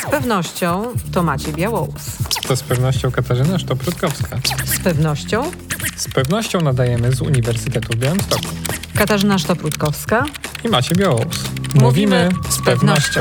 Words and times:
Z 0.00 0.10
pewnością 0.10 0.84
to 1.12 1.22
Maciej 1.22 1.54
Białous. 1.54 2.18
To 2.48 2.56
z 2.56 2.62
pewnością 2.62 3.10
Katarzyna 3.10 3.58
Sztoprutkowska. 3.58 4.38
Z 4.64 4.80
pewnością 4.80 5.50
Z 5.96 6.08
pewnością 6.08 6.60
nadajemy 6.60 7.12
z 7.12 7.20
Uniwersytetu 7.20 7.92
w 7.92 7.96
Białymstoku. 7.96 8.48
Katarzyna 8.94 9.38
Sztoprutkowska. 9.38 10.24
I 10.64 10.68
Macie 10.68 10.94
Białous. 10.94 11.50
Mówimy 11.74 12.28
z 12.48 12.62
pewnością. 12.64 13.20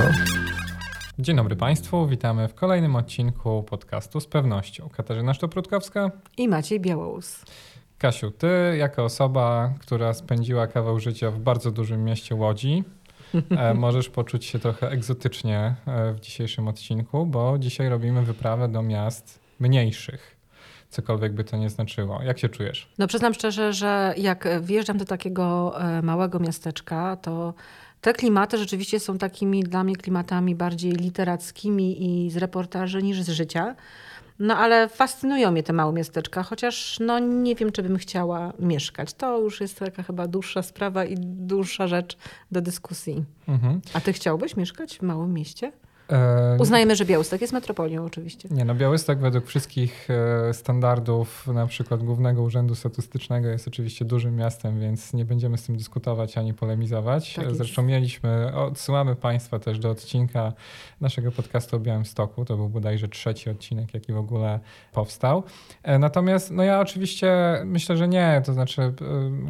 Dzień 1.19 1.35
dobry 1.35 1.55
Państwu, 1.55 2.07
witamy 2.07 2.47
w 2.47 2.53
kolejnym 2.55 2.95
odcinku 2.95 3.63
podcastu 3.63 4.19
z 4.19 4.27
pewnością. 4.27 4.89
Katarzyna 4.89 5.33
Sztoprutkowska. 5.33 6.11
I 6.37 6.47
Maciej 6.47 6.79
Białous. 6.79 7.45
Kasiu, 7.97 8.31
ty 8.31 8.47
jako 8.77 9.03
osoba, 9.03 9.73
która 9.79 10.13
spędziła 10.13 10.67
kawał 10.67 10.99
życia 10.99 11.31
w 11.31 11.39
bardzo 11.39 11.71
dużym 11.71 12.03
mieście 12.03 12.35
Łodzi, 12.35 12.83
możesz 13.75 14.09
poczuć 14.09 14.45
się 14.45 14.59
trochę 14.59 14.89
egzotycznie 14.89 15.75
e, 15.87 16.13
w 16.13 16.19
dzisiejszym 16.19 16.67
odcinku, 16.67 17.25
bo 17.25 17.57
dzisiaj 17.59 17.89
robimy 17.89 18.21
wyprawę 18.21 18.67
do 18.67 18.81
miast 18.81 19.39
mniejszych. 19.59 20.35
Cokolwiek 20.89 21.33
by 21.33 21.43
to 21.43 21.57
nie 21.57 21.69
znaczyło. 21.69 22.21
Jak 22.23 22.39
się 22.39 22.49
czujesz? 22.49 22.87
No 22.97 23.07
przyznam 23.07 23.33
szczerze, 23.33 23.73
że 23.73 24.13
jak 24.17 24.47
wjeżdżam 24.61 24.97
do 24.97 25.05
takiego 25.05 25.75
e, 25.81 26.01
małego 26.01 26.39
miasteczka, 26.39 27.15
to 27.15 27.53
te 28.01 28.13
klimaty 28.13 28.57
rzeczywiście 28.57 28.99
są 28.99 29.17
takimi 29.17 29.63
dla 29.63 29.83
mnie 29.83 29.95
klimatami 29.95 30.55
bardziej 30.55 30.91
literackimi 30.91 32.05
i 32.05 32.31
z 32.31 32.37
reportaży 32.37 33.03
niż 33.03 33.21
z 33.21 33.29
życia. 33.29 33.75
No 34.39 34.57
ale 34.57 34.89
fascynują 34.89 35.51
mnie 35.51 35.63
te 35.63 35.73
małe 35.73 35.93
miasteczka, 35.93 36.43
chociaż 36.43 36.99
no 36.99 37.19
nie 37.19 37.55
wiem, 37.55 37.71
czy 37.71 37.83
bym 37.83 37.97
chciała 37.97 38.53
mieszkać. 38.59 39.13
To 39.13 39.39
już 39.39 39.61
jest 39.61 39.79
taka 39.79 40.03
chyba 40.03 40.27
dłuższa 40.27 40.61
sprawa 40.61 41.05
i 41.05 41.15
dłuższa 41.19 41.87
rzecz 41.87 42.17
do 42.51 42.61
dyskusji. 42.61 43.25
Mhm. 43.47 43.81
A 43.93 44.01
ty 44.01 44.13
chciałbyś 44.13 44.55
mieszkać 44.55 44.97
w 44.97 45.01
małym 45.01 45.33
mieście? 45.33 45.71
E, 46.11 46.57
Uznajemy, 46.59 46.95
że 46.95 47.05
Białystok 47.05 47.41
jest 47.41 47.53
metropolią 47.53 48.05
oczywiście. 48.05 48.49
Nie, 48.51 48.65
no 48.65 48.75
Białystok 48.75 49.19
według 49.19 49.45
wszystkich 49.45 50.07
e, 50.09 50.53
standardów, 50.53 51.47
na 51.47 51.67
przykład 51.67 52.03
Głównego 52.03 52.43
Urzędu 52.43 52.75
Statystycznego 52.75 53.47
jest 53.47 53.67
oczywiście 53.67 54.05
dużym 54.05 54.35
miastem, 54.35 54.79
więc 54.79 55.13
nie 55.13 55.25
będziemy 55.25 55.57
z 55.57 55.63
tym 55.63 55.77
dyskutować 55.77 56.37
ani 56.37 56.53
polemizować. 56.53 57.33
Tak. 57.33 57.55
Zresztą 57.55 57.83
mieliśmy, 57.83 58.55
odsyłamy 58.55 59.15
Państwa 59.15 59.59
też 59.59 59.79
do 59.79 59.89
odcinka 59.89 60.53
naszego 61.01 61.31
podcastu 61.31 61.75
o 61.75 61.79
Białymstoku. 61.79 62.45
To 62.45 62.57
był 62.57 62.69
bodajże 62.69 63.07
trzeci 63.07 63.49
odcinek, 63.49 63.93
jaki 63.93 64.13
w 64.13 64.17
ogóle 64.17 64.59
powstał. 64.93 65.43
E, 65.83 65.99
Natomiast 65.99 66.51
no 66.51 66.63
ja 66.63 66.79
oczywiście 66.79 67.61
myślę, 67.65 67.97
że 67.97 68.07
nie. 68.07 68.41
To 68.45 68.53
znaczy 68.53 68.93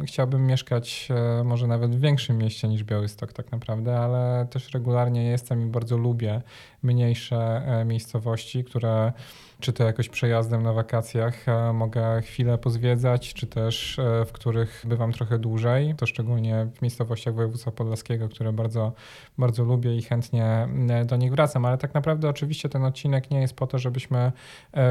chciałbym 0.06 0.46
mieszkać 0.46 1.08
może 1.44 1.66
nawet 1.66 1.96
w 1.96 2.00
większym 2.00 2.38
mieście 2.38 2.68
niż 2.68 2.84
Białystok 2.84 3.32
tak 3.32 3.52
naprawdę, 3.52 3.98
ale 3.98 4.46
też 4.50 4.74
regularnie 4.74 5.24
jestem 5.24 5.62
i 5.62 5.66
bardzo 5.66 5.96
lubię 5.96 6.42
mniejsze 6.82 7.62
e, 7.66 7.84
miejscowości, 7.84 8.64
które 8.64 9.12
czy 9.60 9.72
to 9.72 9.84
jakoś 9.84 10.08
przejazdem 10.08 10.62
na 10.62 10.72
wakacjach 10.72 11.48
e, 11.48 11.72
mogę 11.72 12.22
chwilę 12.22 12.58
pozwiedzać, 12.58 13.34
czy 13.34 13.46
też 13.46 13.98
e, 13.98 14.24
w 14.24 14.32
których 14.32 14.84
bywam 14.88 15.12
trochę 15.12 15.38
dłużej. 15.38 15.94
To 15.96 16.06
szczególnie 16.06 16.66
w 16.74 16.82
miejscowościach 16.82 17.34
województwa 17.34 17.70
podlaskiego, 17.70 18.28
które 18.28 18.52
bardzo, 18.52 18.92
bardzo 19.38 19.64
lubię 19.64 19.96
i 19.96 20.02
chętnie 20.02 20.68
e, 20.90 21.04
do 21.04 21.16
nich 21.16 21.30
wracam. 21.30 21.64
Ale 21.64 21.78
tak 21.78 21.94
naprawdę 21.94 22.28
oczywiście 22.28 22.68
ten 22.68 22.84
odcinek 22.84 23.30
nie 23.30 23.40
jest 23.40 23.54
po 23.54 23.66
to, 23.66 23.78
żebyśmy 23.78 24.32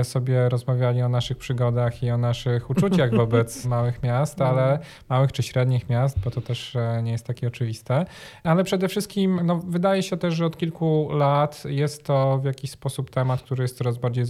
sobie 0.03 0.49
rozmawiali 0.49 1.01
o 1.01 1.09
naszych 1.09 1.37
przygodach 1.37 2.03
i 2.03 2.11
o 2.11 2.17
naszych 2.17 2.69
uczuciach 2.69 3.15
wobec 3.15 3.65
małych 3.65 4.03
miast, 4.03 4.41
ale 4.41 4.79
małych 5.09 5.31
czy 5.31 5.43
średnich 5.43 5.89
miast, 5.89 6.19
bo 6.19 6.31
to 6.31 6.41
też 6.41 6.77
nie 7.03 7.11
jest 7.11 7.25
takie 7.25 7.47
oczywiste. 7.47 8.05
Ale 8.43 8.63
przede 8.63 8.87
wszystkim 8.87 9.39
no, 9.43 9.61
wydaje 9.67 10.03
się 10.03 10.17
też, 10.17 10.33
że 10.33 10.45
od 10.45 10.57
kilku 10.57 11.09
lat 11.11 11.63
jest 11.65 12.03
to 12.03 12.37
w 12.37 12.45
jakiś 12.45 12.71
sposób 12.71 13.09
temat, 13.09 13.41
który 13.41 13.61
jest 13.61 13.77
coraz 13.77 13.97
bardziej 13.97 14.25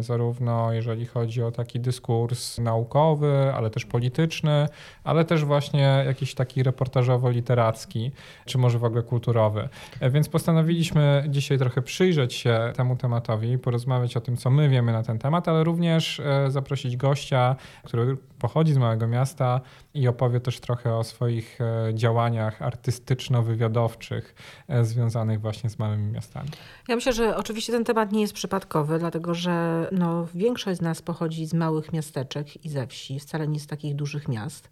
zarówno 0.00 0.72
jeżeli 0.72 1.06
chodzi 1.06 1.42
o 1.42 1.50
taki 1.50 1.80
dyskurs 1.80 2.58
naukowy, 2.58 3.52
ale 3.54 3.70
też 3.70 3.84
polityczny, 3.84 4.68
ale 5.04 5.24
też 5.24 5.44
właśnie 5.44 6.02
jakiś 6.06 6.34
taki 6.34 6.62
reportażowo-literacki, 6.62 8.10
czy 8.44 8.58
może 8.58 8.78
w 8.78 8.84
ogóle 8.84 9.02
kulturowy. 9.02 9.68
E, 10.00 10.10
Więc 10.10 10.28
postanowiliśmy 10.28 11.24
dzisiaj 11.28 11.58
trochę 11.58 11.82
przyjrzeć 11.82 12.34
się 12.34 12.72
temu 12.76 12.96
tematowi, 12.96 13.58
porozmawiać 13.58 14.16
o 14.16 14.20
tym, 14.20 14.36
co 14.36 14.50
my 14.50 14.68
wiemy 14.68 14.92
na 14.92 15.02
ten 15.02 15.18
temat, 15.18 15.48
ale 15.48 15.64
również 15.64 16.20
e, 16.20 16.50
zaprosić 16.50 16.96
gościa, 16.96 17.56
który 17.84 18.16
pochodzi 18.42 18.72
z 18.72 18.78
małego 18.78 19.06
miasta 19.06 19.60
i 19.94 20.08
opowie 20.08 20.40
też 20.40 20.60
trochę 20.60 20.96
o 20.96 21.04
swoich 21.04 21.58
e, 21.60 21.94
działaniach 21.94 22.62
artystyczno-wywiadowczych 22.62 24.34
e, 24.68 24.84
związanych 24.84 25.40
właśnie 25.40 25.70
z 25.70 25.78
małymi 25.78 26.12
miastami. 26.12 26.48
Ja 26.88 26.94
myślę, 26.94 27.12
że 27.12 27.36
oczywiście 27.36 27.72
ten 27.72 27.84
temat 27.84 28.12
nie 28.12 28.20
jest 28.20 28.32
przypadkowy, 28.32 28.98
dlatego 28.98 29.34
że 29.34 29.88
no, 29.92 30.26
większość 30.34 30.78
z 30.78 30.82
nas 30.82 31.02
pochodzi 31.02 31.46
z 31.46 31.54
małych 31.54 31.92
miasteczek 31.92 32.64
i 32.64 32.68
ze 32.68 32.86
wsi, 32.86 33.20
wcale 33.20 33.48
nie 33.48 33.60
z 33.60 33.66
takich 33.66 33.94
dużych 33.94 34.28
miast. 34.28 34.70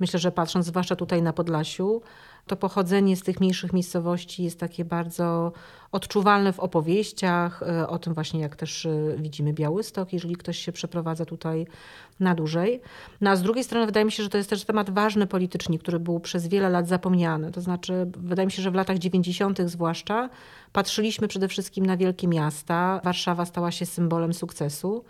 Myślę, 0.00 0.20
że 0.20 0.32
patrząc 0.32 0.66
zwłaszcza 0.66 0.96
tutaj 0.96 1.22
na 1.22 1.32
Podlasiu, 1.32 2.02
to 2.46 2.56
pochodzenie 2.56 3.16
z 3.16 3.22
tych 3.22 3.40
mniejszych 3.40 3.72
miejscowości 3.72 4.44
jest 4.44 4.60
takie 4.60 4.84
bardzo 4.84 5.52
odczuwalne 5.92 6.52
w 6.52 6.60
opowieściach, 6.60 7.62
e, 7.62 7.88
o 7.88 7.98
tym 7.98 8.14
właśnie 8.14 8.40
jak 8.40 8.56
też 8.56 8.86
e, 8.86 9.14
widzimy 9.18 9.52
Białystok, 9.52 10.12
jeżeli 10.12 10.36
ktoś 10.36 10.58
się 10.58 10.72
przeprowadza 10.72 11.24
tutaj 11.24 11.66
na 12.20 12.34
dłużej. 12.34 12.80
No 13.20 13.30
a 13.30 13.36
z 13.36 13.42
drugiej 13.42 13.64
strony 13.64 13.86
wydaje 13.86 14.06
mi 14.06 14.12
się, 14.12 14.22
że 14.22 14.28
to 14.28 14.38
jest 14.38 14.50
też 14.50 14.64
temat 14.64 14.90
ważny 14.90 15.26
politycznie, 15.26 15.78
który 15.78 16.00
był 16.00 16.20
przez 16.20 16.48
wiele 16.48 16.70
lat 16.70 16.88
zapomniany. 16.88 17.52
To 17.52 17.60
znaczy 17.60 18.06
wydaje 18.16 18.46
mi 18.46 18.52
się, 18.52 18.62
że 18.62 18.70
w 18.70 18.74
latach 18.74 18.98
90. 18.98 19.58
zwłaszcza 19.66 20.28
patrzyliśmy 20.72 21.28
przede 21.28 21.48
wszystkim 21.48 21.86
na 21.86 21.96
wielkie 21.96 22.28
miasta. 22.28 23.00
Warszawa 23.04 23.44
stała 23.44 23.70
się 23.70 23.86
symbolem 23.86 24.34
sukcesu. 24.34 25.04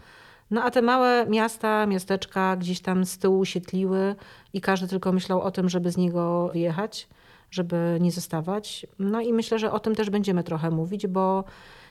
No 0.51 0.63
a 0.63 0.71
te 0.71 0.83
małe 0.83 1.27
miasta, 1.27 1.87
miasteczka 1.87 2.57
gdzieś 2.57 2.81
tam 2.81 3.05
z 3.05 3.19
tyłu 3.19 3.45
sietliły 3.45 4.15
i 4.53 4.61
każdy 4.61 4.89
tylko 4.89 5.13
myślał 5.13 5.41
o 5.41 5.51
tym, 5.51 5.69
żeby 5.69 5.91
z 5.91 5.97
niego 5.97 6.49
wyjechać, 6.53 7.09
żeby 7.53 7.99
nie 8.01 8.13
zostawać. 8.13 8.87
No 8.99 9.21
i 9.21 9.33
myślę, 9.33 9.59
że 9.59 9.73
o 9.73 9.81
tym 9.81 9.95
też 9.95 10.11
będziemy 10.11 10.45
trochę 10.45 10.71
mówić, 10.71 11.07
bo 11.07 11.45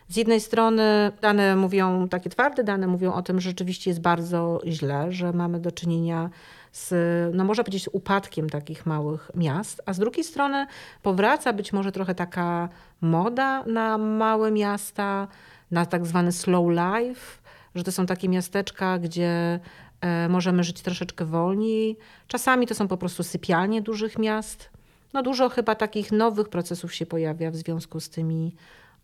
z 0.09 0.15
jednej 0.15 0.41
strony 0.41 1.11
dane 1.21 1.55
mówią, 1.55 2.09
takie 2.09 2.29
twarde 2.29 2.63
dane 2.63 2.87
mówią 2.87 3.13
o 3.13 3.21
tym, 3.21 3.39
że 3.39 3.49
rzeczywiście 3.49 3.89
jest 3.89 4.01
bardzo 4.01 4.61
źle, 4.65 5.11
że 5.11 5.33
mamy 5.33 5.59
do 5.59 5.71
czynienia 5.71 6.29
z, 6.71 6.93
no 7.35 7.43
można 7.43 7.63
powiedzieć, 7.63 7.83
z 7.83 7.89
upadkiem 7.91 8.49
takich 8.49 8.85
małych 8.85 9.31
miast, 9.35 9.81
a 9.85 9.93
z 9.93 9.99
drugiej 9.99 10.23
strony 10.23 10.67
powraca 11.01 11.53
być 11.53 11.73
może 11.73 11.91
trochę 11.91 12.15
taka 12.15 12.69
moda 13.01 13.63
na 13.65 13.97
małe 13.97 14.51
miasta, 14.51 15.27
na 15.71 15.85
tak 15.85 16.05
zwany 16.05 16.31
slow 16.31 16.69
life, 16.69 17.41
że 17.75 17.83
to 17.83 17.91
są 17.91 18.05
takie 18.05 18.29
miasteczka, 18.29 18.99
gdzie 18.99 19.59
e, 20.01 20.29
możemy 20.29 20.63
żyć 20.63 20.81
troszeczkę 20.81 21.25
wolniej. 21.25 21.97
Czasami 22.27 22.67
to 22.67 22.75
są 22.75 22.87
po 22.87 22.97
prostu 22.97 23.23
sypialnie 23.23 23.81
dużych 23.81 24.19
miast. 24.19 24.69
No 25.13 25.23
dużo 25.23 25.49
chyba 25.49 25.75
takich 25.75 26.11
nowych 26.11 26.49
procesów 26.49 26.93
się 26.93 27.05
pojawia 27.05 27.51
w 27.51 27.55
związku 27.55 27.99
z 27.99 28.09
tymi 28.09 28.51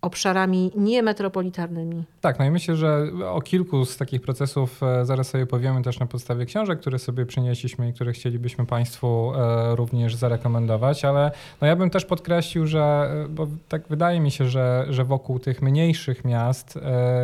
obszarami 0.02 0.72
niemetropolitarnymi. 0.76 2.04
Tak, 2.22 2.40
no 2.40 2.46
i 2.46 2.52
myślę, 2.52 2.76
że 2.76 3.08
o 3.30 3.42
kilku 3.42 3.86
z 3.86 3.98
takich 3.98 4.22
procesów 4.22 4.84
e, 4.84 5.06
zaraz 5.06 5.30
sobie 5.30 5.46
powiemy 5.46 5.82
też 5.82 6.00
na 6.00 6.06
podstawie 6.06 6.46
książek, 6.46 6.80
które 6.80 7.00
sobie 7.00 7.26
przynieśliśmy 7.26 7.90
i 7.90 7.94
które 7.94 8.14
chcielibyśmy 8.14 8.66
Państwu 8.66 9.32
e, 9.36 9.76
również 9.76 10.16
zarekomendować, 10.16 11.06
ale 11.06 11.32
no 11.62 11.68
ja 11.68 11.76
bym 11.76 11.90
też 11.90 12.06
podkreślił, 12.06 12.68
że, 12.68 13.10
e, 13.26 13.30
bo 13.30 13.48
tak 13.70 13.88
wydaje 13.88 14.20
mi 14.20 14.32
się, 14.32 14.46
że, 14.46 14.86
że 14.90 15.04
wokół 15.04 15.40
tych 15.40 15.62
mniejszych 15.62 16.26
miast 16.26 16.80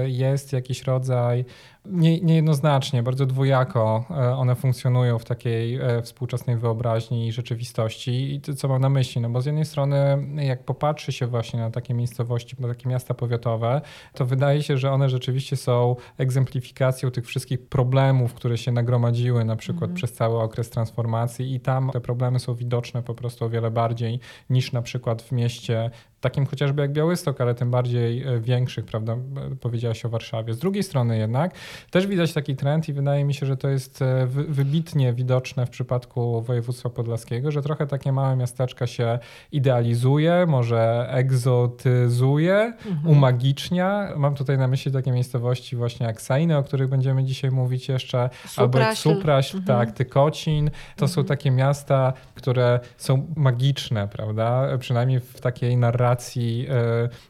jest 0.06 0.54
jakiś 0.54 0.84
rodzaj 0.84 1.46
nie, 1.86 2.22
niejednoznacznie, 2.22 3.04
bardzo 3.04 3.26
dwojako 3.26 4.06
e, 4.10 4.36
one 4.36 4.56
funkcjonują 4.56 5.20
w 5.20 5.26
takiej 5.26 5.76
e, 5.76 6.02
współczesnej 6.02 6.58
wyobraźni 6.58 7.28
i 7.28 7.32
rzeczywistości. 7.32 8.34
I 8.34 8.42
to, 8.42 8.54
co 8.54 8.68
mam 8.68 8.82
na 8.82 8.90
myśli? 8.90 9.22
No 9.22 9.30
bo 9.30 9.42
z 9.42 9.46
jednej 9.46 9.66
strony, 9.66 10.28
jak 10.36 10.64
popatrzy 10.64 11.12
się 11.12 11.28
właśnie 11.28 11.60
na 11.60 11.72
takie 11.72 11.94
miejscowości, 11.94 12.56
na 12.60 12.68
takie 12.68 12.90
miasta 12.90 13.14
powiatowe, 13.14 13.82
to 14.14 14.26
wydaje 14.26 14.64
się, 14.64 14.78
że 14.78 14.92
one 14.92 15.10
rzeczywiście 15.10 15.56
są 15.56 15.96
egzemplifikacją 16.18 17.12
tych 17.12 17.26
wszystkich 17.26 17.68
problemów, 17.68 18.34
które 18.34 18.58
się 18.58 18.72
nagromadziły 18.72 19.46
na 19.46 19.56
przykład 19.56 19.84
Mhm. 19.84 19.96
przez 19.96 20.14
cały 20.14 20.40
okres 20.40 20.70
transformacji 20.70 21.56
i 21.56 21.60
tam 21.60 21.90
te 21.94 22.02
problemy 22.02 22.40
są 22.40 22.56
widoczne 22.56 23.04
po 23.04 23.14
prostu 23.14 23.46
o 23.46 23.50
wiele 23.50 23.72
bardziej 23.72 24.20
niż 24.50 24.72
na 24.72 24.82
przykład 24.82 25.22
w 25.22 25.32
mieście 25.32 25.92
takim 26.24 26.46
chociażby 26.46 26.82
jak 26.82 26.92
Białystok, 26.94 27.42
ale 27.42 27.56
tym 27.56 27.72
bardziej 27.72 28.24
e, 28.24 28.40
większych, 28.40 28.86
prawda, 28.86 29.16
powiedziałaś 29.62 30.06
o 30.06 30.10
Warszawie. 30.10 30.54
Z 30.54 30.58
drugiej 30.60 30.84
strony 30.84 31.18
jednak 31.18 31.54
też 31.92 32.08
widać 32.08 32.34
taki 32.34 32.56
trend 32.56 32.90
i 32.90 32.94
wydaje 32.94 33.24
mi 33.26 33.34
się, 33.34 33.46
że 33.46 33.58
to 33.58 33.70
jest 33.70 34.02
e, 34.02 34.26
wy- 34.28 34.44
wybitnie 34.44 35.14
widoczne 35.14 35.66
w 35.66 35.70
przypadku 35.70 36.42
województwa 36.42 36.90
podlaskiego, 36.90 37.52
że 37.52 37.62
trochę 37.62 37.88
takie 37.88 38.12
małe 38.12 38.36
miasteczka 38.36 38.88
się 38.88 39.20
idealizuje, 39.52 40.46
może 40.48 41.08
egzotyzuje, 41.10 42.74
umagicznia. 43.06 44.10
Mam 44.16 44.36
tutaj 44.36 44.58
na 44.58 44.68
myśli 44.68 44.92
takie 44.92 45.12
miejscowości 45.12 45.76
właśnie 45.76 46.06
jak 46.06 46.22
Sainy, 46.22 46.58
o 46.58 46.64
których 46.64 46.90
będziemy 46.90 47.24
dzisiaj 47.24 47.52
mówić 47.52 47.90
jeszcze, 47.90 48.30
albo 48.58 48.80
jak 48.80 48.98
Supraśl. 48.98 49.20
Supraśl, 49.20 49.58
Mhm. 49.58 49.80
tak, 49.80 49.96
Tykocin. 49.96 50.72
To 50.96 51.08
są 51.08 51.24
takie 51.24 51.52
miasta, 51.52 52.14
które 52.36 52.80
są 52.98 53.28
magiczne, 53.36 54.08
prawda? 54.08 54.78
Przynajmniej 54.80 55.20
w 55.20 55.42
takiej 55.42 55.78
narracji 55.78 56.13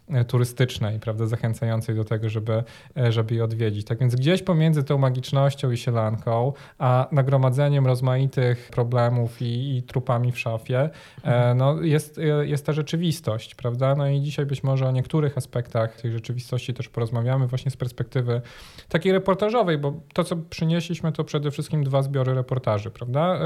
e, 0.09 0.25
turystycznej, 0.25 0.99
prawda? 0.99 1.25
Zachęcającej 1.25 1.95
do 1.95 2.03
tego, 2.03 2.29
żeby, 2.29 2.63
e, 2.97 3.11
żeby 3.11 3.35
je 3.35 3.43
odwiedzić. 3.43 3.87
Tak 3.87 3.99
więc 3.99 4.15
gdzieś 4.15 4.43
pomiędzy 4.43 4.83
tą 4.83 4.97
magicznością 4.97 5.71
i 5.71 5.77
sielanką, 5.77 6.53
a 6.79 7.07
nagromadzeniem 7.11 7.85
rozmaitych 7.85 8.69
problemów 8.71 9.41
i, 9.41 9.77
i 9.77 9.83
trupami 9.83 10.31
w 10.31 10.39
szafie, 10.39 10.89
e, 11.23 11.53
no 11.53 11.81
jest, 11.81 12.19
jest 12.43 12.65
ta 12.65 12.73
rzeczywistość, 12.73 13.55
prawda? 13.55 13.95
No 13.95 14.07
i 14.07 14.21
dzisiaj 14.21 14.45
być 14.45 14.63
może 14.63 14.87
o 14.87 14.91
niektórych 14.91 15.37
aspektach 15.37 16.01
tej 16.01 16.11
rzeczywistości 16.11 16.73
też 16.73 16.89
porozmawiamy 16.89 17.47
właśnie 17.47 17.71
z 17.71 17.77
perspektywy 17.77 18.41
takiej 18.89 19.11
reportażowej, 19.11 19.77
bo 19.77 19.93
to, 20.13 20.23
co 20.23 20.35
przynieśliśmy, 20.35 21.11
to 21.11 21.23
przede 21.23 21.51
wszystkim 21.51 21.83
dwa 21.83 22.01
zbiory 22.01 22.33
reportaży, 22.33 22.91
prawda? 22.91 23.39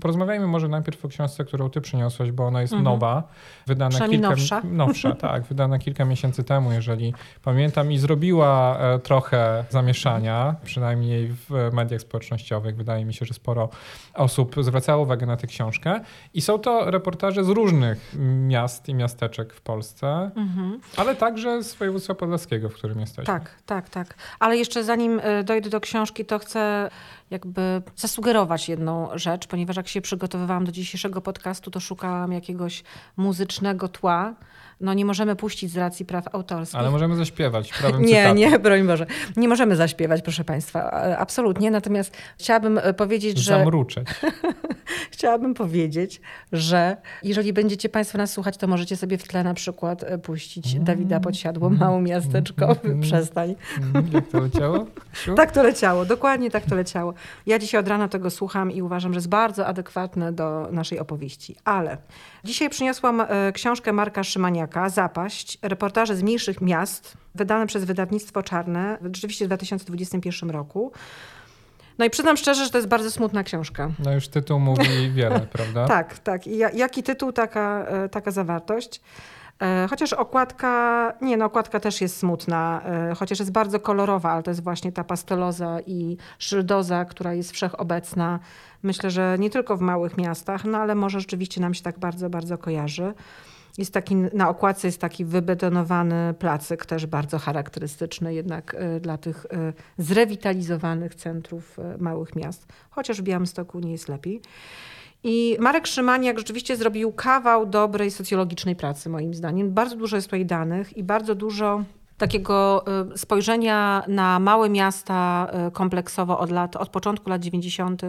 Porozmawiajmy 0.00 0.46
może 0.46 0.68
najpierw 0.68 1.04
o 1.04 1.08
książce, 1.08 1.44
którą 1.44 1.70
ty 1.70 1.80
przyniosłeś, 1.80 2.32
bo 2.32 2.46
ona 2.46 2.60
jest 2.60 2.72
mhm. 2.72 2.84
nowa, 2.84 3.28
wydana 3.66 4.08
kilka... 4.08 4.28
nowsza. 4.28 4.62
Nowsza, 4.72 5.14
tak, 5.28 5.42
wydana 5.42 5.78
kilka 5.78 6.04
miesięcy 6.04 6.44
temu, 6.44 6.72
jeżeli 6.72 7.14
pamiętam 7.42 7.92
i 7.92 7.98
zrobiła 7.98 8.78
e, 8.78 8.98
trochę 8.98 9.64
zamieszania, 9.70 10.54
przynajmniej 10.64 11.28
w 11.28 11.70
mediach 11.72 12.00
społecznościowych. 12.00 12.76
Wydaje 12.76 13.04
mi 13.04 13.14
się, 13.14 13.26
że 13.26 13.34
sporo 13.34 13.68
osób 14.14 14.56
zwracało 14.60 15.02
uwagę 15.02 15.26
na 15.26 15.36
tę 15.36 15.46
książkę 15.46 16.00
i 16.34 16.40
są 16.40 16.58
to 16.58 16.90
reportaże 16.90 17.44
z 17.44 17.48
różnych 17.48 18.14
miast 18.48 18.88
i 18.88 18.94
miasteczek 18.94 19.52
w 19.52 19.60
Polsce, 19.60 20.30
mhm. 20.36 20.80
ale 20.96 21.16
także 21.16 21.62
z 21.62 21.74
województwa 21.74 22.14
podlaskiego, 22.14 22.68
w 22.68 22.74
którym 22.74 23.00
jesteśmy. 23.00 23.24
Tak, 23.24 23.50
tak, 23.66 23.88
tak. 23.88 24.14
Ale 24.38 24.56
jeszcze 24.56 24.84
zanim 24.84 25.20
e, 25.22 25.44
dojdę 25.44 25.70
do 25.70 25.80
książki, 25.80 26.24
to 26.24 26.38
chcę 26.38 26.90
jakby 27.30 27.82
zasugerować 27.96 28.68
jedną 28.68 29.08
rzecz, 29.14 29.46
ponieważ 29.46 29.76
jak 29.76 29.88
się 29.88 30.00
przygotowywałam 30.00 30.64
do 30.64 30.72
dzisiejszego 30.72 31.20
podcastu, 31.20 31.70
to 31.70 31.80
szukałam 31.80 32.32
jakiegoś 32.32 32.82
muzycznego 33.16 33.88
tła 33.88 34.34
no 34.82 34.94
nie 34.94 35.04
możemy 35.04 35.36
puścić 35.36 35.70
z 35.70 35.76
racji 35.76 36.06
praw 36.06 36.34
autorskich. 36.34 36.80
Ale 36.80 36.90
możemy 36.90 37.16
zaśpiewać 37.16 37.72
Nie, 38.00 38.32
nie, 38.34 38.58
broń 38.58 38.86
Boże. 38.86 39.06
Nie 39.36 39.48
możemy 39.48 39.76
zaśpiewać, 39.76 40.22
proszę 40.22 40.44
Państwa. 40.44 40.90
Absolutnie. 41.18 41.70
Natomiast 41.70 42.16
chciałabym 42.38 42.78
e, 42.78 42.94
powiedzieć, 42.94 43.38
że... 43.38 43.58
Zamruczeć. 43.58 44.08
chciałabym 45.10 45.54
powiedzieć, 45.54 46.20
że 46.52 46.96
jeżeli 47.22 47.52
będziecie 47.52 47.88
Państwo 47.88 48.18
nas 48.18 48.32
słuchać, 48.32 48.56
to 48.56 48.66
możecie 48.66 48.96
sobie 48.96 49.18
w 49.18 49.22
tle 49.22 49.44
na 49.44 49.54
przykład 49.54 50.02
e, 50.02 50.18
puścić 50.18 50.72
mm. 50.72 50.84
Dawida 50.84 51.20
Podsiadło, 51.20 51.66
mm. 51.66 51.80
mało 51.80 52.00
miasteczkowy, 52.00 52.88
mm. 52.88 53.00
przestań. 53.10 53.54
Jak 54.12 54.28
to 54.28 54.40
leciało? 54.40 54.86
tak 55.36 55.52
to 55.52 55.62
leciało, 55.62 56.04
dokładnie 56.04 56.50
tak 56.50 56.64
to 56.64 56.74
leciało. 56.74 57.14
Ja 57.46 57.58
dzisiaj 57.58 57.80
od 57.80 57.88
rana 57.88 58.08
tego 58.08 58.30
słucham 58.30 58.70
i 58.70 58.82
uważam, 58.82 59.12
że 59.12 59.18
jest 59.18 59.28
bardzo 59.28 59.66
adekwatne 59.66 60.32
do 60.32 60.68
naszej 60.72 60.98
opowieści. 60.98 61.56
Ale 61.64 61.96
dzisiaj 62.44 62.70
przyniosłam 62.70 63.20
e, 63.20 63.52
książkę 63.52 63.92
Marka 63.92 64.24
Szymaniaka, 64.24 64.71
Zapaść, 64.88 65.58
reportaże 65.62 66.16
z 66.16 66.22
mniejszych 66.22 66.60
miast, 66.60 67.16
wydane 67.34 67.66
przez 67.66 67.84
wydawnictwo 67.84 68.42
Czarne, 68.42 68.98
rzeczywiście 69.12 69.44
w 69.44 69.48
2021 69.48 70.50
roku. 70.50 70.92
No 71.98 72.04
i 72.04 72.10
przyznam 72.10 72.36
szczerze, 72.36 72.64
że 72.64 72.70
to 72.70 72.78
jest 72.78 72.88
bardzo 72.88 73.10
smutna 73.10 73.42
książka. 73.42 73.90
No 73.98 74.12
już 74.12 74.28
tytuł 74.28 74.58
mówi 74.58 75.12
wiele, 75.14 75.40
prawda? 75.40 75.86
tak, 75.86 76.18
tak. 76.18 76.46
I 76.46 76.58
jaki 76.58 77.02
tytuł, 77.02 77.32
taka, 77.32 77.84
e, 77.88 78.08
taka 78.08 78.30
zawartość. 78.30 79.00
E, 79.62 79.86
chociaż 79.90 80.12
okładka, 80.12 81.12
nie 81.20 81.36
no, 81.36 81.44
okładka 81.44 81.80
też 81.80 82.00
jest 82.00 82.16
smutna, 82.16 82.82
e, 82.84 83.14
chociaż 83.14 83.38
jest 83.38 83.52
bardzo 83.52 83.80
kolorowa, 83.80 84.32
ale 84.32 84.42
to 84.42 84.50
jest 84.50 84.62
właśnie 84.62 84.92
ta 84.92 85.04
pasteloza 85.04 85.78
i 85.86 86.16
szyldoza, 86.38 87.04
która 87.04 87.34
jest 87.34 87.52
wszechobecna. 87.52 88.38
Myślę, 88.82 89.10
że 89.10 89.36
nie 89.38 89.50
tylko 89.50 89.76
w 89.76 89.80
małych 89.80 90.18
miastach, 90.18 90.64
no 90.64 90.78
ale 90.78 90.94
może 90.94 91.20
rzeczywiście 91.20 91.60
nam 91.60 91.74
się 91.74 91.82
tak 91.82 91.98
bardzo, 91.98 92.30
bardzo 92.30 92.58
kojarzy. 92.58 93.14
Jest 93.78 93.92
taki, 93.92 94.16
na 94.16 94.48
okładce 94.48 94.88
jest 94.88 95.00
taki 95.00 95.24
wybetonowany 95.24 96.34
placyk, 96.38 96.86
też 96.86 97.06
bardzo 97.06 97.38
charakterystyczny 97.38 98.34
jednak 98.34 98.76
e, 98.78 99.00
dla 99.00 99.18
tych 99.18 99.46
e, 99.50 99.72
zrewitalizowanych 99.98 101.14
centrów 101.14 101.78
e, 101.78 101.96
małych 101.98 102.36
miast, 102.36 102.66
chociaż 102.90 103.20
w 103.20 103.24
Białymstoku 103.24 103.80
nie 103.80 103.92
jest 103.92 104.08
lepiej. 104.08 104.40
I 105.24 105.56
Marek 105.60 105.86
Szymaniak 105.86 106.38
rzeczywiście 106.38 106.76
zrobił 106.76 107.12
kawał 107.12 107.66
dobrej 107.66 108.10
socjologicznej 108.10 108.76
pracy, 108.76 109.08
moim 109.08 109.34
zdaniem. 109.34 109.72
Bardzo 109.72 109.96
dużo 109.96 110.16
jest 110.16 110.28
tutaj 110.28 110.46
danych 110.46 110.96
i 110.96 111.02
bardzo 111.02 111.34
dużo 111.34 111.84
takiego 112.18 112.84
spojrzenia 113.16 114.02
na 114.08 114.38
małe 114.38 114.68
miasta 114.70 115.50
kompleksowo 115.72 116.38
od 116.38 116.50
lat, 116.50 116.76
od 116.76 116.88
początku 116.88 117.30
lat 117.30 117.42
90., 117.42 118.02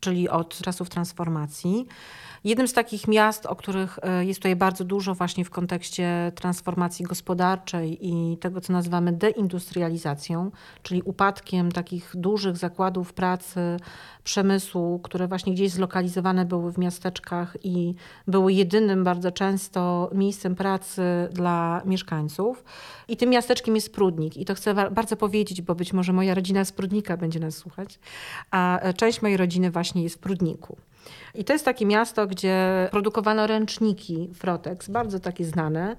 czyli 0.00 0.28
od 0.28 0.58
czasów 0.58 0.88
transformacji. 0.88 1.86
Jednym 2.44 2.68
z 2.68 2.72
takich 2.72 3.08
miast, 3.08 3.46
o 3.46 3.56
których 3.56 3.98
e, 4.02 4.24
jest 4.24 4.40
tutaj 4.40 4.56
bardzo 4.56 4.84
dużo 4.84 5.14
właśnie 5.14 5.44
w 5.44 5.50
kontekście 5.50 6.32
transformacji 6.34 7.04
gospodarczej 7.04 8.08
i 8.08 8.36
tego, 8.36 8.60
co 8.60 8.72
nazywamy 8.72 9.12
deindustrializacją, 9.12 10.50
czyli 10.82 11.02
upadkiem 11.02 11.72
takich 11.72 12.10
dużych 12.14 12.56
zakładów 12.56 13.12
pracy, 13.12 13.76
przemysłu, 14.24 14.98
które 14.98 15.28
właśnie 15.28 15.52
gdzieś 15.54 15.70
zlokalizowane 15.70 16.44
były 16.44 16.72
w 16.72 16.78
miasteczkach 16.78 17.56
i 17.62 17.94
były 18.26 18.52
jedynym 18.52 19.04
bardzo 19.04 19.32
często 19.32 20.10
miejscem 20.14 20.54
pracy 20.54 21.02
dla 21.32 21.82
mieszkańców. 21.84 22.64
I 23.08 23.16
tym 23.16 23.30
miasteczkiem 23.30 23.74
jest 23.74 23.92
Prudnik. 23.92 24.36
I 24.36 24.44
to 24.44 24.54
chcę 24.54 24.74
bardzo 24.90 25.16
powiedzieć, 25.16 25.62
bo 25.62 25.74
być 25.74 25.92
może 25.92 26.12
moja 26.12 26.34
rodzina 26.34 26.64
z 26.64 26.72
Prudnika 26.72 27.16
będzie 27.16 27.40
nas 27.40 27.56
słuchać, 27.56 27.98
a 28.50 28.80
e, 28.80 28.94
część 28.94 29.22
mojej 29.22 29.36
rodziny 29.36 29.70
właśnie 29.70 30.02
jest 30.02 30.16
w 30.16 30.18
Prudniku. 30.18 30.76
I 31.34 31.44
to 31.44 31.52
jest 31.52 31.64
takie 31.64 31.86
miasto, 31.86 32.26
gdzie 32.26 32.88
produkowano 32.90 33.46
ręczniki 33.46 34.30
Frotex, 34.34 34.88
bardzo 34.88 35.20
takie 35.20 35.44
znane. 35.44 35.96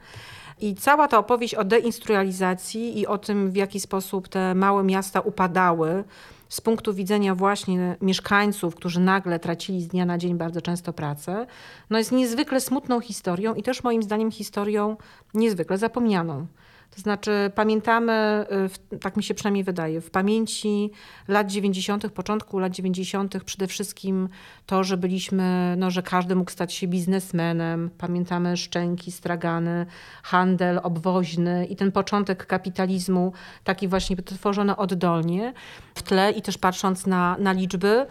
I 0.62 0.76
cała 0.76 1.08
ta 1.08 1.18
opowieść 1.18 1.56
o 1.56 1.64
deindustrializacji 1.64 3.00
i 3.00 3.08
o 3.08 3.18
tym, 3.18 3.52
w 3.52 3.56
jaki 3.56 3.80
sposób 3.80 4.28
te 4.28 4.56
małe 4.56 4.84
miasta 4.84 5.22
upadały 5.22 6.04
z 6.50 6.62
punktu 6.62 6.94
widzenia 6.94 7.36
właśnie 7.36 7.96
mieszkańców, 8.02 8.76
którzy 8.76 9.00
nagle 9.00 9.40
tracili 9.40 9.82
z 9.82 9.88
dnia 9.88 10.06
na 10.06 10.18
dzień 10.18 10.36
bardzo 10.36 10.62
często 10.62 10.94
pracę, 10.94 11.48
no 11.90 11.98
jest 11.98 12.12
niezwykle 12.12 12.62
smutną 12.62 13.00
historią 13.00 13.54
i 13.54 13.64
też 13.64 13.84
moim 13.84 14.04
zdaniem 14.04 14.32
historią 14.32 14.98
niezwykle 15.34 15.78
zapomnianą. 15.78 16.48
To 16.96 17.02
znaczy 17.02 17.52
pamiętamy, 17.56 18.46
y, 18.94 18.98
tak 18.98 19.18
mi 19.18 19.24
się 19.24 19.34
przynajmniej 19.34 19.64
wydaje, 19.64 20.02
w 20.02 20.12
pamięci 20.12 20.92
lat 21.28 21.48
90., 21.48 22.10
początku 22.10 22.60
lat 22.60 22.72
90. 22.72 23.44
przede 23.44 23.68
wszystkim 23.68 24.30
to, 24.66 24.84
że 24.84 24.98
byliśmy, 24.98 25.76
no, 25.78 25.92
że 25.92 26.04
każdy 26.04 26.36
mógł 26.36 26.52
stać 26.52 26.74
się 26.74 26.88
biznesmenem. 26.88 27.90
Pamiętamy 27.98 28.58
szczęki, 28.58 29.12
stragany, 29.12 29.86
handel 30.24 30.80
obwoźny 30.84 31.66
i 31.66 31.76
ten 31.76 31.92
początek 31.92 32.46
kapitalizmu, 32.46 33.34
taki 33.64 33.88
właśnie 33.88 34.16
tworzony 34.16 34.76
oddolnie 34.76 35.54
w 35.96 36.04
tle 36.04 36.32
i 36.32 36.42
też 36.42 36.58
patrząc 36.58 37.08
na, 37.08 37.38
na 37.40 37.52
liczby, 37.52 38.06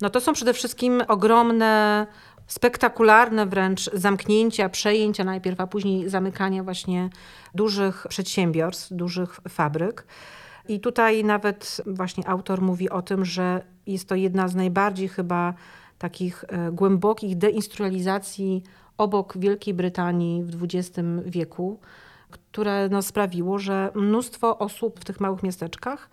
no 0.00 0.10
to 0.10 0.20
są 0.20 0.32
przede 0.32 0.54
wszystkim 0.54 1.02
ogromne 1.08 2.06
spektakularne 2.50 3.46
wręcz 3.46 3.90
zamknięcia, 3.92 4.68
przejęcia 4.68 5.24
najpierw, 5.24 5.60
a 5.60 5.66
później 5.66 6.08
zamykania 6.08 6.62
właśnie 6.62 7.10
dużych 7.54 8.06
przedsiębiorstw, 8.08 8.92
dużych 8.92 9.40
fabryk. 9.48 10.06
I 10.68 10.80
tutaj 10.80 11.24
nawet 11.24 11.82
właśnie 11.86 12.28
autor 12.28 12.62
mówi 12.62 12.90
o 12.90 13.02
tym, 13.02 13.24
że 13.24 13.62
jest 13.86 14.08
to 14.08 14.14
jedna 14.14 14.48
z 14.48 14.54
najbardziej 14.54 15.08
chyba 15.08 15.54
takich 15.98 16.44
e, 16.48 16.72
głębokich 16.72 17.38
deindustrializacji 17.38 18.62
obok 18.98 19.38
Wielkiej 19.38 19.74
Brytanii 19.74 20.42
w 20.42 20.64
XX 20.64 20.98
wieku, 21.26 21.80
które 22.30 22.88
no, 22.88 23.02
sprawiło, 23.02 23.58
że 23.58 23.90
mnóstwo 23.94 24.58
osób 24.58 25.00
w 25.00 25.04
tych 25.04 25.20
małych 25.20 25.42
miasteczkach 25.42 26.10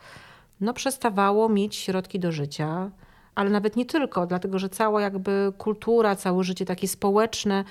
no, 0.62 0.74
przestawało 0.74 1.50
mieć 1.50 1.76
środki 1.76 2.20
do 2.20 2.32
życia, 2.32 2.92
ale 3.38 3.50
nawet 3.50 3.76
nie 3.76 3.86
tylko, 3.86 4.28
dlatego 4.28 4.60
że 4.60 4.70
cała 4.70 5.02
jakby 5.02 5.54
kultura, 5.58 6.16
całe 6.16 6.44
życie 6.44 6.66
takie 6.66 6.88
społeczne, 6.88 7.64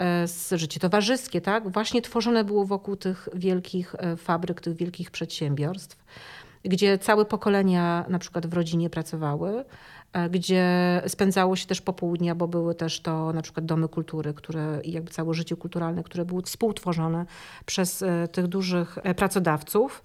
e, 0.00 0.58
życie 0.58 0.80
towarzyskie, 0.80 1.40
tak, 1.40 1.68
właśnie 1.68 2.02
tworzone 2.02 2.44
było 2.44 2.64
wokół 2.64 2.96
tych 2.96 3.28
wielkich 3.34 3.94
e, 3.98 4.16
fabryk, 4.16 4.60
tych 4.60 4.76
wielkich 4.76 5.10
przedsiębiorstw, 5.10 6.04
gdzie 6.64 6.98
całe 6.98 7.24
pokolenia 7.24 8.04
na 8.08 8.18
przykład 8.18 8.46
w 8.46 8.52
rodzinie 8.52 8.90
pracowały, 8.90 9.64
e, 10.12 10.30
gdzie 10.30 10.66
spędzało 11.06 11.56
się 11.56 11.66
też 11.66 11.80
popołudnia, 11.80 12.34
bo 12.34 12.48
były 12.48 12.74
też 12.74 13.00
to 13.00 13.32
na 13.32 13.42
przykład 13.42 13.66
domy 13.66 13.88
kultury, 13.88 14.34
które 14.34 14.80
i 14.84 14.92
jakby 14.92 15.10
całe 15.10 15.34
życie 15.34 15.56
kulturalne, 15.56 16.02
które 16.02 16.24
były 16.24 16.42
współtworzone 16.42 17.26
przez 17.66 18.04
tych 18.32 18.46
dużych 18.46 18.98
pracodawców. 19.16 20.02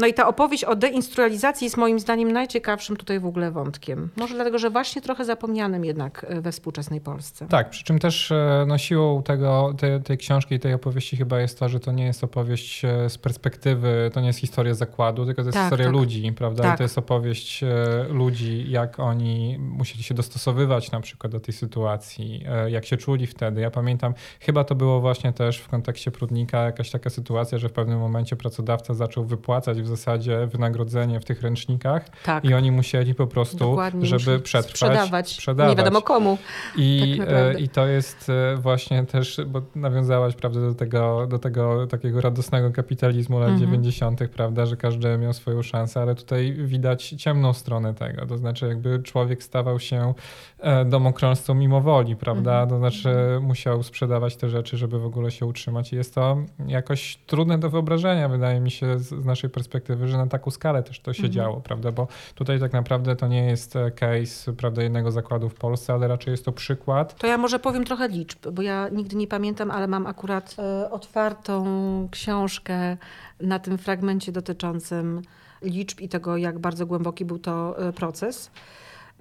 No 0.00 0.06
i 0.06 0.14
ta 0.14 0.28
opowieść 0.28 0.64
o 0.64 0.76
deindustrializacji 0.76 1.64
jest 1.64 1.76
moim 1.76 2.00
zdaniem 2.00 2.32
najciekawszym 2.32 2.96
tutaj 2.96 3.20
w 3.20 3.26
ogóle 3.26 3.50
wątkiem. 3.50 4.08
Może 4.16 4.34
dlatego, 4.34 4.58
że 4.58 4.70
właśnie 4.70 5.02
trochę 5.02 5.24
zapomnianym 5.24 5.84
jednak 5.84 6.26
e, 6.28 6.40
we 6.40 6.52
współczesnej 6.52 7.00
Polsce. 7.00 7.46
Tak, 7.48 7.70
przy 7.70 7.84
czym 7.84 7.98
też 7.98 8.32
e, 8.32 8.64
no, 8.68 8.78
siłą 8.78 9.22
tego, 9.22 9.74
tej, 9.78 10.02
tej 10.02 10.18
książki 10.18 10.54
i 10.54 10.60
tej 10.60 10.74
opowieści 10.74 11.16
chyba 11.16 11.40
jest 11.40 11.58
to, 11.58 11.68
że 11.68 11.80
to 11.80 11.92
nie 11.92 12.04
jest 12.04 12.24
opowieść 12.24 12.82
z 13.08 13.18
perspektywy, 13.18 14.10
to 14.14 14.20
nie 14.20 14.26
jest 14.26 14.38
historia 14.38 14.74
zakładu, 14.74 15.26
tylko 15.26 15.42
to 15.42 15.48
jest 15.48 15.54
tak, 15.54 15.64
historia 15.64 15.86
tak. 15.86 15.94
ludzi, 15.94 16.32
prawda? 16.32 16.62
Tak. 16.62 16.74
I 16.74 16.76
to 16.76 16.82
jest 16.82 16.98
opowieść 16.98 17.64
ludzi, 18.08 18.70
jak 18.70 19.00
oni 19.00 19.58
musieli 19.58 20.02
się 20.02 20.14
dostosowywać 20.14 20.90
na 20.90 21.00
przykład 21.00 21.32
do 21.32 21.40
tej 21.40 21.54
sytuacji, 21.54 22.44
jak 22.68 22.86
się 22.86 22.96
czuli 22.96 23.26
wtedy. 23.26 23.60
Ja 23.60 23.70
pamiętam, 23.70 24.14
chyba 24.40 24.64
to 24.64 24.74
było 24.74 25.00
właśnie 25.00 25.32
też 25.32 25.58
w 25.58 25.68
kontekście 25.68 26.10
Prudnika 26.10 26.64
jakaś 26.64 26.90
taka 26.90 27.10
sytuacja, 27.10 27.58
że 27.58 27.68
w 27.68 27.72
pewnym 27.72 27.98
momencie 27.98 28.36
pracodawca 28.36 28.94
zaczął 28.94 29.24
wypłacać 29.24 29.82
w 29.82 29.89
zasadzie 29.90 30.46
wynagrodzenie 30.46 31.20
w 31.20 31.24
tych 31.24 31.42
ręcznikach 31.42 32.08
tak. 32.24 32.44
i 32.44 32.54
oni 32.54 32.72
musieli 32.72 33.14
po 33.14 33.26
prostu, 33.26 33.58
Dokładnie, 33.58 34.06
żeby 34.06 34.40
przetrwać, 34.40 34.70
sprzedawać. 34.70 35.32
sprzedawać. 35.32 35.70
Nie 35.70 35.76
wiadomo 35.76 36.02
komu. 36.02 36.38
I, 36.76 37.14
tak 37.18 37.28
e, 37.30 37.60
I 37.60 37.68
to 37.68 37.86
jest 37.86 38.28
e, 38.28 38.56
właśnie 38.56 39.06
też, 39.06 39.40
bo 39.46 39.62
nawiązałaś 39.74 40.34
prawda, 40.34 40.60
do 40.60 40.74
tego, 40.74 41.26
do 41.26 41.38
tego 41.38 41.86
takiego 41.86 42.20
radosnego 42.20 42.70
kapitalizmu 42.70 43.38
lat 43.38 43.50
mhm. 43.50 43.70
90., 43.70 44.20
prawda, 44.34 44.66
że 44.66 44.76
każdy 44.76 45.18
miał 45.18 45.32
swoją 45.32 45.62
szansę, 45.62 46.00
ale 46.00 46.14
tutaj 46.14 46.52
widać 46.52 47.08
ciemną 47.08 47.52
stronę 47.52 47.94
tego. 47.94 48.26
To 48.26 48.38
znaczy, 48.38 48.66
jakby 48.66 49.02
człowiek 49.02 49.42
stawał 49.42 49.80
się 49.80 50.14
e, 50.58 50.84
domokrążcą 50.84 51.54
mimo 51.54 51.80
woli, 51.80 52.16
prawda? 52.16 52.62
Mhm. 52.62 52.68
To 52.68 52.78
znaczy, 52.78 53.14
musiał 53.40 53.82
sprzedawać 53.82 54.36
te 54.36 54.48
rzeczy, 54.48 54.76
żeby 54.76 54.98
w 54.98 55.04
ogóle 55.04 55.30
się 55.30 55.46
utrzymać. 55.46 55.92
I 55.92 55.96
jest 55.96 56.14
to 56.14 56.36
jakoś 56.66 57.18
trudne 57.26 57.58
do 57.58 57.70
wyobrażenia, 57.70 58.28
wydaje 58.28 58.60
mi 58.60 58.70
się, 58.70 58.98
z, 58.98 59.08
z 59.08 59.24
naszej 59.24 59.50
perspektywy, 59.50 59.69
że 60.04 60.18
na 60.18 60.26
taką 60.26 60.50
skalę 60.50 60.82
też 60.82 61.00
to 61.00 61.12
się 61.12 61.18
mhm. 61.18 61.32
działo, 61.32 61.60
prawda? 61.60 61.92
Bo 61.92 62.08
tutaj 62.34 62.60
tak 62.60 62.72
naprawdę 62.72 63.16
to 63.16 63.28
nie 63.28 63.44
jest 63.44 63.76
e, 63.76 63.90
case 63.90 64.52
prawda, 64.52 64.82
jednego 64.82 65.12
zakładu 65.12 65.48
w 65.48 65.54
Polsce, 65.54 65.92
ale 65.92 66.08
raczej 66.08 66.30
jest 66.30 66.44
to 66.44 66.52
przykład. 66.52 67.18
To 67.18 67.26
ja 67.26 67.38
może 67.38 67.58
powiem 67.58 67.84
trochę 67.84 68.08
liczb, 68.08 68.48
bo 68.52 68.62
ja 68.62 68.88
nigdy 68.88 69.16
nie 69.16 69.26
pamiętam, 69.26 69.70
ale 69.70 69.86
mam 69.86 70.06
akurat 70.06 70.56
e, 70.58 70.90
otwartą 70.90 71.64
książkę 72.10 72.96
na 73.40 73.58
tym 73.58 73.78
fragmencie 73.78 74.32
dotyczącym 74.32 75.22
liczb 75.62 76.00
i 76.00 76.08
tego, 76.08 76.36
jak 76.36 76.58
bardzo 76.58 76.86
głęboki 76.86 77.24
był 77.24 77.38
to 77.38 77.88
e, 77.88 77.92
proces. 77.92 78.50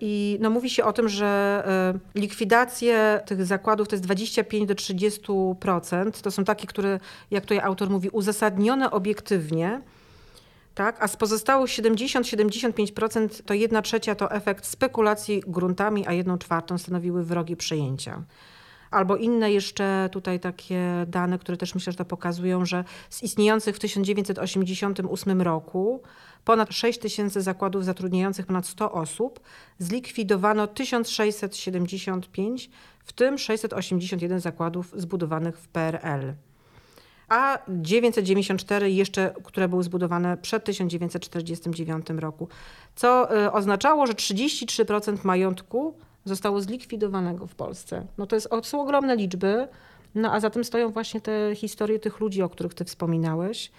I 0.01 0.37
no, 0.41 0.49
mówi 0.49 0.69
się 0.69 0.83
o 0.83 0.93
tym, 0.93 1.09
że 1.09 1.63
y, 2.15 2.19
likwidacje 2.19 3.21
tych 3.25 3.45
zakładów 3.45 3.87
to 3.87 3.95
jest 3.95 4.03
25 4.03 4.67
do 4.67 4.73
30%. 4.73 6.21
To 6.21 6.31
są 6.31 6.43
takie, 6.43 6.67
które, 6.67 6.99
jak 7.31 7.43
tutaj 7.43 7.59
autor 7.59 7.89
mówi, 7.89 8.09
uzasadnione 8.09 8.91
obiektywnie. 8.91 9.81
Tak? 10.79 11.03
A 11.03 11.07
z 11.07 11.15
pozostałych 11.15 11.69
70-75% 11.69 13.43
to 13.45 13.53
1 13.53 13.83
trzecia 13.83 14.15
to 14.15 14.31
efekt 14.31 14.65
spekulacji 14.65 15.43
gruntami, 15.47 16.07
a 16.07 16.13
1 16.13 16.37
czwartą 16.37 16.77
stanowiły 16.77 17.23
wrogie 17.23 17.55
przejęcia. 17.55 18.23
Albo 18.91 19.15
inne 19.15 19.51
jeszcze 19.51 20.09
tutaj 20.11 20.39
takie 20.39 21.05
dane, 21.07 21.39
które 21.39 21.57
też 21.57 21.75
myślę, 21.75 21.93
że 21.93 21.97
to 21.97 22.05
pokazują, 22.05 22.65
że 22.65 22.83
z 23.09 23.23
istniejących 23.23 23.75
w 23.75 23.79
1988 23.79 25.41
roku 25.41 26.01
ponad 26.45 26.73
6 26.73 26.99
tysięcy 26.99 27.41
zakładów 27.41 27.85
zatrudniających 27.85 28.45
ponad 28.45 28.67
100 28.67 28.91
osób, 28.91 29.39
zlikwidowano 29.79 30.67
1675, 30.67 32.69
w 33.03 33.13
tym 33.13 33.37
681 33.37 34.39
zakładów 34.39 34.93
zbudowanych 34.95 35.59
w 35.59 35.67
PRL. 35.67 36.33
A 37.29 37.59
994 37.67 38.91
jeszcze, 38.91 39.33
które 39.43 39.67
były 39.67 39.83
zbudowane 39.83 40.37
przed 40.37 40.63
1949 40.63 42.05
roku, 42.09 42.47
co 42.95 43.37
y, 43.45 43.51
oznaczało, 43.51 44.07
że 44.07 44.13
33% 44.13 45.17
majątku 45.23 45.93
zostało 46.25 46.61
zlikwidowanego 46.61 47.47
w 47.47 47.55
Polsce. 47.55 48.05
No 48.17 48.27
to, 48.27 48.35
jest, 48.35 48.49
to 48.49 48.63
są 48.63 48.81
ogromne 48.81 49.15
liczby, 49.15 49.67
no 50.15 50.33
a 50.33 50.39
za 50.39 50.49
tym 50.49 50.63
stoją 50.63 50.89
właśnie 50.89 51.21
te 51.21 51.55
historie 51.55 51.99
tych 51.99 52.19
ludzi, 52.19 52.41
o 52.41 52.49
których 52.49 52.73
ty 52.73 52.85
wspominałeś. 52.85 53.71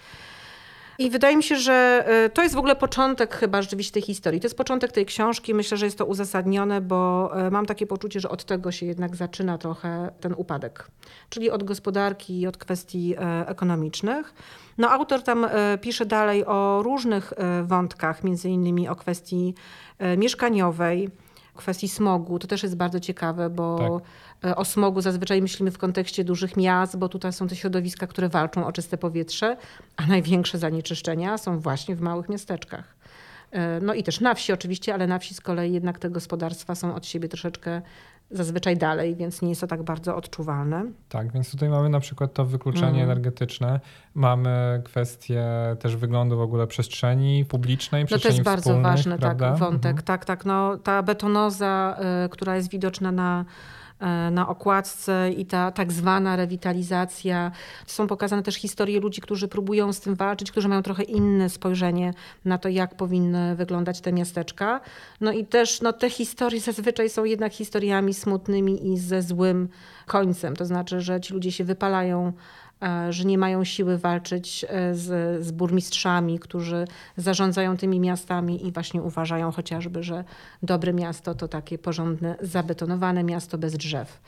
I 1.00 1.10
wydaje 1.10 1.36
mi 1.36 1.42
się, 1.42 1.56
że 1.56 2.04
e, 2.06 2.30
to 2.30 2.42
jest 2.42 2.54
w 2.54 2.58
ogóle 2.58 2.76
początek 2.76 3.34
chyba 3.34 3.62
rzeczywiście 3.62 3.92
tej 3.92 4.02
historii. 4.02 4.40
To 4.40 4.46
jest 4.46 4.56
początek 4.56 4.92
tej 4.92 5.06
książki. 5.06 5.54
Myślę, 5.54 5.76
że 5.76 5.84
jest 5.84 5.98
to 5.98 6.06
uzasadnione, 6.06 6.80
bo 6.80 7.30
e, 7.46 7.50
mam 7.50 7.66
takie 7.66 7.86
poczucie, 7.86 8.20
że 8.20 8.28
od 8.28 8.44
tego 8.44 8.72
się 8.72 8.86
jednak 8.86 9.16
zaczyna 9.16 9.58
trochę 9.58 10.10
ten 10.20 10.34
upadek. 10.36 10.90
Czyli 11.28 11.50
od 11.50 11.64
gospodarki 11.64 12.40
i 12.40 12.46
od 12.46 12.56
kwestii 12.56 13.14
e, 13.18 13.48
ekonomicznych. 13.48 14.34
No 14.78 14.90
autor 14.90 15.22
tam 15.22 15.46
pisze 15.80 16.06
dalej 16.06 16.46
o 16.46 16.80
różnych 16.82 17.32
wątkach, 17.64 18.24
między 18.24 18.48
innymi 18.48 18.88
o 18.88 18.96
kwestii 18.96 19.54
mieszkaniowej, 20.16 21.10
kwestii 21.54 21.88
smogu. 21.88 22.38
To 22.38 22.46
też 22.46 22.62
jest 22.62 22.76
bardzo 22.76 23.00
ciekawe, 23.00 23.50
bo 23.50 23.78
tak. 23.78 24.08
E, 24.44 24.56
o 24.56 24.64
smogu 24.64 25.00
zazwyczaj 25.00 25.42
myślimy 25.42 25.70
w 25.70 25.78
kontekście 25.78 26.24
dużych 26.24 26.56
miast, 26.56 26.96
bo 26.96 27.08
tutaj 27.08 27.32
są 27.32 27.48
te 27.48 27.56
środowiska, 27.56 28.06
które 28.06 28.28
walczą 28.28 28.66
o 28.66 28.72
czyste 28.72 28.98
powietrze, 28.98 29.56
a 29.96 30.06
największe 30.06 30.58
zanieczyszczenia 30.58 31.38
są 31.38 31.58
właśnie 31.58 31.96
w 31.96 32.00
małych 32.00 32.28
miasteczkach. 32.28 32.94
E, 33.50 33.80
no 33.80 33.94
i 33.94 34.02
też 34.02 34.20
na 34.20 34.34
wsi 34.34 34.52
oczywiście, 34.52 34.94
ale 34.94 35.06
na 35.06 35.18
wsi 35.18 35.34
z 35.34 35.40
kolei 35.40 35.72
jednak 35.72 35.98
te 35.98 36.10
gospodarstwa 36.10 36.74
są 36.74 36.94
od 36.94 37.06
siebie 37.06 37.28
troszeczkę 37.28 37.82
zazwyczaj 38.30 38.76
dalej, 38.76 39.16
więc 39.16 39.42
nie 39.42 39.48
jest 39.48 39.60
to 39.60 39.66
tak 39.66 39.82
bardzo 39.82 40.16
odczuwalne. 40.16 40.84
Tak, 41.08 41.32
więc 41.32 41.50
tutaj 41.50 41.68
mamy 41.68 41.88
na 41.88 42.00
przykład 42.00 42.34
to 42.34 42.44
wykluczenie 42.44 42.88
mm. 42.88 43.10
energetyczne, 43.10 43.80
mamy 44.14 44.82
kwestię 44.84 45.44
też 45.80 45.96
wyglądu 45.96 46.36
w 46.36 46.40
ogóle 46.40 46.66
przestrzeni 46.66 47.44
publicznej, 47.44 48.06
przestrzeni 48.06 48.38
No 48.38 48.44
to 48.44 48.50
jest 48.50 48.62
bardzo 48.62 48.82
ważny 48.82 49.18
tak, 49.18 49.38
wątek. 49.38 49.90
Mhm. 49.90 50.04
Tak, 50.04 50.24
tak. 50.24 50.44
No, 50.44 50.76
ta 50.76 51.02
betonoza, 51.02 51.96
y, 52.24 52.28
która 52.28 52.56
jest 52.56 52.70
widoczna 52.70 53.12
na 53.12 53.44
na 54.30 54.48
okładce 54.48 55.30
i 55.36 55.46
ta 55.46 55.72
tak 55.72 55.92
zwana 55.92 56.36
rewitalizacja. 56.36 57.52
Są 57.86 58.06
pokazane 58.06 58.42
też 58.42 58.54
historie 58.54 59.00
ludzi, 59.00 59.20
którzy 59.20 59.48
próbują 59.48 59.92
z 59.92 60.00
tym 60.00 60.14
walczyć, 60.14 60.50
którzy 60.50 60.68
mają 60.68 60.82
trochę 60.82 61.02
inne 61.02 61.50
spojrzenie 61.50 62.14
na 62.44 62.58
to, 62.58 62.68
jak 62.68 62.94
powinny 62.94 63.56
wyglądać 63.56 64.00
te 64.00 64.12
miasteczka. 64.12 64.80
No 65.20 65.32
i 65.32 65.44
też 65.44 65.80
no, 65.80 65.92
te 65.92 66.10
historie 66.10 66.60
zazwyczaj 66.60 67.10
są 67.10 67.24
jednak 67.24 67.52
historiami 67.52 68.14
smutnymi 68.14 68.92
i 68.92 68.98
ze 68.98 69.22
złym 69.22 69.68
końcem. 70.06 70.56
To 70.56 70.66
znaczy, 70.66 71.00
że 71.00 71.20
ci 71.20 71.34
ludzie 71.34 71.52
się 71.52 71.64
wypalają 71.64 72.32
E, 72.32 72.32
że 73.10 73.24
nie 73.24 73.38
mają 73.38 73.64
siły 73.64 73.98
walczyć 73.98 74.64
e, 74.68 74.94
z, 74.94 75.44
z 75.44 75.50
burmistrzami, 75.50 76.38
którzy 76.38 76.84
zarządzają 77.16 77.76
tymi 77.76 78.00
miastami 78.00 78.66
i 78.66 78.72
właśnie 78.72 79.02
uważają 79.02 79.52
chociażby, 79.52 80.02
że 80.02 80.24
dobre 80.62 80.92
miasto 80.92 81.34
to 81.34 81.48
takie 81.48 81.78
porządne, 81.78 82.36
zabetonowane 82.40 83.24
miasto 83.24 83.58
bez 83.58 83.72
drzew. 83.72 84.20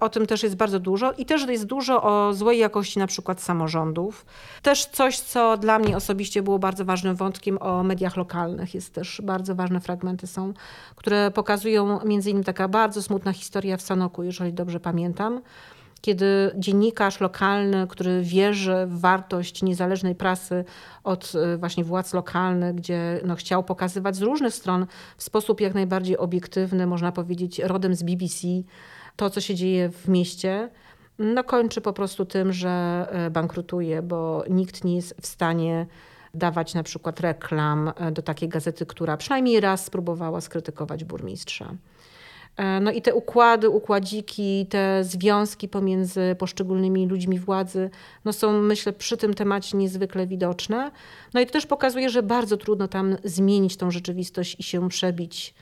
O 0.00 0.08
tym 0.08 0.26
też 0.26 0.42
jest 0.42 0.56
bardzo 0.56 0.80
dużo 0.80 1.12
i 1.12 1.26
też 1.26 1.48
jest 1.48 1.64
dużo 1.64 2.02
o 2.02 2.34
złej 2.34 2.58
jakości 2.58 2.98
na 2.98 3.06
przykład 3.06 3.42
samorządów. 3.42 4.26
Też 4.62 4.86
coś, 4.86 5.18
co 5.18 5.56
dla 5.56 5.78
mnie 5.78 5.96
osobiście 5.96 6.42
było 6.42 6.58
bardzo 6.58 6.84
ważnym 6.84 7.16
wątkiem 7.16 7.58
o 7.62 7.82
mediach 7.82 8.16
lokalnych. 8.16 8.74
Jest 8.74 8.94
też 8.94 9.20
bardzo 9.24 9.54
ważne 9.54 9.80
fragmenty 9.80 10.26
są, 10.26 10.52
które 10.96 11.30
pokazują 11.30 12.00
między 12.04 12.30
innymi 12.30 12.44
taka 12.44 12.68
bardzo 12.68 13.02
smutna 13.02 13.32
historia 13.32 13.76
w 13.76 13.82
Sanoku, 13.82 14.22
jeżeli 14.22 14.52
dobrze 14.52 14.80
pamiętam 14.80 15.40
kiedy 16.04 16.50
dziennikarz 16.56 17.20
lokalny, 17.20 17.86
który 17.86 18.22
wierzy 18.22 18.86
w 18.86 19.00
wartość 19.00 19.62
niezależnej 19.62 20.14
prasy 20.14 20.64
od 21.04 21.32
e, 21.34 21.56
właśnie 21.56 21.84
władz 21.84 22.14
lokalnych, 22.14 22.74
gdzie 22.74 23.20
no, 23.24 23.34
chciał 23.34 23.64
pokazywać 23.64 24.16
z 24.16 24.22
różnych 24.22 24.54
stron 24.54 24.86
w 25.16 25.22
sposób 25.22 25.60
jak 25.60 25.74
najbardziej 25.74 26.18
obiektywny, 26.18 26.86
można 26.86 27.12
powiedzieć, 27.12 27.58
rodem 27.58 27.94
z 27.94 28.02
BBC, 28.02 28.48
to, 29.16 29.30
co 29.30 29.40
się 29.40 29.54
dzieje 29.54 29.88
w 29.88 30.08
mieście, 30.08 30.70
no 31.18 31.44
kończy 31.44 31.80
po 31.80 31.92
prostu 31.92 32.24
tym, 32.24 32.52
że 32.52 33.06
e, 33.10 33.30
bankrutuje, 33.30 34.02
bo 34.02 34.44
nikt 34.50 34.84
nie 34.84 34.96
jest 34.96 35.14
w 35.20 35.26
stanie 35.26 35.86
dawać 36.34 36.74
na 36.74 36.82
przykład 36.82 37.20
reklam 37.20 37.92
e, 37.96 38.12
do 38.12 38.22
takiej 38.22 38.48
gazety, 38.48 38.86
która 38.86 39.16
przynajmniej 39.16 39.60
raz 39.60 39.84
spróbowała 39.84 40.40
skrytykować 40.40 41.04
burmistrza. 41.04 41.74
E, 42.56 42.80
no 42.80 42.90
i 42.90 43.02
te 43.02 43.14
układy, 43.14 43.68
układziki, 43.70 44.66
te 44.70 45.04
związki 45.04 45.68
pomiędzy 45.68 46.36
poszczególnymi 46.38 47.06
ludźmi 47.06 47.38
władzy 47.38 47.90
no 48.24 48.32
są, 48.32 48.60
myślę, 48.62 48.92
przy 48.92 49.16
tym 49.16 49.34
temacie 49.34 49.76
niezwykle 49.76 50.26
widoczne. 50.26 50.90
No 51.34 51.40
i 51.40 51.46
to 51.46 51.52
też 51.52 51.66
pokazuje, 51.66 52.10
że 52.10 52.22
bardzo 52.22 52.56
trudno 52.56 52.88
tam 52.88 53.16
zmienić 53.24 53.76
tą 53.76 53.90
rzeczywistość 53.90 54.56
i 54.60 54.62
się 54.62 54.88
przebić 54.88 55.54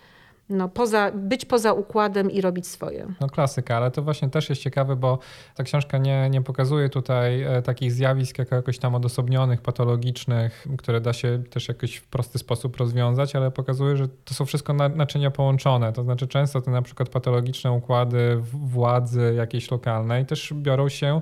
no, 0.49 0.69
poza, 0.69 1.11
być 1.15 1.45
poza 1.45 1.73
układem 1.73 2.31
i 2.31 2.41
robić 2.41 2.67
swoje. 2.67 3.07
No 3.21 3.29
klasyka, 3.29 3.77
ale 3.77 3.91
to 3.91 4.03
właśnie 4.03 4.31
też 4.31 4.49
jest 4.49 4.63
ciekawe, 4.63 4.97
bo 4.97 5.19
ta 5.55 5.65
książka 5.65 5.99
nie, 5.99 6.31
nie 6.31 6.43
pokazuje 6.43 6.89
tutaj 6.89 7.43
e, 7.43 7.63
takich 7.63 7.93
zjawisk 7.93 8.39
jako 8.39 8.55
jakoś 8.57 8.79
tam 8.79 8.95
odosobnionych, 8.95 9.61
patologicznych, 9.61 10.67
które 10.79 11.01
da 11.01 11.13
się 11.13 11.43
też 11.51 11.69
jakoś 11.69 11.97
w 11.97 12.07
prosty 12.07 12.39
sposób 12.39 12.77
rozwiązać, 12.77 13.37
ale 13.37 13.51
pokazuje, 13.51 13.97
że 13.97 14.09
to 14.09 14.35
są 14.35 14.45
wszystko 14.45 14.73
naczynia 14.73 15.31
połączone. 15.31 15.93
To 15.93 16.03
znaczy 16.03 16.27
często 16.27 16.61
te 16.61 16.71
na 16.71 16.83
przykład 16.83 17.09
patologiczne 17.09 17.73
układy 17.73 18.37
władzy 18.53 19.35
jakiejś 19.37 19.71
lokalnej 19.71 20.27
też 20.27 20.53
biorą 20.55 20.89
się 20.89 21.21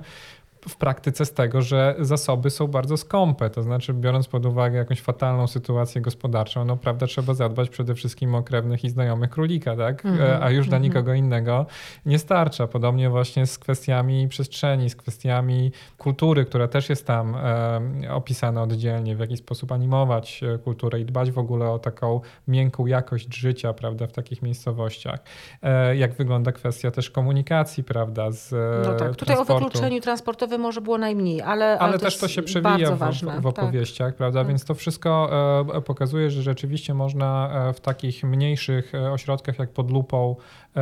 w 0.69 0.75
praktyce 0.75 1.25
z 1.25 1.33
tego, 1.33 1.61
że 1.61 1.95
zasoby 1.99 2.49
są 2.49 2.67
bardzo 2.67 2.97
skąpe. 2.97 3.49
To 3.49 3.63
znaczy, 3.63 3.93
biorąc 3.93 4.27
pod 4.27 4.45
uwagę 4.45 4.77
jakąś 4.77 5.01
fatalną 5.01 5.47
sytuację 5.47 6.01
gospodarczą, 6.01 6.65
no 6.65 6.77
prawda, 6.77 7.07
trzeba 7.07 7.33
zadbać 7.33 7.69
przede 7.69 7.95
wszystkim 7.95 8.35
o 8.35 8.43
krewnych 8.43 8.83
i 8.83 8.89
znajomych 8.89 9.29
królika, 9.29 9.75
tak? 9.75 10.05
Mm 10.05 10.17
-hmm. 10.17 10.37
A 10.41 10.49
już 10.49 10.67
dla 10.67 10.77
mm 10.77 10.89
-hmm. 10.89 10.93
nikogo 10.93 11.13
innego 11.13 11.65
nie 12.05 12.19
starcza. 12.19 12.67
Podobnie 12.67 13.09
właśnie 13.09 13.45
z 13.45 13.59
kwestiami 13.59 14.27
przestrzeni, 14.27 14.89
z 14.89 14.95
kwestiami 14.95 15.71
kultury, 15.97 16.45
która 16.45 16.67
też 16.67 16.89
jest 16.89 17.07
tam 17.07 17.35
e, 17.35 18.13
opisana 18.13 18.61
oddzielnie, 18.61 19.15
w 19.15 19.19
jaki 19.19 19.37
sposób 19.37 19.71
animować 19.71 20.43
e, 20.43 20.57
kulturę 20.57 20.99
i 20.99 21.05
dbać 21.05 21.31
w 21.31 21.37
ogóle 21.37 21.69
o 21.69 21.79
taką 21.79 22.21
miękką 22.47 22.85
jakość 22.85 23.35
życia, 23.35 23.73
prawda, 23.73 24.07
w 24.07 24.11
takich 24.11 24.41
miejscowościach. 24.41 25.19
E, 25.61 25.95
jak 25.95 26.13
wygląda 26.13 26.51
kwestia 26.51 26.91
też 26.91 27.09
komunikacji, 27.09 27.83
prawda, 27.83 28.31
z 28.31 28.51
No 28.85 28.93
tak, 28.93 29.15
tutaj 29.15 29.37
o 29.37 29.45
wykluczeniu 29.45 30.01
transportowym 30.01 30.50
może 30.57 30.81
było 30.81 30.97
najmniej, 30.97 31.41
ale 31.41 31.61
Ale, 31.61 31.79
ale 31.79 31.93
to 31.93 31.99
też 32.05 32.17
to 32.17 32.27
się 32.27 32.41
przewija 32.41 32.91
w, 32.91 32.99
w, 32.99 33.41
w, 33.41 33.45
opowieściach, 33.45 34.07
tak. 34.07 34.15
prawda, 34.15 34.39
tak. 34.39 34.47
więc 34.47 34.65
to 34.65 34.75
wszystko 34.75 35.29
e, 35.75 35.81
pokazuje, 35.81 36.31
że 36.31 36.41
rzeczywiście 36.41 36.93
można 36.93 37.49
e, 37.69 37.73
w 37.73 37.79
takich 37.79 38.23
mniejszych 38.23 38.95
e, 38.95 39.11
ośrodkach 39.11 39.59
jak 39.59 39.69
pod 39.69 39.91
lupą 39.91 40.35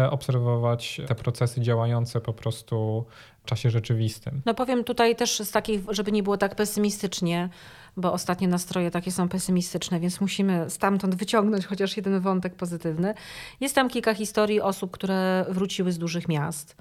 obserwować 0.10 1.02
te 1.08 1.16
procesy 1.16 1.62
działające 1.62 2.22
po 2.22 2.34
prostu 2.34 3.06
w 3.44 3.46
czasie 3.46 3.70
rzeczywistym. 3.70 4.42
No 4.46 4.54
powiem 4.54 4.84
tutaj 4.84 5.16
też 5.16 5.40
z 5.40 5.52
takich, 5.52 5.82
żeby 5.90 6.12
nie 6.12 6.24
było 6.24 6.38
tak 6.38 6.56
pesymistycznie, 6.56 7.50
bo 7.98 8.14
ostatnie 8.14 8.48
nastroje 8.48 8.92
takie 8.92 9.12
są 9.12 9.30
pesymistyczne, 9.30 10.00
więc 10.00 10.22
musimy 10.22 10.70
stamtąd 10.70 11.16
wyciągnąć 11.16 11.66
chociaż 11.66 11.98
jeden 11.98 12.20
wątek 12.20 12.56
pozytywny. 12.56 13.14
Jest 13.60 13.76
tam 13.76 13.90
kilka 13.90 14.14
historii 14.14 14.62
osób, 14.62 14.92
które 14.92 15.46
wróciły 15.50 15.92
z 15.92 15.98
dużych 15.98 16.28
miast 16.28 16.76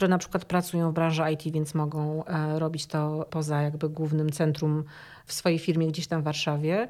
które 0.00 0.08
na 0.08 0.18
przykład 0.18 0.44
pracują 0.44 0.90
w 0.90 0.94
branży 0.94 1.22
IT, 1.32 1.52
więc 1.52 1.74
mogą 1.74 2.24
e, 2.24 2.58
robić 2.58 2.86
to 2.86 3.26
poza 3.30 3.62
jakby 3.62 3.88
głównym 3.88 4.32
centrum 4.32 4.84
w 5.26 5.32
swojej 5.32 5.58
firmie 5.58 5.88
gdzieś 5.88 6.06
tam 6.06 6.20
w 6.20 6.24
Warszawie. 6.24 6.88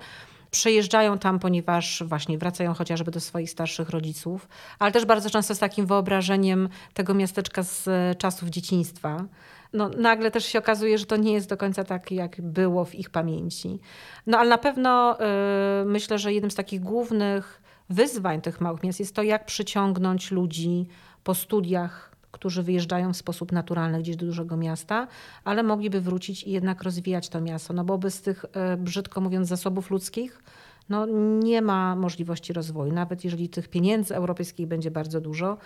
Przejeżdżają 0.50 1.18
tam, 1.18 1.38
ponieważ 1.38 2.02
właśnie 2.06 2.38
wracają 2.38 2.74
chociażby 2.74 3.10
do 3.10 3.20
swoich 3.20 3.50
starszych 3.50 3.90
rodziców, 3.90 4.48
ale 4.78 4.92
też 4.92 5.04
bardzo 5.04 5.30
często 5.30 5.54
z 5.54 5.58
takim 5.58 5.86
wyobrażeniem 5.86 6.68
tego 6.94 7.14
miasteczka 7.14 7.62
z 7.62 7.88
czasów 8.18 8.48
dzieciństwa. 8.48 9.24
No, 9.72 9.88
nagle 9.88 10.30
też 10.30 10.44
się 10.44 10.58
okazuje, 10.58 10.98
że 10.98 11.06
to 11.06 11.16
nie 11.16 11.32
jest 11.32 11.48
do 11.48 11.56
końca 11.56 11.84
tak, 11.84 12.10
jak 12.10 12.40
było 12.40 12.84
w 12.84 12.94
ich 12.94 13.10
pamięci. 13.10 13.78
No 14.26 14.38
ale 14.38 14.50
na 14.50 14.58
pewno 14.58 15.18
yy, 15.20 15.84
myślę, 15.84 16.18
że 16.18 16.32
jednym 16.32 16.50
z 16.50 16.54
takich 16.54 16.80
głównych 16.80 17.62
wyzwań 17.88 18.40
tych 18.40 18.60
małych 18.60 18.82
miast 18.82 19.00
jest 19.00 19.14
to, 19.14 19.22
jak 19.22 19.46
przyciągnąć 19.46 20.30
ludzi 20.30 20.86
po 21.24 21.34
studiach 21.34 22.09
którzy 22.40 22.62
wyjeżdżają 22.62 23.12
w 23.12 23.16
sposób 23.16 23.52
naturalny 23.52 23.98
gdzieś 23.98 24.16
do 24.16 24.26
dużego 24.26 24.56
miasta, 24.56 25.06
ale 25.44 25.62
mogliby 25.62 26.00
wrócić 26.00 26.42
i 26.42 26.50
jednak 26.50 26.82
rozwijać 26.82 27.28
to 27.28 27.40
miasto, 27.40 27.74
no 27.74 27.84
bo 27.84 27.98
bez 27.98 28.22
tych, 28.22 28.44
e, 28.52 28.76
brzydko 28.76 29.20
mówiąc, 29.20 29.48
zasobów 29.48 29.90
ludzkich, 29.90 30.42
no 30.88 31.06
nie 31.42 31.62
ma 31.62 31.96
możliwości 31.96 32.52
rozwoju. 32.52 32.92
Nawet 32.92 33.24
jeżeli 33.24 33.48
tych 33.48 33.68
pieniędzy 33.68 34.14
europejskich 34.14 34.66
będzie 34.66 34.90
bardzo 34.90 35.20
dużo, 35.20 35.58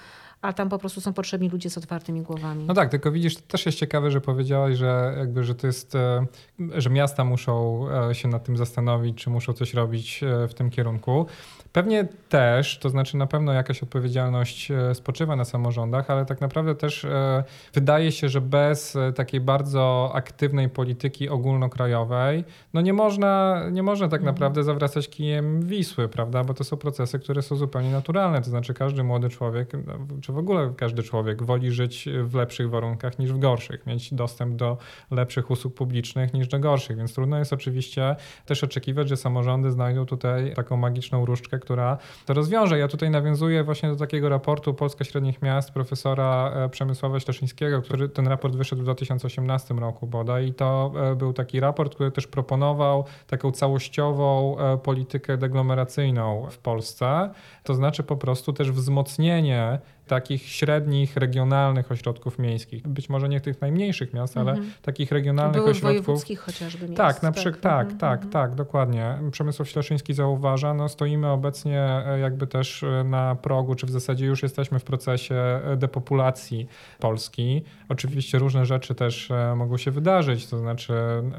a 0.43 0.53
tam 0.53 0.69
po 0.69 0.79
prostu 0.79 1.01
są 1.01 1.13
potrzebni 1.13 1.49
ludzie 1.49 1.71
z 1.71 1.79
otwartymi 1.79 2.23
głowami. 2.23 2.65
No 2.65 2.75
tak, 2.75 2.91
tylko 2.91 3.13
widzisz, 3.13 3.37
to 3.37 3.43
też 3.43 3.67
jest 3.67 3.79
ciekawe, 3.79 4.11
że 4.11 4.21
powiedziałaś, 4.21 4.77
że 4.77 5.15
jakby, 5.19 5.45
że 5.45 5.55
to 5.55 5.67
jest, 5.67 5.95
e, 5.95 6.27
że 6.75 6.91
miasta 6.91 7.25
muszą 7.25 7.87
e, 8.11 8.15
się 8.15 8.29
nad 8.29 8.45
tym 8.45 8.57
zastanowić, 8.57 9.17
czy 9.17 9.31
muszą 9.31 9.53
coś 9.53 9.75
robić 9.75 10.21
w 10.49 10.55
tym 10.55 10.71
kierunku. 10.71 11.27
Pewnie 11.75 12.09
też, 12.29 12.79
to 12.79 12.89
znaczy 12.89 13.17
na 13.17 13.27
pewno 13.27 13.53
jakaś 13.53 13.83
odpowiedzialność 13.83 14.71
e, 14.71 14.95
spoczywa 14.95 15.37
na 15.37 15.45
samorządach, 15.45 16.11
ale 16.11 16.27
tak 16.27 16.41
naprawdę 16.41 16.75
też 16.75 17.05
e, 17.05 17.45
wydaje 17.73 18.13
się, 18.13 18.29
że 18.29 18.41
bez 18.41 18.97
e, 18.97 19.13
takiej 19.13 19.41
bardzo 19.41 20.11
aktywnej 20.15 20.69
polityki 20.69 21.29
ogólnokrajowej, 21.29 22.45
no 22.75 22.81
nie 22.81 22.93
można, 22.93 23.63
nie 23.73 23.83
można 23.83 24.09
tak 24.09 24.21
mhm. 24.21 24.35
naprawdę 24.35 24.65
zawracać 24.65 25.11
kijem 25.11 25.63
Wisły, 25.63 26.09
prawda? 26.09 26.45
Bo 26.45 26.55
to 26.55 26.65
są 26.65 26.77
procesy, 26.77 27.19
które 27.19 27.43
są 27.43 27.57
zupełnie 27.57 27.91
naturalne. 27.91 28.43
To 28.43 28.51
znaczy 28.51 28.75
każdy 28.75 29.05
młody 29.05 29.29
człowiek, 29.29 29.73
no, 29.87 30.21
czy 30.21 30.33
w 30.33 30.39
ogóle 30.39 30.73
każdy 30.77 31.03
człowiek 31.03 31.43
woli 31.43 31.73
żyć 31.73 32.09
w 32.23 32.35
lepszych 32.35 32.71
warunkach 32.71 33.19
niż 33.19 33.33
w 33.33 33.39
gorszych, 33.39 33.87
mieć 33.87 34.15
dostęp 34.15 34.57
do 34.57 34.79
lepszych 35.11 35.51
usług 35.51 35.75
publicznych 35.75 36.35
niż 36.35 36.49
do 36.49 36.59
gorszych, 36.59 36.97
więc 36.97 37.15
trudno 37.15 37.39
jest 37.39 37.53
oczywiście 37.53 38.17
też 38.47 38.65
oczekiwać, 38.65 39.09
że 39.09 39.17
samorządy 39.17 39.71
znajdą 39.71 40.07
tutaj 40.07 40.55
taką 40.55 40.77
magiczną 40.77 41.25
różdżkę, 41.25 41.64
która 41.65 41.99
to 42.27 42.35
rozwiąże. 42.35 42.79
Ja 42.79 42.89
tutaj 42.89 43.11
nawiązuję 43.11 43.65
właśnie 43.65 43.89
do 43.89 43.97
takiego 43.97 44.29
raportu 44.29 44.75
Polska 44.75 45.05
Średnich 45.05 45.43
Miast 45.43 45.71
profesora 45.71 46.53
e, 46.55 46.69
Przemysława 46.69 47.21
Śleszyńskiego, 47.21 47.83
który 47.83 48.09
ten 48.09 48.29
raport 48.29 48.57
wyszedł 48.57 48.83
w 48.83 48.85
2018 48.85 49.75
roku 49.75 50.07
bodaj 50.07 50.47
i 50.49 50.55
to 50.55 50.93
e, 50.97 51.17
był 51.17 51.33
taki 51.33 51.61
raport, 51.61 51.95
który 51.95 52.11
też 52.11 52.27
proponował 52.27 53.05
taką 53.27 53.53
całościową 53.53 54.59
e, 54.59 54.79
politykę 54.79 55.37
deglomeracyjną 55.37 56.47
w 56.51 56.59
Polsce, 56.59 57.31
to 57.63 57.75
znaczy 57.75 58.03
po 58.03 58.17
prostu 58.17 58.53
też 58.53 58.71
wzmocnienie 58.71 59.79
takich 60.07 60.43
średnich, 60.43 61.17
regionalnych 61.17 61.93
ośrodków 61.93 62.39
miejskich. 62.39 62.89
Być 62.89 63.09
może 63.09 63.29
nie 63.29 63.41
tych 63.41 63.61
najmniejszych 63.61 64.15
miast, 64.15 64.37
ale 64.37 64.53
mm 64.53 64.65
-hmm. 64.65 64.83
takich 64.83 65.13
regionalnych 65.13 65.57
Były 65.57 65.71
ośrodków. 65.71 66.07
wojewódzkich 66.07 66.41
chociażby 66.41 66.89
miast. 66.89 66.97
Tak, 66.97 67.23
na 67.23 67.33
przykład, 67.33 67.61
tak, 67.61 67.87
mm 67.87 67.97
-hmm. 67.97 68.01
tak, 68.01 68.27
tak, 68.31 68.55
dokładnie. 68.55 69.19
Przemysław 69.31 69.69
Śleszyński 69.69 70.15
zauważa, 70.15 70.75
no 70.75 70.89
stoimy 70.89 71.29
obecnie 71.29 71.81
e, 71.81 72.19
jakby 72.19 72.47
też 72.47 72.83
e, 72.83 73.05
na 73.05 73.35
progu, 73.35 73.75
czy 73.75 73.87
w 73.87 73.91
zasadzie 73.91 74.27
już 74.27 74.43
jesteśmy 74.43 74.79
w 74.79 74.85
procesie 74.85 75.35
e, 75.35 75.77
depopulacji 75.77 76.69
Polski. 76.99 77.65
Oczywiście 77.89 78.39
różne 78.39 78.67
rzeczy 78.67 78.95
też 78.95 79.33
mogą 79.57 79.77
się 79.77 79.91
wydarzyć, 79.91 80.47
to 80.47 80.59
znaczy 80.59 80.93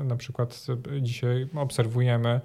na 0.03 0.15
przykład 0.15 0.65
dzisiaj 1.01 1.47
obserwujemy 1.55 2.41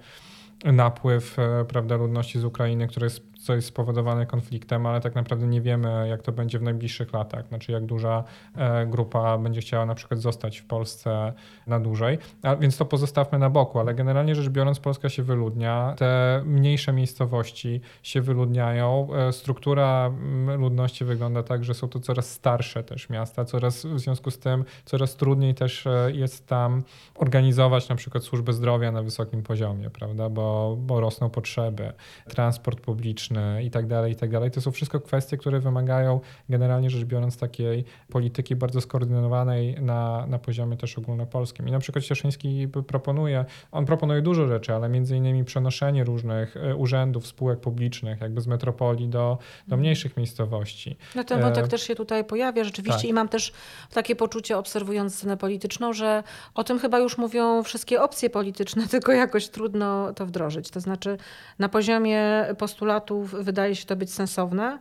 napływ 0.65 1.37
prawda, 1.67 1.95
ludności 1.95 2.39
z 2.39 2.43
Ukrainy, 2.43 2.87
który 2.87 3.05
jest 3.05 3.30
co 3.41 3.55
jest 3.55 3.67
spowodowane 3.67 4.25
konfliktem, 4.25 4.85
ale 4.85 5.01
tak 5.01 5.15
naprawdę 5.15 5.47
nie 5.47 5.61
wiemy, 5.61 6.07
jak 6.07 6.21
to 6.21 6.31
będzie 6.31 6.59
w 6.59 6.61
najbliższych 6.61 7.13
latach. 7.13 7.47
Znaczy, 7.47 7.71
jak 7.71 7.85
duża 7.85 8.23
e, 8.55 8.85
grupa 8.85 9.37
będzie 9.37 9.61
chciała 9.61 9.85
na 9.85 9.95
przykład 9.95 10.19
zostać 10.19 10.57
w 10.57 10.65
Polsce 10.65 11.33
na 11.67 11.79
dłużej. 11.79 12.17
A, 12.43 12.55
więc 12.55 12.77
to 12.77 12.85
pozostawmy 12.85 13.39
na 13.39 13.49
boku, 13.49 13.79
ale 13.79 13.93
generalnie 13.93 14.35
rzecz 14.35 14.49
biorąc, 14.49 14.79
Polska 14.79 15.09
się 15.09 15.23
wyludnia, 15.23 15.93
te 15.97 16.41
mniejsze 16.45 16.93
miejscowości 16.93 17.81
się 18.03 18.21
wyludniają. 18.21 19.07
E, 19.13 19.31
struktura 19.31 20.11
ludności 20.57 21.05
wygląda 21.05 21.43
tak, 21.43 21.63
że 21.63 21.73
są 21.73 21.87
to 21.87 21.99
coraz 21.99 22.31
starsze 22.31 22.83
też 22.83 23.09
miasta, 23.09 23.45
coraz 23.45 23.85
w 23.85 23.99
związku 23.99 24.31
z 24.31 24.39
tym 24.39 24.65
coraz 24.85 25.15
trudniej 25.15 25.55
też 25.55 25.87
e, 25.87 26.11
jest 26.13 26.47
tam 26.47 26.83
organizować 27.15 27.89
na 27.89 27.95
przykład 27.95 28.23
służbę 28.23 28.53
zdrowia 28.53 28.91
na 28.91 29.03
wysokim 29.03 29.43
poziomie, 29.43 29.89
prawda, 29.89 30.29
bo, 30.29 30.77
bo 30.79 30.99
rosną 30.99 31.29
potrzeby, 31.29 31.93
transport 32.29 32.81
publiczny, 32.81 33.30
i 33.63 33.71
tak 33.71 33.87
dalej, 33.87 34.11
i 34.11 34.15
tak 34.15 34.29
dalej. 34.29 34.51
To 34.51 34.61
są 34.61 34.71
wszystko 34.71 34.99
kwestie, 34.99 35.37
które 35.37 35.59
wymagają 35.59 36.19
generalnie 36.49 36.89
rzecz 36.89 37.05
biorąc 37.05 37.37
takiej 37.37 37.85
polityki 38.09 38.55
bardzo 38.55 38.81
skoordynowanej 38.81 39.75
na, 39.81 40.27
na 40.27 40.39
poziomie 40.39 40.77
też 40.77 40.97
ogólnopolskim. 40.97 41.67
I 41.67 41.71
na 41.71 41.79
przykład 41.79 42.05
Cieszyński 42.05 42.67
proponuje, 42.87 43.45
on 43.71 43.85
proponuje 43.85 44.21
dużo 44.21 44.47
rzeczy, 44.47 44.73
ale 44.73 44.89
między 44.89 45.17
innymi 45.17 45.43
przenoszenie 45.45 46.03
różnych 46.03 46.57
e, 46.57 46.75
urzędów, 46.75 47.27
spółek 47.27 47.59
publicznych 47.59 48.21
jakby 48.21 48.41
z 48.41 48.47
metropolii 48.47 49.07
do, 49.07 49.19
do 49.19 49.63
mhm. 49.63 49.79
mniejszych 49.79 50.17
miejscowości. 50.17 50.97
No 51.15 51.23
ten 51.23 51.41
wątek 51.41 51.65
e... 51.65 51.67
też 51.67 51.81
się 51.81 51.95
tutaj 51.95 52.25
pojawia 52.25 52.63
rzeczywiście 52.63 53.01
tak. 53.01 53.09
i 53.09 53.13
mam 53.13 53.27
też 53.27 53.53
takie 53.93 54.15
poczucie 54.15 54.57
obserwując 54.57 55.15
scenę 55.15 55.37
polityczną, 55.37 55.93
że 55.93 56.23
o 56.55 56.63
tym 56.63 56.79
chyba 56.79 56.99
już 56.99 57.17
mówią 57.17 57.63
wszystkie 57.63 58.01
opcje 58.01 58.29
polityczne, 58.29 58.87
tylko 58.91 59.11
jakoś 59.11 59.49
trudno 59.49 60.13
to 60.13 60.25
wdrożyć. 60.25 60.69
To 60.69 60.79
znaczy 60.79 61.17
na 61.59 61.69
poziomie 61.69 62.45
postulatu 62.57 63.20
wydaje 63.23 63.75
się 63.75 63.85
to 63.85 63.95
być 63.95 64.13
sensowne. 64.13 64.79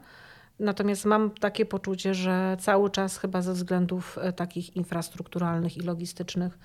Natomiast 0.61 1.05
mam 1.05 1.31
takie 1.31 1.67
poczucie, 1.67 2.15
że 2.15 2.57
cały 2.61 2.91
czas 2.91 3.19
chyba 3.19 3.43
ze 3.43 3.53
względów 3.53 4.19
e, 4.23 4.33
takich 4.33 4.77
infrastrukturalnych 4.77 5.77
i 5.77 5.81
logistycznych 5.81 6.59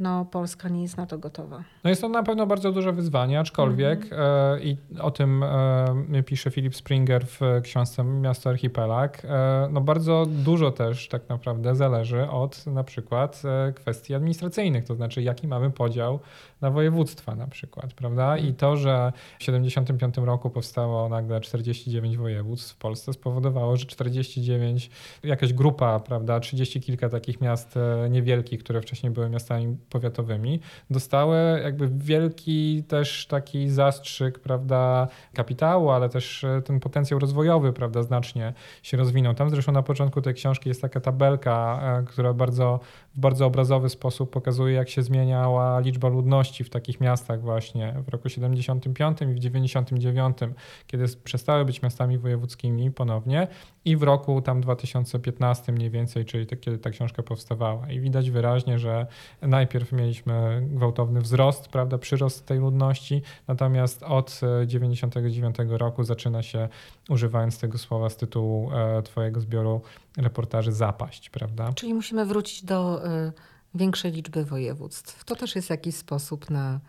no, 0.00 0.24
Polska 0.24 0.68
nie 0.68 0.82
jest 0.82 0.96
na 0.96 1.06
to 1.06 1.18
gotowa. 1.18 1.64
No 1.84 1.90
jest 1.90 2.02
to 2.02 2.08
na 2.08 2.22
pewno 2.22 2.46
bardzo 2.46 2.72
duże 2.72 2.92
wyzwanie, 2.92 3.40
aczkolwiek 3.40 4.04
mm 4.04 4.18
-hmm. 4.18 4.56
e, 4.56 4.60
i 4.64 4.76
o 5.00 5.10
tym 5.10 5.42
e, 5.42 6.22
pisze 6.26 6.50
Philip 6.50 6.76
Springer 6.76 7.26
w 7.26 7.40
książce 7.62 8.04
Miasto 8.04 8.50
Archipelag, 8.50 9.22
e, 9.24 9.68
no 9.72 9.80
bardzo 9.80 10.26
dużo 10.28 10.70
też 10.70 11.08
tak 11.08 11.28
naprawdę 11.28 11.74
zależy 11.74 12.28
od 12.30 12.66
na 12.66 12.84
przykład 12.84 13.42
e, 13.44 13.72
kwestii 13.72 14.14
administracyjnych, 14.14 14.84
to 14.84 14.94
znaczy 14.94 15.22
jaki 15.22 15.48
mamy 15.48 15.70
podział 15.70 16.20
na 16.60 16.70
województwa 16.70 17.34
na 17.34 17.46
przykład, 17.46 17.94
prawda? 17.94 18.38
I 18.38 18.54
to, 18.54 18.76
że 18.76 19.12
w 19.38 19.42
75 19.42 20.16
roku 20.16 20.50
powstało 20.50 21.08
nagle 21.08 21.40
49 21.40 22.16
województw 22.16 22.74
w 22.74 22.76
Polsce 22.76 23.12
spowodowało, 23.12 23.76
że 23.76 23.86
49, 23.86 24.90
jakaś 25.22 25.52
grupa, 25.52 26.00
prawda, 26.00 26.40
30 26.40 26.80
kilka 26.80 27.08
takich 27.08 27.40
miast 27.40 27.76
e, 27.76 28.10
niewielkich, 28.10 28.60
które 28.60 28.80
wcześniej 28.80 29.12
były 29.12 29.28
miastami 29.28 29.76
powiatowymi, 29.90 30.60
dostały 30.90 31.60
jakby 31.62 31.88
wielki 31.88 32.84
też 32.88 33.26
taki 33.26 33.68
zastrzyk, 33.68 34.38
prawda, 34.38 35.08
kapitału, 35.34 35.90
ale 35.90 36.08
też 36.08 36.44
e, 36.44 36.62
ten 36.62 36.80
potencjał 36.80 37.20
rozwojowy, 37.20 37.72
prawda, 37.72 38.02
znacznie 38.02 38.52
się 38.82 38.96
rozwinął. 38.96 39.34
Tam 39.34 39.50
zresztą 39.50 39.72
na 39.72 39.82
początku 39.82 40.22
tej 40.22 40.34
książki 40.34 40.68
jest 40.68 40.82
taka 40.82 41.00
tabelka, 41.00 41.80
e, 42.00 42.04
która 42.04 42.34
bardzo, 42.34 42.80
w 43.14 43.20
bardzo 43.20 43.46
obrazowy 43.46 43.88
sposób 43.88 44.30
pokazuje, 44.30 44.74
jak 44.74 44.88
się 44.88 45.02
zmieniała 45.02 45.80
liczba 45.80 46.08
ludności 46.08 46.49
w 46.58 46.70
takich 46.70 47.00
miastach 47.00 47.40
właśnie 47.40 47.94
w 48.06 48.08
roku 48.08 48.28
75 48.28 49.20
i 49.22 49.26
w 49.26 49.38
99, 49.38 50.38
kiedy 50.86 51.04
przestały 51.24 51.64
być 51.64 51.82
miastami 51.82 52.18
wojewódzkimi 52.18 52.90
ponownie 52.90 53.48
i 53.84 53.96
w 53.96 54.02
roku 54.02 54.42
tam 54.42 54.60
2015 54.60 55.72
mniej 55.72 55.90
więcej, 55.90 56.24
czyli 56.24 56.46
to, 56.46 56.56
kiedy 56.56 56.78
ta 56.78 56.90
książka 56.90 57.22
powstawała. 57.22 57.90
I 57.90 58.00
widać 58.00 58.30
wyraźnie, 58.30 58.78
że 58.78 59.06
najpierw 59.42 59.92
mieliśmy 59.92 60.62
gwałtowny 60.70 61.20
wzrost, 61.20 61.68
prawda, 61.68 61.98
przyrost 61.98 62.46
tej 62.46 62.58
ludności, 62.58 63.22
natomiast 63.48 64.02
od 64.02 64.40
99 64.66 65.56
roku 65.68 66.04
zaczyna 66.04 66.42
się, 66.42 66.68
używając 67.08 67.58
tego 67.58 67.78
słowa 67.78 68.10
z 68.10 68.16
tytułu 68.16 68.70
e, 68.72 69.02
twojego 69.02 69.40
zbioru 69.40 69.82
reportaży, 70.16 70.72
zapaść, 70.72 71.30
prawda? 71.30 71.72
Czyli 71.72 71.94
musimy 71.94 72.24
wrócić 72.26 72.64
do 72.64 73.06
y, 73.06 73.32
większej 73.74 74.12
liczby 74.12 74.44
województw. 74.44 75.24
To 75.24 75.36
też 75.36 75.56
jest 75.56 75.70
jakiś 75.70 75.94
sposób 75.94 76.50
na, 76.50 76.80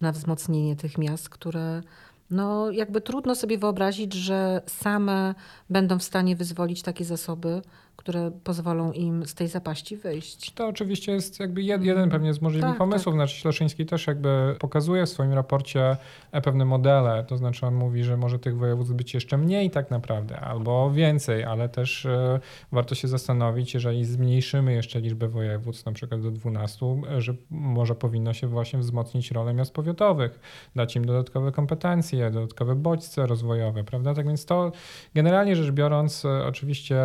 na 0.00 0.12
wzmocnienie 0.12 0.76
tych 0.76 0.98
miast, 0.98 1.28
które 1.28 1.82
no 2.30 2.70
jakby 2.70 3.00
trudno 3.00 3.34
sobie 3.34 3.58
wyobrazić, 3.58 4.12
że 4.14 4.62
same 4.66 5.34
będą 5.70 5.98
w 5.98 6.02
stanie 6.02 6.36
wyzwolić 6.36 6.82
takie 6.82 7.04
zasoby, 7.04 7.62
które 7.96 8.30
pozwolą 8.44 8.92
im 8.92 9.26
z 9.26 9.34
tej 9.34 9.48
zapaści 9.48 9.96
wyjść. 9.96 10.50
To 10.50 10.68
oczywiście 10.68 11.12
jest 11.12 11.40
jakby 11.40 11.62
jeden 11.62 12.10
pewnie 12.10 12.34
z 12.34 12.42
możliwych 12.42 12.70
tak, 12.70 12.78
pomysłów. 12.78 13.14
Tak. 13.14 13.14
Znaczy 13.14 13.36
Śleszyński 13.36 13.86
też 13.86 14.06
jakby 14.06 14.56
pokazuje 14.58 15.06
w 15.06 15.08
swoim 15.08 15.32
raporcie 15.32 15.96
e, 16.32 16.40
pewne 16.40 16.64
modele, 16.64 17.24
to 17.28 17.36
znaczy 17.36 17.66
on 17.66 17.74
mówi, 17.74 18.04
że 18.04 18.16
może 18.16 18.38
tych 18.38 18.56
województw 18.56 18.92
być 18.92 19.14
jeszcze 19.14 19.38
mniej 19.38 19.70
tak 19.70 19.90
naprawdę, 19.90 20.40
albo 20.40 20.90
więcej, 20.90 21.44
ale 21.44 21.68
też 21.68 22.06
e, 22.06 22.40
warto 22.72 22.94
się 22.94 23.08
zastanowić, 23.08 23.74
jeżeli 23.74 24.04
zmniejszymy 24.04 24.72
jeszcze 24.72 25.00
liczbę 25.00 25.28
województw, 25.28 25.86
na 25.86 25.92
przykład 25.92 26.20
do 26.20 26.30
12, 26.30 26.86
e, 26.86 27.20
że 27.20 27.34
może 27.50 27.94
powinno 27.94 28.32
się 28.32 28.46
właśnie 28.46 28.78
wzmocnić 28.78 29.30
rolę 29.30 29.54
miast 29.54 29.72
powiatowych, 29.74 30.40
dać 30.76 30.96
im 30.96 31.04
dodatkowe 31.04 31.52
kompetencje, 31.52 32.30
dodatkowe 32.30 32.74
bodźce 32.74 33.26
rozwojowe, 33.26 33.84
prawda? 33.84 34.14
Tak 34.14 34.26
więc 34.26 34.46
to 34.46 34.72
generalnie 35.14 35.56
rzecz 35.56 35.70
biorąc 35.70 36.24
oczywiście 36.46 36.96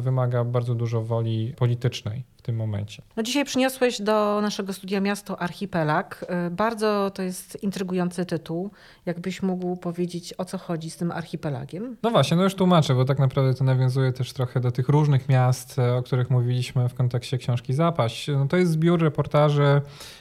wymaga 0.00 0.27
wymaga 0.28 0.50
bardzo 0.50 0.74
dużo 0.74 1.02
woli 1.02 1.54
politycznej 1.56 2.22
tym 2.48 2.56
momencie. 2.56 3.02
No 3.16 3.22
dzisiaj 3.22 3.44
przyniosłeś 3.44 4.02
do 4.02 4.40
naszego 4.42 4.72
studia 4.72 5.00
miasto 5.00 5.42
Archipelag. 5.42 6.24
Y, 6.46 6.50
bardzo 6.50 7.10
to 7.14 7.22
jest 7.22 7.62
intrygujący 7.62 8.26
tytuł. 8.26 8.70
Jakbyś 9.06 9.42
mógł 9.42 9.76
powiedzieć, 9.76 10.34
o 10.38 10.44
co 10.44 10.58
chodzi 10.58 10.90
z 10.90 10.96
tym 10.96 11.10
archipelagiem? 11.10 11.96
No 12.02 12.10
właśnie, 12.10 12.36
no 12.36 12.42
już 12.42 12.54
tłumaczę, 12.54 12.94
bo 12.94 13.04
tak 13.04 13.18
naprawdę 13.18 13.54
to 13.54 13.64
nawiązuje 13.64 14.12
też 14.12 14.32
trochę 14.32 14.60
do 14.60 14.72
tych 14.72 14.88
różnych 14.88 15.28
miast, 15.28 15.78
e, 15.78 15.96
o 15.96 16.02
których 16.02 16.30
mówiliśmy 16.30 16.88
w 16.88 16.94
kontekście 16.94 17.38
książki 17.38 17.74
Zapaść. 17.74 18.28
No 18.28 18.46
to 18.46 18.56
jest 18.56 18.72
zbiór 18.72 19.02
reportaży 19.02 19.80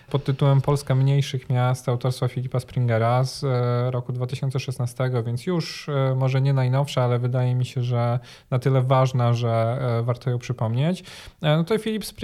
pod 0.10 0.24
tytułem 0.24 0.62
Polska 0.62 0.96
mniejszych 0.96 1.50
miast 1.50 1.90
autorstwa 1.90 2.28
Filipa 2.28 2.60
Springera 2.60 3.24
z 3.24 3.44
e, 3.44 3.92
roku 3.92 4.14
2016, 4.14 5.12
więc 5.26 5.46
już 5.46 5.90
e, 5.90 6.16
może 6.16 6.42
nie 6.42 6.54
najnowsza, 6.54 7.04
ale 7.04 7.20
wydaje 7.20 7.56
mi 7.56 7.66
się, 7.66 7.84
że 7.84 8.20
na 8.52 8.60
tyle 8.60 8.82
ważna, 8.82 9.34
że 9.34 9.80
warto 10.04 10.30
ją 10.30 10.40
przypomnieć. 10.40 11.04
No 11.42 11.64
to 11.64 11.78
Filip 11.78 12.06
Springer 12.06 12.17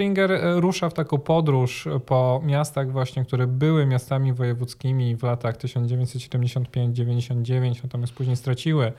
rusza 0.54 0.88
w 0.88 0.94
taką 0.94 1.18
podróż 1.18 1.88
po 2.06 2.42
miastach 2.44 2.92
właśnie, 2.92 3.24
które 3.24 3.46
były 3.46 3.86
miastami 3.86 4.32
wojewódzkimi 4.32 5.16
w 5.16 5.22
latach 5.22 5.56
1975-99, 5.56 7.74
natomiast 7.82 8.12
później 8.12 8.36
straciły 8.36 8.92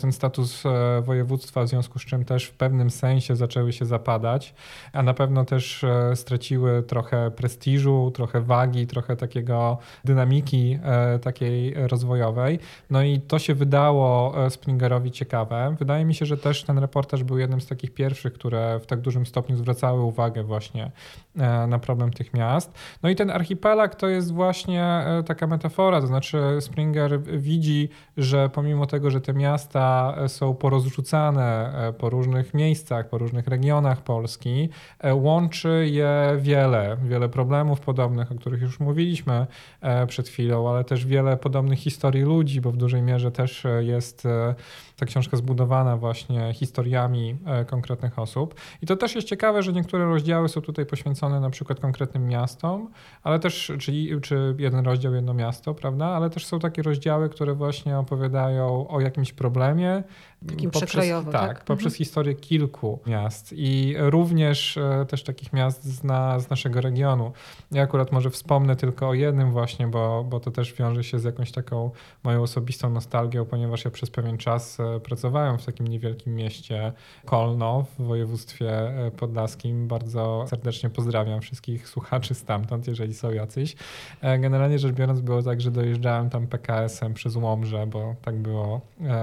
ten 0.00 0.12
status 0.12 0.62
województwa, 1.02 1.62
w 1.62 1.68
związku 1.68 1.98
z 1.98 2.04
czym 2.04 2.24
też 2.24 2.44
w 2.44 2.52
pewnym 2.52 2.90
sensie 2.90 3.36
zaczęły 3.36 3.72
się 3.72 3.84
zapadać, 3.84 4.54
a 4.92 5.02
na 5.02 5.14
pewno 5.14 5.44
też 5.44 5.84
straciły 6.14 6.82
trochę 6.82 7.30
prestiżu, 7.30 8.12
trochę 8.14 8.40
wagi, 8.40 8.86
trochę 8.86 9.16
takiego 9.16 9.78
dynamiki 10.04 10.78
e, 10.84 11.18
takiej 11.18 11.74
rozwojowej. 11.74 12.58
No 12.90 13.02
i 13.02 13.20
to 13.20 13.38
się 13.38 13.54
wydało 13.54 14.34
e, 14.46 14.50
Springerowi 14.50 15.10
ciekawe. 15.10 15.76
Wydaje 15.78 16.04
mi 16.04 16.14
się, 16.14 16.26
że 16.26 16.36
też 16.36 16.62
ten 16.62 16.78
reportaż 16.78 17.24
był 17.24 17.38
jednym 17.38 17.60
z 17.60 17.66
takich 17.66 17.94
pierwszych, 17.94 18.32
które 18.32 18.80
w 18.80 18.86
tak 18.86 19.00
dużym 19.00 19.26
stopniu 19.26 19.56
zwracały 19.56 20.02
uwagę 20.02 20.25
właśnie 20.30 20.90
e, 21.36 21.66
na 21.66 21.78
problem 21.78 22.12
tych 22.12 22.34
miast. 22.34 22.72
No 23.02 23.08
i 23.08 23.16
ten 23.16 23.30
archipelag 23.30 23.94
to 23.94 24.08
jest 24.08 24.32
właśnie 24.32 25.04
taka 25.26 25.46
metafora, 25.46 26.00
to 26.00 26.06
znaczy 26.06 26.38
Springer 26.60 27.22
widzi, 27.22 27.88
że 28.16 28.48
pomimo 28.48 28.86
tego, 28.86 29.10
że 29.10 29.20
te 29.20 29.32
miasta 29.32 30.16
są 30.28 30.54
porozrzucane 30.54 31.72
po 31.98 32.10
różnych 32.10 32.54
miejscach, 32.54 33.08
po 33.08 33.18
różnych 33.18 33.46
regionach 33.46 34.02
Polski, 34.02 34.68
łączy 35.12 35.88
je 35.90 36.36
wiele, 36.38 36.96
wiele 37.04 37.28
problemów 37.28 37.80
podobnych 37.80 38.32
o 38.32 38.34
których 38.34 38.62
już 38.62 38.80
mówiliśmy 38.80 39.46
e, 39.80 40.06
przed 40.06 40.28
chwilą, 40.28 40.70
ale 40.70 40.84
też 40.84 41.06
wiele 41.06 41.36
podobnych 41.36 41.78
historii 41.78 42.22
ludzi, 42.22 42.60
bo 42.60 42.72
w 42.72 42.76
dużej 42.76 43.02
mierze 43.02 43.30
też 43.30 43.66
e, 43.66 43.84
jest 43.84 44.26
e, 44.26 44.54
ta 44.96 45.06
książka 45.06 45.36
zbudowana 45.36 45.96
właśnie 45.96 46.54
historiami 46.54 47.36
konkretnych 47.66 48.18
osób. 48.18 48.54
I 48.82 48.86
to 48.86 48.96
też 48.96 49.14
jest 49.14 49.28
ciekawe, 49.28 49.62
że 49.62 49.72
niektóre 49.72 50.05
rozdziały 50.06 50.48
są 50.48 50.60
tutaj 50.60 50.86
poświęcone 50.86 51.40
na 51.40 51.50
przykład 51.50 51.80
konkretnym 51.80 52.28
miastom, 52.28 52.90
ale 53.22 53.38
też, 53.38 53.72
czyli, 53.78 54.20
czy 54.20 54.54
jeden 54.58 54.84
rozdział, 54.84 55.14
jedno 55.14 55.34
miasto, 55.34 55.74
prawda? 55.74 56.06
Ale 56.06 56.30
też 56.30 56.46
są 56.46 56.58
takie 56.58 56.82
rozdziały, 56.82 57.28
które 57.28 57.54
właśnie 57.54 57.98
opowiadają 57.98 58.88
o 58.88 59.00
jakimś 59.00 59.32
problemie, 59.32 60.02
Takim 60.48 60.70
poprzez, 60.70 61.08
tak, 61.24 61.32
tak? 61.32 61.64
poprzez 61.64 61.92
mhm. 61.92 61.98
historię 61.98 62.34
kilku 62.34 63.00
miast 63.06 63.52
i 63.56 63.94
również 63.98 64.76
e, 64.76 65.06
też 65.08 65.22
takich 65.22 65.52
miast 65.52 65.84
z, 65.84 66.04
na, 66.04 66.40
z 66.40 66.50
naszego 66.50 66.80
regionu. 66.80 67.32
Ja 67.72 67.82
akurat 67.82 68.12
może 68.12 68.30
wspomnę 68.30 68.76
tylko 68.76 69.08
o 69.08 69.14
jednym 69.14 69.52
właśnie, 69.52 69.86
bo, 69.86 70.24
bo 70.24 70.40
to 70.40 70.50
też 70.50 70.74
wiąże 70.74 71.04
się 71.04 71.18
z 71.18 71.24
jakąś 71.24 71.52
taką 71.52 71.90
moją 72.24 72.42
osobistą 72.42 72.90
nostalgią, 72.90 73.44
ponieważ 73.44 73.84
ja 73.84 73.90
przez 73.90 74.10
pewien 74.10 74.38
czas 74.38 74.80
e, 74.80 75.00
pracowałem 75.00 75.58
w 75.58 75.66
takim 75.66 75.86
niewielkim 75.86 76.34
mieście 76.34 76.92
Kolno 77.24 77.84
w 77.98 78.02
województwie 78.02 78.70
e, 79.06 79.10
podlaskim. 79.10 79.88
Bardzo 79.88 80.44
serdecznie 80.48 80.90
pozdrawiam 80.90 81.40
wszystkich 81.40 81.88
słuchaczy 81.88 82.34
stamtąd, 82.34 82.88
jeżeli 82.88 83.14
są 83.14 83.30
jacyś. 83.30 83.76
Generalnie 84.22 84.78
rzecz 84.78 84.92
biorąc 84.92 85.20
było 85.20 85.42
tak, 85.42 85.60
że 85.60 85.70
dojeżdżałem 85.70 86.30
tam 86.30 86.46
PKS-em 86.46 87.14
przez 87.14 87.36
Łomże, 87.36 87.86
bo 87.86 88.14
tak 88.22 88.36
było 88.36 88.80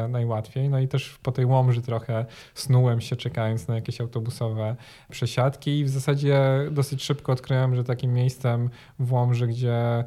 najłatwiej. 0.10 0.70
No 0.70 0.80
i 0.80 0.88
też 0.88 1.03
po 1.24 1.32
tej 1.32 1.46
Łomży 1.46 1.82
trochę 1.82 2.26
snułem 2.54 3.02
się 3.02 3.16
czekając 3.16 3.68
na 3.68 3.76
jakieś 3.76 4.02
autobusowe 4.02 4.76
przesiadki 5.10 5.80
i 5.80 5.86
w 5.86 5.90
zasadzie 5.90 6.40
dosyć 6.72 7.04
szybko 7.04 7.32
odkryłem, 7.32 7.76
że 7.76 7.84
takim 7.84 8.14
miejscem 8.14 8.70
w 9.00 9.14
Łomży, 9.14 9.48
gdzie 9.48 10.04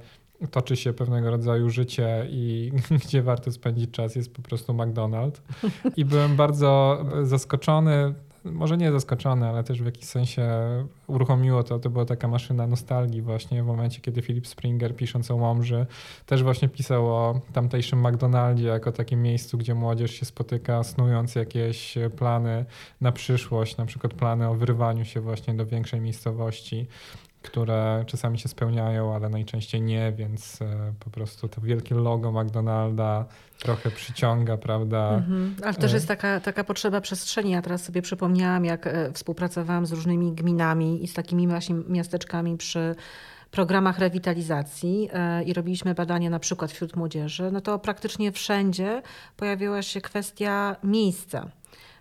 toczy 0.50 0.76
się 0.76 0.92
pewnego 0.92 1.30
rodzaju 1.30 1.70
życie 1.70 2.26
i 2.30 2.72
gdzie 3.04 3.22
warto 3.22 3.52
spędzić 3.52 3.90
czas 3.90 4.16
jest 4.16 4.35
po 4.35 4.42
prostu 4.42 4.72
McDonald's. 4.72 5.40
I 5.96 6.04
byłem 6.04 6.37
bardzo 6.37 7.04
zaskoczony 7.22 8.14
może 8.52 8.76
nie 8.76 8.92
zaskoczony, 8.92 9.48
ale 9.48 9.64
też 9.64 9.82
w 9.82 9.85
jakiś 9.85 10.04
sensie 10.04 10.48
uruchomiło 11.06 11.62
to. 11.62 11.78
To 11.78 11.90
była 11.90 12.04
taka 12.04 12.28
maszyna 12.28 12.66
nostalgii 12.66 13.22
właśnie 13.22 13.62
w 13.62 13.66
momencie, 13.66 14.00
kiedy 14.00 14.22
Philip 14.22 14.46
Springer 14.46 14.96
pisząc 14.96 15.30
o 15.30 15.37
Łomży 15.37 15.87
też 16.26 16.42
właśnie 16.42 16.68
pisał 16.68 17.06
o 17.06 17.40
tamtejszym 17.52 18.09
McDonaldzie 18.09 18.66
jako 18.66 18.92
takim 18.92 19.22
miejscu, 19.22 19.59
gdzie 19.59 19.74
młodzież 19.74 20.11
się 20.11 20.26
spotyka, 20.26 20.85
snując 20.85 21.35
jakieś 21.35 21.94
plany 22.16 22.64
na 23.00 23.12
przyszłość, 23.12 23.76
na 23.76 23.87
przykład 23.87 24.14
plany 24.14 24.48
o 24.48 24.54
wyrwaniu 24.54 25.04
się 25.04 25.20
właśnie 25.20 25.54
do 25.54 25.66
większej 25.66 26.00
miejscowości 26.00 26.87
które 27.46 28.04
czasami 28.06 28.38
się 28.38 28.48
spełniają, 28.48 29.14
ale 29.14 29.28
najczęściej 29.28 29.82
nie, 29.82 30.12
więc 30.12 30.62
e, 30.62 30.92
po 31.00 31.11
prostu 31.11 31.48
to 31.48 31.61
wielkie 31.61 31.94
logo 31.94 32.32
McDonalda 32.32 33.24
trochę 33.59 33.90
przyciąga, 33.90 34.56
prawda? 34.56 35.14
Mhm. 35.14 35.56
Ale 35.62 35.74
też 35.74 35.92
e. 35.92 35.94
jest 35.94 36.09
taka, 36.09 36.40
taka 36.40 36.64
potrzeba 36.64 37.00
przestrzeni. 37.00 37.50
Ja 37.50 37.62
teraz 37.62 37.85
sobie 37.85 38.02
przypomniałam, 38.02 38.64
jak 38.64 38.87
e, 38.87 39.12
współpracowałam 39.12 39.87
z 39.87 39.92
różnymi 39.92 40.32
gminami 40.32 41.04
i 41.04 41.09
z 41.09 41.14
takimi 41.14 41.48
właśnie 41.48 41.74
miasteczkami 41.74 42.56
przy 42.56 42.94
programach 43.50 43.98
rewitalizacji 43.98 45.09
i 45.46 45.52
robiliśmy 45.52 45.94
badania 45.94 46.30
na 46.30 46.38
przykład 46.38 46.72
wśród 46.72 46.96
młodzieży, 46.96 47.50
no 47.52 47.61
to 47.61 47.78
praktycznie 47.78 48.32
wszędzie 48.32 49.02
pojawiła 49.37 49.82
się 49.82 50.00
kwestia 50.00 50.76
miejsca 50.85 51.50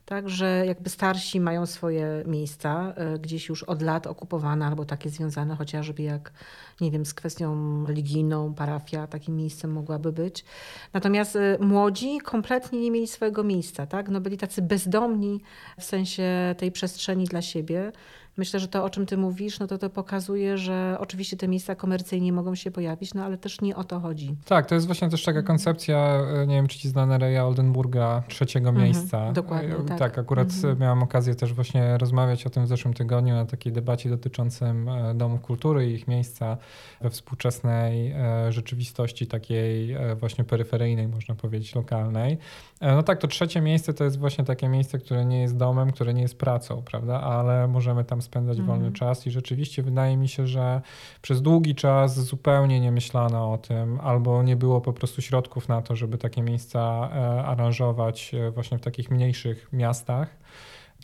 tak, 0.05 0.29
że 0.29 0.63
jakby 0.65 0.89
starsi 0.89 1.39
mają 1.39 1.65
swoje 1.65 2.23
miejsca 2.25 2.93
e, 2.95 3.19
gdzieś 3.19 3.49
już 3.49 3.63
od 3.63 3.81
lat 3.81 4.07
okupowane 4.07 4.65
albo 4.65 4.85
takie 4.85 5.09
związane 5.09 5.55
chociażby 5.55 6.03
jak, 6.03 6.31
nie 6.81 6.91
wiem, 6.91 7.05
z 7.05 7.13
kwestią 7.13 7.85
religijną, 7.85 8.53
parafia 8.53 9.07
takim 9.07 9.35
miejscem 9.35 9.71
mogłaby 9.71 10.11
być. 10.11 10.45
Natomiast 10.93 11.35
e, 11.35 11.57
młodzi 11.59 12.17
kompletnie 12.19 12.79
nie 12.79 12.91
mieli 12.91 13.07
swojego 13.07 13.43
miejsca, 13.43 13.85
tak, 13.87 14.09
no 14.09 14.21
byli 14.21 14.37
tacy 14.37 14.61
bezdomni 14.61 15.41
w 15.79 15.83
sensie 15.83 16.55
tej 16.57 16.71
przestrzeni 16.71 17.25
dla 17.25 17.41
siebie. 17.41 17.91
Myślę, 18.37 18.59
że 18.59 18.67
to, 18.67 18.83
o 18.83 18.89
czym 18.89 19.05
ty 19.05 19.17
mówisz, 19.17 19.59
no 19.59 19.67
to 19.67 19.77
to 19.77 19.89
pokazuje, 19.89 20.57
że 20.57 20.97
oczywiście 20.99 21.37
te 21.37 21.47
miejsca 21.47 21.75
komercyjnie 21.75 22.33
mogą 22.33 22.55
się 22.55 22.71
pojawić, 22.71 23.13
no 23.13 23.23
ale 23.23 23.37
też 23.37 23.61
nie 23.61 23.75
o 23.75 23.83
to 23.83 23.99
chodzi. 23.99 24.35
Tak, 24.45 24.65
to 24.65 24.75
jest 24.75 24.87
właśnie 24.87 25.09
też 25.09 25.23
taka 25.23 25.43
koncepcja, 25.43 25.97
e, 25.97 26.47
nie 26.47 26.55
wiem, 26.55 26.67
czy 26.67 26.79
ci 26.79 26.89
znane 26.89 27.17
Reja 27.17 27.45
Oldenburga, 27.45 28.23
trzeciego 28.27 28.69
mhm, 28.69 28.85
miejsca. 28.85 29.31
Dokładnie, 29.31 29.75
tak. 29.87 29.99
Tak, 29.99 30.17
akurat 30.17 30.47
mhm. 30.53 30.79
miałam 30.79 31.03
okazję 31.03 31.35
też 31.35 31.53
właśnie 31.53 31.97
rozmawiać 31.97 32.47
o 32.47 32.49
tym 32.49 32.65
w 32.65 32.67
zeszłym 32.67 32.93
tygodniu 32.93 33.35
na 33.35 33.45
takiej 33.45 33.73
debacie 33.73 34.09
dotyczącym 34.09 34.89
domów 35.15 35.41
kultury 35.41 35.91
i 35.91 35.93
ich 35.93 36.07
miejsca 36.07 36.57
we 37.01 37.09
współczesnej 37.09 38.15
rzeczywistości 38.49 39.27
takiej 39.27 39.97
właśnie 40.19 40.43
peryferyjnej, 40.43 41.07
można 41.07 41.35
powiedzieć, 41.35 41.75
lokalnej. 41.75 42.37
No 42.81 43.03
tak, 43.03 43.19
to 43.19 43.27
trzecie 43.27 43.61
miejsce 43.61 43.93
to 43.93 44.03
jest 44.03 44.19
właśnie 44.19 44.43
takie 44.43 44.67
miejsce, 44.67 44.97
które 44.97 45.25
nie 45.25 45.41
jest 45.41 45.57
domem, 45.57 45.91
które 45.91 46.13
nie 46.13 46.21
jest 46.21 46.37
pracą, 46.37 46.81
prawda? 46.85 47.21
Ale 47.21 47.67
możemy 47.67 48.03
tam 48.03 48.21
spędzać 48.25 48.59
mhm. 48.59 48.79
wolny 48.79 48.93
czas 48.93 49.27
i 49.27 49.31
rzeczywiście 49.31 49.83
wydaje 49.83 50.17
mi 50.17 50.27
się, 50.27 50.47
że 50.47 50.81
przez 51.21 51.41
długi 51.41 51.75
czas 51.75 52.19
zupełnie 52.19 52.79
nie 52.79 52.91
myślano 52.91 53.53
o 53.53 53.57
tym, 53.57 53.99
albo 53.99 54.43
nie 54.43 54.55
było 54.55 54.81
po 54.81 54.93
prostu 54.93 55.21
środków 55.21 55.69
na 55.69 55.81
to, 55.81 55.95
żeby 55.95 56.17
takie 56.17 56.41
miejsca 56.41 57.09
e, 57.13 57.45
aranżować 57.45 58.33
e, 58.33 58.51
właśnie 58.51 58.77
w 58.77 58.81
takich 58.81 59.11
mniejszych 59.11 59.69
miastach. 59.73 60.37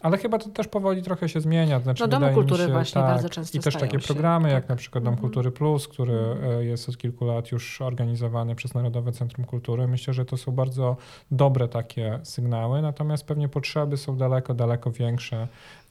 Ale 0.01 0.17
chyba 0.17 0.37
to 0.37 0.49
też 0.49 0.67
powoli 0.67 1.01
trochę 1.01 1.29
się 1.29 1.41
zmienia. 1.41 1.79
Znaczy, 1.79 2.03
no 2.03 2.07
Domy 2.07 2.33
Kultury 2.33 2.63
się, 2.63 2.71
właśnie 2.71 3.01
tak, 3.01 3.11
bardzo 3.11 3.29
często 3.29 3.57
I 3.57 3.61
też 3.61 3.73
takie 3.75 3.99
się, 3.99 4.07
programy 4.07 4.45
tak. 4.45 4.53
jak 4.53 4.69
na 4.69 4.75
przykład 4.75 5.03
Dom 5.03 5.13
mhm. 5.13 5.21
Kultury 5.21 5.51
Plus, 5.51 5.87
który 5.87 6.13
mhm. 6.13 6.63
jest 6.63 6.89
od 6.89 6.97
kilku 6.97 7.25
lat 7.25 7.51
już 7.51 7.81
organizowany 7.81 8.55
przez 8.55 8.73
Narodowe 8.73 9.11
Centrum 9.11 9.45
Kultury. 9.45 9.87
Myślę, 9.87 10.13
że 10.13 10.25
to 10.25 10.37
są 10.37 10.51
bardzo 10.51 10.97
dobre 11.31 11.67
takie 11.67 12.19
sygnały, 12.23 12.81
natomiast 12.81 13.25
pewnie 13.25 13.49
potrzeby 13.49 13.97
są 13.97 14.17
daleko, 14.17 14.53
daleko 14.53 14.91
większe 14.91 15.37
e, 15.37 15.47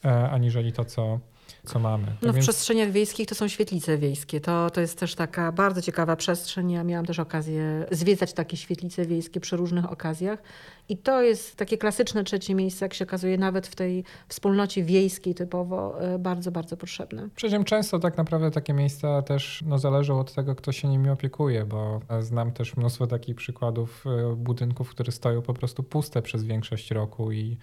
aniżeli 0.09 0.73
to, 0.73 0.85
co 0.85 1.21
co 1.65 1.79
mamy. 1.79 2.07
Tak 2.07 2.23
no 2.23 2.33
w 2.33 2.35
więc... 2.35 2.47
przestrzeniach 2.47 2.91
wiejskich 2.91 3.29
to 3.29 3.35
są 3.35 3.49
świetlice 3.49 3.99
wiejskie. 3.99 4.41
To, 4.41 4.71
to 4.71 4.81
jest 4.81 4.99
też 4.99 5.15
taka 5.15 5.53
bardzo 5.53 5.83
ciekawa 5.83 6.17
przestrzeń. 6.17 6.71
Ja 6.71 6.85
miałam 6.85 7.07
też 7.07 7.19
okazję 7.19 7.87
zwiedzać 7.91 8.33
takie 8.33 8.57
świetlice 8.57 9.07
wiejskie 9.07 9.41
przy 9.41 9.57
różnych 9.57 9.93
okazjach. 9.93 10.43
I 10.89 10.97
to 10.97 11.23
jest 11.23 11.57
takie 11.57 11.79
klasyczne 11.79 12.25
trzecie 12.25 12.55
miejsce, 12.55 12.85
jak 12.85 12.95
się 12.95 13.05
okazuje, 13.05 13.39
nawet 13.39 13.67
w 13.67 13.75
tej 13.75 14.05
wspólnocie 14.29 14.85
wiejskiej 14.85 15.35
typowo 15.35 16.01
e, 16.01 16.19
bardzo, 16.19 16.51
bardzo 16.51 16.77
potrzebne. 16.77 17.29
Przy 17.37 17.51
czym 17.51 17.65
często 17.65 17.99
tak 17.99 18.17
naprawdę 18.17 18.51
takie 18.51 18.73
miejsca 18.73 19.23
też 19.23 19.65
no, 19.67 19.79
zależą 19.79 20.21
od 20.21 20.35
tego, 20.35 20.55
kto 20.55 20.73
się 20.73 20.89
nimi 20.89 21.11
opiekuje, 21.11 21.65
bo 21.65 22.01
znam 22.21 22.53
też 22.53 22.77
mnóstwo 22.77 23.07
takich 23.07 23.37
przykładów 23.37 24.05
e, 24.07 24.37
budynków, 24.37 24.91
które 24.91 25.13
stoją 25.13 25.43
po 25.43 25.55
prostu 25.55 25.83
puste 25.83 26.23
przez 26.23 26.45
większość 26.45 26.91
roku 26.91 27.33
i 27.33 27.57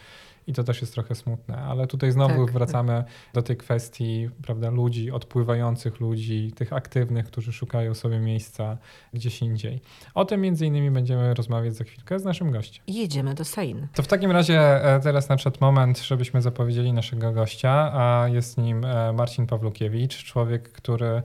i 0.47 0.53
to 0.53 0.63
też 0.63 0.81
jest 0.81 0.93
trochę 0.93 1.15
smutne, 1.15 1.57
ale 1.57 1.87
tutaj 1.87 2.11
znowu 2.11 2.45
tak, 2.45 2.53
wracamy 2.53 2.93
tak. 2.93 3.33
do 3.33 3.41
tej 3.41 3.57
kwestii 3.57 4.29
prawda, 4.43 4.69
ludzi, 4.69 5.11
odpływających 5.11 5.99
ludzi, 5.99 6.51
tych 6.55 6.73
aktywnych, 6.73 7.25
którzy 7.25 7.53
szukają 7.53 7.93
sobie 7.93 8.19
miejsca 8.19 8.77
gdzieś 9.13 9.41
indziej. 9.41 9.81
O 10.13 10.25
tym 10.25 10.41
między 10.41 10.65
innymi 10.65 10.91
będziemy 10.91 11.33
rozmawiać 11.33 11.75
za 11.75 11.83
chwilkę 11.83 12.19
z 12.19 12.23
naszym 12.23 12.51
gościem. 12.51 12.83
Jedziemy 12.87 13.33
do 13.33 13.45
Sein. 13.45 13.87
To 13.93 14.03
w 14.03 14.07
takim 14.07 14.31
razie 14.31 14.59
e, 14.95 14.99
teraz 14.99 15.29
nadszedł 15.29 15.57
moment, 15.61 15.99
żebyśmy 15.99 16.41
zapowiedzieli 16.41 16.93
naszego 16.93 17.31
gościa, 17.31 17.91
a 17.93 18.27
jest 18.27 18.57
nim 18.57 18.85
e, 18.85 19.13
Marcin 19.13 19.47
Pawlukiewicz, 19.47 20.23
człowiek, 20.23 20.71
który 20.71 21.21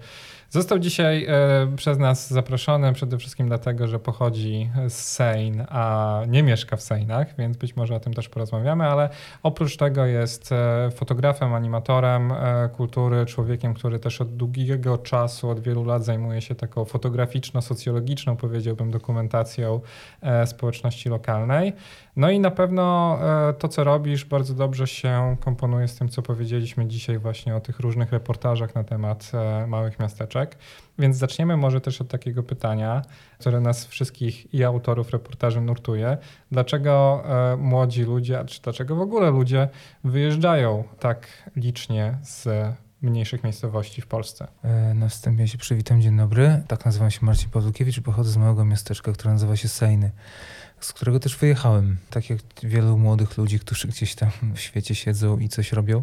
Został 0.53 0.79
dzisiaj 0.79 1.27
e, 1.29 1.77
przez 1.77 1.99
nas 1.99 2.31
zaproszony 2.31 2.93
przede 2.93 3.19
wszystkim 3.19 3.49
dlatego, 3.49 3.89
że 3.89 3.99
pochodzi 3.99 4.71
z 4.89 4.95
Sejn, 4.95 5.65
a 5.69 6.21
nie 6.29 6.43
mieszka 6.43 6.77
w 6.77 6.83
Sejnach, 6.83 7.37
więc 7.39 7.57
być 7.57 7.77
może 7.77 7.95
o 7.95 8.01
tym 8.01 8.15
też 8.15 8.29
porozmawiamy, 8.29 8.85
ale 8.85 9.09
oprócz 9.43 9.77
tego 9.77 10.07
jest 10.07 10.53
e, 10.53 10.91
fotografem, 10.91 11.55
animatorem 11.55 12.33
e, 12.33 12.69
kultury, 12.69 13.27
człowiekiem, 13.27 13.75
który 13.75 13.99
też 13.99 14.21
od 14.21 14.37
długiego 14.37 14.99
czasu, 14.99 15.51
od 15.51 15.61
wielu 15.61 15.85
lat 15.85 16.05
zajmuje 16.05 16.41
się 16.41 16.55
taką 16.55 16.85
fotograficzno-socjologiczną, 16.85 18.37
powiedziałbym, 18.37 18.91
dokumentacją 18.91 19.81
społeczności 20.45 21.09
lokalnej. 21.09 21.73
No 22.17 22.31
i 22.31 22.41
na 22.41 22.51
pewno 22.51 23.19
to, 23.59 23.69
co 23.69 23.85
robisz, 23.85 24.25
bardzo 24.25 24.55
dobrze 24.55 24.87
się 24.87 25.37
komponuje 25.41 25.89
z 25.89 25.97
tym, 25.97 26.09
co 26.09 26.23
powiedzieliśmy 26.23 26.87
dzisiaj 26.87 27.19
właśnie 27.19 27.57
o 27.57 27.61
tych 27.61 27.81
różnych 27.81 28.13
reportażach 28.13 28.75
na 28.75 28.85
temat 28.85 29.33
małych 29.67 29.99
miasteczek. 29.99 30.42
Więc 30.99 31.17
zaczniemy 31.17 31.57
może 31.57 31.81
też 31.81 32.01
od 32.01 32.09
takiego 32.09 32.43
pytania, 32.43 33.03
które 33.39 33.61
nas 33.61 33.87
wszystkich 33.87 34.55
i 34.55 34.65
autorów 34.65 35.11
reportaży 35.11 35.61
nurtuje. 35.61 36.19
Dlaczego 36.51 37.23
e, 37.53 37.57
młodzi 37.57 38.03
ludzie, 38.03 38.45
czy 38.47 38.63
dlaczego 38.63 38.97
w 38.97 39.01
ogóle 39.01 39.31
ludzie 39.31 39.69
wyjeżdżają 40.05 40.85
tak 41.01 41.51
licznie 41.57 42.19
z 42.23 42.49
mniejszych 43.03 43.45
miejscowości 43.45 44.03
w 44.03 44.07
Polsce. 44.07 44.49
E, 44.63 44.95
na 44.95 45.09
wstępie 45.09 45.49
się 45.49 45.59
przywitam, 45.59 46.03
dzień 46.03 46.17
dobry. 46.17 46.63
Tak 46.69 46.85
nazywam 46.85 47.11
się 47.11 47.19
Marcin 47.23 47.51
Pawlukiewicz 47.51 47.99
i 47.99 48.03
pochodzę 48.03 48.31
z 48.31 48.37
małego 48.37 48.65
miasteczka, 48.65 49.13
które 49.13 49.33
nazywa 49.33 49.57
się 49.57 49.69
Sejny, 49.69 50.11
z 50.81 50.93
którego 50.93 51.21
też 51.21 51.37
wyjechałem. 51.37 51.97
Tak 52.11 52.31
jak 52.31 52.41
wielu 52.63 52.99
młodych 52.99 53.39
ludzi, 53.39 53.59
którzy 53.59 53.89
gdzieś 53.89 54.15
tam 54.15 54.31
w 54.55 54.61
świecie 54.61 54.95
siedzą 54.95 55.39
i 55.39 55.49
coś 55.49 55.73
robią. 55.73 56.03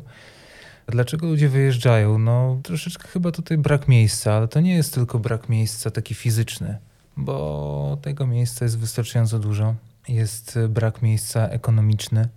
Dlaczego 0.90 1.28
ludzie 1.28 1.50
wyjeżdżają? 1.50 2.18
No, 2.18 2.60
troszeczkę 2.64 3.08
chyba 3.08 3.32
tutaj 3.32 3.58
brak 3.58 3.88
miejsca, 3.88 4.34
ale 4.34 4.48
to 4.48 4.60
nie 4.60 4.76
jest 4.76 4.94
tylko 4.94 5.20
brak 5.20 5.50
miejsca 5.50 5.92
taki 5.92 6.16
fizyczny, 6.16 6.78
bo 7.18 7.98
tego 8.02 8.28
miejsca 8.28 8.66
jest 8.66 8.80
wystarczająco 8.80 9.40
dużo. 9.40 9.76
Jest 10.08 10.60
brak 10.70 11.02
miejsca 11.02 11.48
ekonomiczny, 11.48 12.28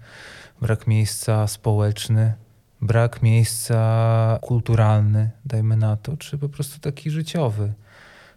brak 0.61 0.87
miejsca 0.87 1.47
społeczny, 1.47 2.33
brak 2.81 3.23
miejsca 3.23 4.39
kulturalny, 4.43 5.31
dajmy 5.45 5.77
na 5.77 5.97
to, 5.97 6.17
czy 6.17 6.39
po 6.39 6.49
prostu 6.49 6.81
taki 6.81 7.11
życiowy. 7.11 7.73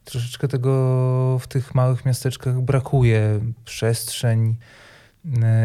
Troszeczkę 0.05 0.47
tego 0.47 1.39
w 1.39 1.47
tych 1.47 1.75
małych 1.75 2.05
miasteczkach 2.05 2.61
brakuje. 2.61 3.39
Przestrzeń, 3.65 4.55
E, 4.55 4.55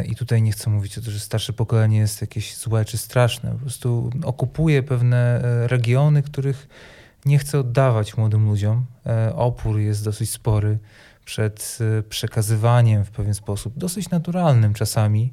I 0.08 0.16
tutaj 0.16 0.42
nie 0.42 0.52
chcę 0.52 0.70
mówić 0.70 0.98
o 0.98 1.00
tym, 1.00 1.12
że 1.12 1.20
starsze 1.20 1.52
pokolenie 1.52 1.98
jest 1.98 2.20
jakieś 2.20 2.56
złe 2.56 2.84
czy 2.84 2.98
straszne. 2.98 3.52
Po 3.52 3.58
prostu 3.58 4.10
okupuje 4.24 4.82
pewne 4.82 5.42
e, 5.44 5.68
regiony, 5.68 6.22
których 6.22 6.68
nie 7.26 7.38
chce 7.38 7.58
oddawać 7.58 8.16
młodym 8.16 8.46
ludziom. 8.46 8.86
E, 9.06 9.34
opór 9.34 9.78
jest 9.78 10.04
dosyć 10.04 10.30
spory 10.30 10.78
przed 11.24 11.78
przekazywaniem 12.08 13.04
w 13.04 13.10
pewien 13.10 13.34
sposób, 13.34 13.78
dosyć 13.78 14.10
naturalnym 14.10 14.74
czasami, 14.74 15.32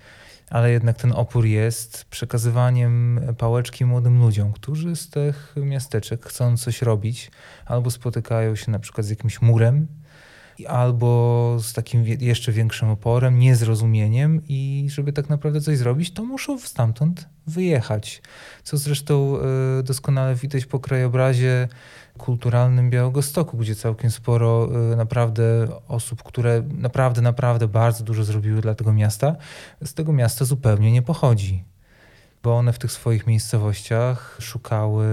ale 0.50 0.72
jednak 0.72 0.98
ten 0.98 1.12
opór 1.12 1.46
jest 1.46 2.06
przekazywaniem 2.06 3.22
pałeczki 3.38 3.86
młodym 3.86 4.20
ludziom, 4.20 4.54
którzy 4.54 4.96
z 4.96 5.10
tych 5.10 5.56
miasteczek 5.58 6.26
chcą 6.26 6.58
coś 6.58 6.82
robić 6.82 7.32
albo 7.66 7.92
spotykają 7.92 8.56
się 8.56 8.72
na 8.72 8.80
przykład 8.80 9.06
z 9.06 9.10
jakimś 9.10 9.42
murem 9.42 9.88
albo 10.66 11.58
z 11.62 11.74
takim 11.74 12.06
jeszcze 12.06 12.52
większym 12.52 12.90
oporem, 12.90 13.40
niezrozumieniem 13.40 14.42
i 14.48 14.88
żeby 14.90 15.14
tak 15.14 15.30
naprawdę 15.30 15.62
coś 15.62 15.78
zrobić, 15.78 16.12
to 16.12 16.24
muszą 16.24 16.60
stamtąd 16.60 17.30
wyjechać. 17.48 18.22
Co 18.64 18.78
zresztą 18.78 19.38
e, 19.80 19.84
doskonale 19.84 20.36
widać 20.36 20.66
po 20.66 20.80
krajobrazie 20.80 21.68
kulturalnym 22.18 22.90
Białegostoku, 22.90 23.58
gdzie 23.58 23.76
całkiem 23.76 24.12
sporo 24.12 24.70
e, 24.92 24.96
naprawdę 24.96 25.68
osób, 25.88 26.24
które 26.24 26.64
naprawdę, 26.78 27.22
naprawdę 27.22 27.68
bardzo 27.68 28.04
dużo 28.04 28.24
zrobiły 28.24 28.62
dla 28.62 28.76
tego 28.76 28.94
miasta, 28.94 29.36
z 29.84 29.94
tego 29.94 30.14
miasta 30.14 30.46
zupełnie 30.46 30.92
nie 30.92 31.02
pochodzi. 31.02 31.64
Bo 32.44 32.58
one 32.58 32.74
w 32.74 32.80
tych 32.80 32.92
swoich 32.92 33.28
miejscowościach 33.28 34.38
szukały 34.40 35.08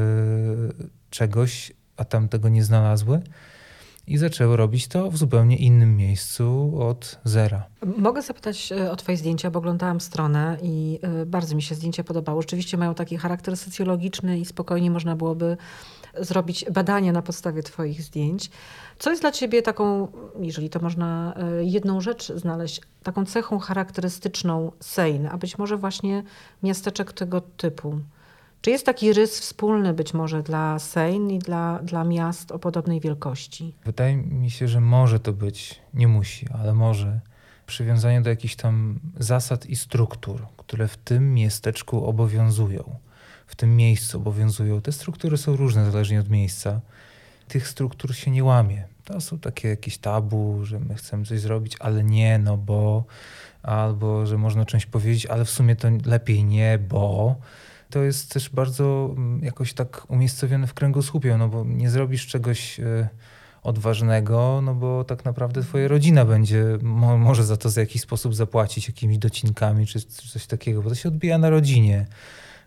czegoś, 1.10 1.72
a 1.96 2.04
tam 2.04 2.28
tego 2.28 2.48
nie 2.48 2.64
znalazły 2.64 3.22
i 4.06 4.18
zaczęły 4.18 4.56
robić 4.56 4.88
to 4.88 5.10
w 5.10 5.16
zupełnie 5.16 5.56
innym 5.56 5.96
miejscu 5.96 6.74
od 6.80 7.18
zera. 7.24 7.66
Mogę 7.98 8.22
zapytać 8.22 8.72
e, 8.72 8.90
o 8.90 8.96
Twoje 8.96 9.18
zdjęcia, 9.18 9.50
bo 9.50 9.58
oglądałam 9.58 10.00
stronę 10.00 10.56
i 10.62 10.98
e, 11.02 11.26
bardzo 11.26 11.56
mi 11.56 11.62
się 11.62 11.74
zdjęcia 11.74 12.04
podobały. 12.04 12.42
Rzeczywiście 12.42 12.76
mają 12.76 12.94
taki 12.94 13.16
charakter 13.16 13.56
socjologiczny 13.56 14.38
i 14.38 14.44
spokojnie 14.44 14.90
można 14.90 15.16
byłoby 15.16 15.56
zrobić 16.20 16.64
badania 16.70 17.12
na 17.12 17.22
podstawie 17.22 17.62
Twoich 17.62 18.02
zdjęć. 18.02 18.50
Co 18.98 19.10
jest 19.10 19.22
dla 19.22 19.32
Ciebie 19.32 19.62
taką, 19.62 20.08
jeżeli 20.40 20.70
to 20.70 20.80
można 20.80 21.34
e, 21.36 21.64
jedną 21.64 22.00
rzecz 22.00 22.32
znaleźć, 22.32 22.80
taką 23.02 23.26
cechą 23.26 23.58
charakterystyczną 23.58 24.72
Sejn, 24.80 25.26
a 25.26 25.38
być 25.38 25.58
może 25.58 25.76
właśnie 25.76 26.22
miasteczek 26.62 27.12
tego 27.12 27.40
typu? 27.40 28.00
Czy 28.64 28.70
jest 28.70 28.86
taki 28.86 29.12
rys 29.12 29.40
wspólny 29.40 29.94
być 29.94 30.14
może 30.14 30.42
dla 30.42 30.78
Sejn 30.78 31.30
i 31.30 31.38
dla, 31.38 31.78
dla 31.82 32.04
miast 32.04 32.52
o 32.52 32.58
podobnej 32.58 33.00
wielkości? 33.00 33.74
Wydaje 33.84 34.16
mi 34.16 34.50
się, 34.50 34.68
że 34.68 34.80
może 34.80 35.20
to 35.20 35.32
być, 35.32 35.80
nie 35.94 36.08
musi, 36.08 36.46
ale 36.52 36.74
może 36.74 37.20
przywiązanie 37.66 38.20
do 38.20 38.30
jakichś 38.30 38.56
tam 38.56 39.00
zasad 39.18 39.66
i 39.66 39.76
struktur, 39.76 40.46
które 40.56 40.88
w 40.88 40.96
tym 40.96 41.34
miasteczku 41.34 42.06
obowiązują, 42.06 42.96
w 43.46 43.54
tym 43.54 43.76
miejscu 43.76 44.18
obowiązują. 44.18 44.80
Te 44.80 44.92
struktury 44.92 45.36
są 45.36 45.56
różne 45.56 45.90
zależnie 45.90 46.20
od 46.20 46.30
miejsca. 46.30 46.80
Tych 47.48 47.68
struktur 47.68 48.14
się 48.14 48.30
nie 48.30 48.44
łamie. 48.44 48.84
To 49.04 49.20
są 49.20 49.38
takie 49.38 49.68
jakieś 49.68 49.98
tabu, 49.98 50.64
że 50.64 50.80
my 50.80 50.94
chcemy 50.94 51.24
coś 51.24 51.40
zrobić, 51.40 51.76
ale 51.80 52.04
nie, 52.04 52.38
no 52.38 52.56
bo, 52.56 53.04
albo 53.62 54.26
że 54.26 54.38
można 54.38 54.64
czymś 54.64 54.86
powiedzieć, 54.86 55.26
ale 55.26 55.44
w 55.44 55.50
sumie 55.50 55.76
to 55.76 55.88
lepiej 56.06 56.44
nie, 56.44 56.78
bo 56.78 57.36
to 57.94 58.02
jest 58.02 58.32
też 58.32 58.50
bardzo 58.50 59.14
mm, 59.16 59.44
jakoś 59.44 59.72
tak 59.72 60.06
umiejscowione 60.08 60.66
w 60.66 60.74
kręgosłupie, 60.74 61.36
no 61.36 61.48
bo 61.48 61.64
nie 61.64 61.90
zrobisz 61.90 62.26
czegoś 62.26 62.80
e, 62.80 63.08
odważnego, 63.62 64.60
no 64.62 64.74
bo 64.74 65.04
tak 65.04 65.24
naprawdę 65.24 65.62
twoja 65.62 65.88
rodzina 65.88 66.24
będzie, 66.24 66.64
mo, 66.82 67.18
może 67.18 67.44
za 67.44 67.56
to 67.56 67.70
w 67.70 67.76
jakiś 67.76 68.02
sposób 68.02 68.34
zapłacić 68.34 68.88
jakimiś 68.88 69.18
docinkami 69.18 69.86
czy 69.86 70.00
coś 70.00 70.46
takiego, 70.46 70.82
bo 70.82 70.88
to 70.88 70.94
się 70.94 71.08
odbija 71.08 71.38
na 71.38 71.50
rodzinie. 71.50 72.06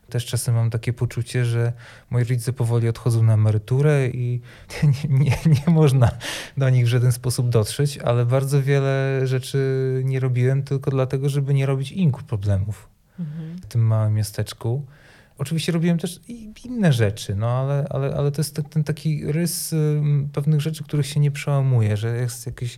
Też 0.10 0.26
czasem 0.26 0.56
mam 0.56 0.70
takie 0.70 0.94
poczucie, 0.94 1.46
że 1.46 1.74
moi 2.10 2.24
rodzice 2.24 2.54
powoli 2.54 2.90
odchodzą 2.90 3.24
na 3.24 3.34
emeryturę 3.34 4.08
i 4.08 4.42
nie, 5.10 5.20
nie, 5.20 5.38
nie, 5.46 5.74
można 5.74 6.12
do 6.58 6.70
nich 6.70 6.86
w 6.86 6.88
żaden 6.88 7.12
sposób 7.12 7.50
dotrzeć, 7.50 7.98
ale 7.98 8.26
bardzo 8.26 8.63
wiele 8.63 9.22
rzeczy 9.24 10.02
nie 10.06 10.20
robiłem 10.20 10.63
tylko 10.63 10.92
dlatego, 10.92 11.30
żeby 11.30 11.54
nie 11.54 11.66
robić 11.66 11.92
inku 11.92 12.24
problemów 12.24 12.90
mhm. 13.20 13.58
w 13.58 13.66
tym 13.66 13.82
małym 13.82 14.13
miasteczku. 14.13 14.86
Oczywiście 15.38 15.71
robiłem 15.71 15.97
też 15.97 16.19
inne 16.65 16.93
rzeczy, 16.93 17.36
no 17.36 17.50
ale, 17.50 17.88
ale, 17.89 18.15
ale 18.15 18.32
to 18.32 18.41
jest 18.41 18.62
ten 18.69 18.84
taki 18.84 19.32
rys 19.32 19.76
pewnych 20.34 20.62
rzeczy, 20.62 20.84
których 20.84 21.08
się 21.08 21.19
nie 21.19 21.32
przełamuje, 21.32 21.97
że 21.97 22.17
jest 22.17 22.45
jakiś 22.45 22.78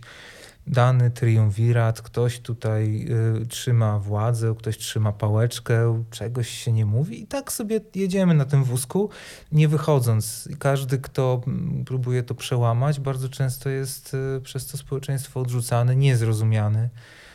dany 0.66 1.10
triumvirat, 1.10 2.02
ktoś 2.02 2.40
tutaj 2.40 3.06
y, 3.42 3.46
trzyma 3.46 3.98
władzę, 3.98 4.54
ktoś 4.58 4.78
trzyma 4.78 5.12
pałeczkę, 5.12 6.04
czegoś 6.10 6.48
się 6.48 6.72
nie 6.72 6.86
mówi 6.86 7.22
i 7.22 7.26
tak 7.26 7.52
sobie 7.52 7.80
jedziemy 7.94 8.34
na 8.34 8.44
tym 8.44 8.64
wózku, 8.64 9.10
nie 9.52 9.68
wychodząc. 9.68 10.48
Każdy, 10.58 10.98
kto 10.98 11.42
mm, 11.46 11.84
próbuje 11.84 12.22
to 12.22 12.34
przełamać, 12.34 13.00
bardzo 13.00 13.28
często 13.28 13.68
jest 13.68 14.14
y, 14.14 14.40
przez 14.40 14.66
to 14.66 14.78
społeczeństwo 14.78 15.40
odrzucany, 15.40 15.96
niezrozumiany. 15.96 16.90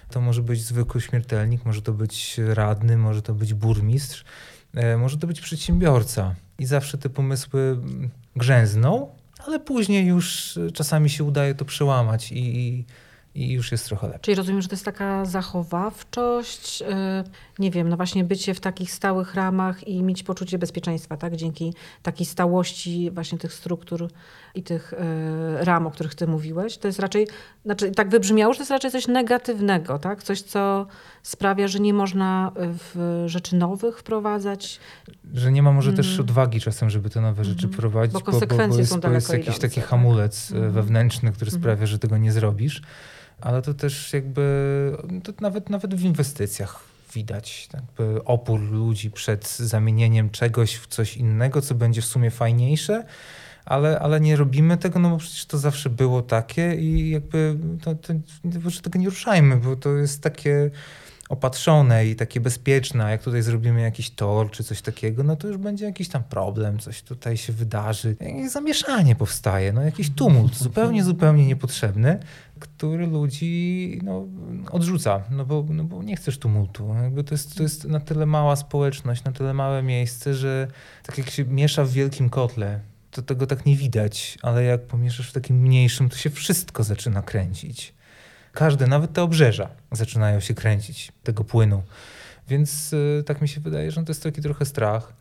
To 0.09 0.21
może 0.21 0.41
być 0.41 0.63
zwykły 0.63 1.01
śmiertelnik, 1.01 1.65
może 1.65 1.81
to 1.81 1.93
być 1.93 2.39
radny, 2.53 2.97
może 2.97 3.21
to 3.21 3.33
być 3.33 3.53
burmistrz, 3.53 4.25
może 4.97 5.17
to 5.17 5.27
być 5.27 5.41
przedsiębiorca. 5.41 6.35
I 6.59 6.65
zawsze 6.65 6.97
te 6.97 7.09
pomysły 7.09 7.61
mm, 7.61 8.09
grzęzną, 8.35 9.09
ale 9.47 9.59
później 9.59 10.05
już 10.05 10.57
y, 10.57 10.71
czasami 10.71 11.09
się 11.09 11.23
udaje 11.23 11.55
to 11.55 11.65
przełamać 11.65 12.31
i, 12.31 12.57
i 12.59 12.85
już 13.35 13.71
jest 13.71 13.85
trochę 13.85 14.07
lepiej. 14.07 14.21
Czyli 14.21 14.35
rozumiem, 14.35 14.61
że 14.61 14.67
to 14.67 14.73
jest 14.73 14.85
taka 14.85 15.25
zachowawczość, 15.25 16.81
y, 16.81 16.85
nie 17.59 17.71
wiem, 17.71 17.89
no 17.89 17.97
właśnie 17.97 18.23
bycie 18.23 18.53
w 18.53 18.59
takich 18.59 18.91
stałych 18.91 19.35
ramach 19.35 19.87
i 19.87 20.03
mieć 20.03 20.23
poczucie 20.23 20.57
bezpieczeństwa, 20.57 21.17
tak? 21.17 21.35
Dzięki 21.35 21.73
takiej 22.03 22.25
stałości 22.25 23.11
właśnie 23.11 23.37
tych 23.37 23.53
struktur 23.53 24.09
i 24.55 24.63
tych 24.63 24.93
y, 24.93 24.97
ram, 25.65 25.87
o 25.87 25.91
których 25.91 26.15
ty 26.15 26.27
mówiłeś. 26.27 26.77
To 26.77 26.87
jest 26.87 26.99
raczej, 26.99 27.27
znaczy 27.65 27.91
tak 27.91 28.09
wybrzmiało, 28.09 28.53
że 28.53 28.57
to 28.57 28.61
jest 28.61 28.71
raczej 28.71 28.91
coś 28.91 29.07
negatywnego, 29.07 29.99
tak? 29.99 30.23
Coś, 30.23 30.41
co 30.41 30.87
sprawia, 31.23 31.67
że 31.67 31.79
nie 31.79 31.93
można 31.93 32.51
w 32.55 33.23
rzeczy 33.25 33.55
nowych 33.55 33.99
wprowadzać. 33.99 34.79
Że 35.33 35.51
nie 35.51 35.63
ma 35.63 35.71
może 35.71 35.89
mm. 35.89 35.97
też 35.97 36.19
odwagi 36.19 36.61
czasem, 36.61 36.89
żeby 36.89 37.09
te 37.09 37.21
nowe 37.21 37.43
rzeczy 37.43 37.65
mm. 37.65 37.77
prowadzić, 37.77 38.13
bo 38.13 38.21
konsekwencje 38.21 38.67
bo, 38.67 38.73
bo, 38.73 38.79
jest, 38.79 38.91
są 38.91 38.99
bo 38.99 39.09
jest 39.09 39.29
jakiś 39.29 39.45
idące, 39.45 39.61
taki 39.61 39.81
tak? 39.81 39.89
hamulec 39.89 40.51
mm. 40.51 40.71
wewnętrzny, 40.71 41.31
który 41.31 41.51
mm. 41.51 41.61
sprawia, 41.61 41.85
że 41.85 41.99
tego 41.99 42.17
nie 42.17 42.31
zrobisz 42.31 42.81
ale 43.45 43.61
to 43.61 43.73
też 43.73 44.13
jakby 44.13 44.97
to 45.23 45.33
nawet, 45.41 45.69
nawet 45.69 45.95
w 45.95 46.03
inwestycjach 46.03 46.79
widać 47.13 47.69
jakby 47.73 48.23
opór 48.23 48.59
ludzi 48.59 49.11
przed 49.11 49.57
zamienieniem 49.57 50.29
czegoś 50.29 50.75
w 50.75 50.87
coś 50.87 51.17
innego, 51.17 51.61
co 51.61 51.75
będzie 51.75 52.01
w 52.01 52.05
sumie 52.05 52.31
fajniejsze, 52.31 53.03
ale, 53.65 53.99
ale 53.99 54.21
nie 54.21 54.35
robimy 54.35 54.77
tego, 54.77 54.99
no 54.99 55.09
bo 55.09 55.17
przecież 55.17 55.45
to 55.45 55.57
zawsze 55.57 55.89
było 55.89 56.21
takie 56.21 56.75
i 56.75 57.09
jakby 57.09 57.57
to, 57.83 57.95
to, 57.95 58.13
tego 58.83 58.99
nie 58.99 59.09
ruszajmy, 59.09 59.57
bo 59.57 59.75
to 59.75 59.89
jest 59.89 60.21
takie 60.21 60.71
opatrzone 61.29 62.07
i 62.07 62.15
takie 62.15 62.39
bezpieczne, 62.39 63.11
jak 63.11 63.23
tutaj 63.23 63.41
zrobimy 63.41 63.81
jakiś 63.81 64.09
tor 64.09 64.51
czy 64.51 64.63
coś 64.63 64.81
takiego, 64.81 65.23
no 65.23 65.35
to 65.35 65.47
już 65.47 65.57
będzie 65.57 65.85
jakiś 65.85 66.09
tam 66.09 66.23
problem, 66.23 66.79
coś 66.79 67.01
tutaj 67.01 67.37
się 67.37 67.53
wydarzy. 67.53 68.15
Jakieś 68.19 68.51
zamieszanie 68.51 69.15
powstaje, 69.15 69.73
no 69.73 69.81
jakiś 69.81 70.09
tumult, 70.09 70.57
zupełnie, 70.57 71.03
zupełnie 71.03 71.47
niepotrzebny, 71.47 72.19
który 72.59 73.07
ludzi 73.07 73.99
no, 74.03 74.27
odrzuca, 74.71 75.23
no 75.31 75.45
bo, 75.45 75.65
no 75.69 75.83
bo 75.83 76.03
nie 76.03 76.15
chcesz 76.15 76.37
tumultu. 76.37 76.95
Jakby 77.03 77.23
to, 77.23 77.33
jest, 77.33 77.57
to 77.57 77.63
jest 77.63 77.85
na 77.85 77.99
tyle 77.99 78.25
mała 78.25 78.55
społeczność, 78.55 79.23
na 79.23 79.31
tyle 79.31 79.53
małe 79.53 79.83
miejsce, 79.83 80.33
że 80.33 80.67
tak 81.03 81.17
jak 81.17 81.29
się 81.29 81.45
miesza 81.45 81.83
w 81.83 81.91
wielkim 81.91 82.29
kotle, 82.29 82.79
to 83.11 83.21
tego 83.21 83.47
tak 83.47 83.65
nie 83.65 83.75
widać, 83.75 84.37
ale 84.41 84.63
jak 84.63 84.81
pomieszasz 84.81 85.29
w 85.29 85.33
takim 85.33 85.61
mniejszym, 85.61 86.09
to 86.09 86.17
się 86.17 86.29
wszystko 86.29 86.83
zaczyna 86.83 87.21
kręcić. 87.21 87.93
Każde, 88.55 88.87
nawet 88.87 89.13
te 89.13 89.23
obrzeża 89.23 89.69
zaczynają 89.91 90.39
się 90.39 90.53
kręcić 90.53 91.11
tego 91.23 91.43
płynu. 91.43 91.83
Więc 92.47 92.93
y, 92.93 93.23
tak 93.25 93.41
mi 93.41 93.47
się 93.47 93.61
wydaje, 93.61 93.91
że 93.91 94.03
to 94.03 94.11
jest 94.11 94.23
taki 94.23 94.41
trochę 94.41 94.65
strach. 94.65 95.13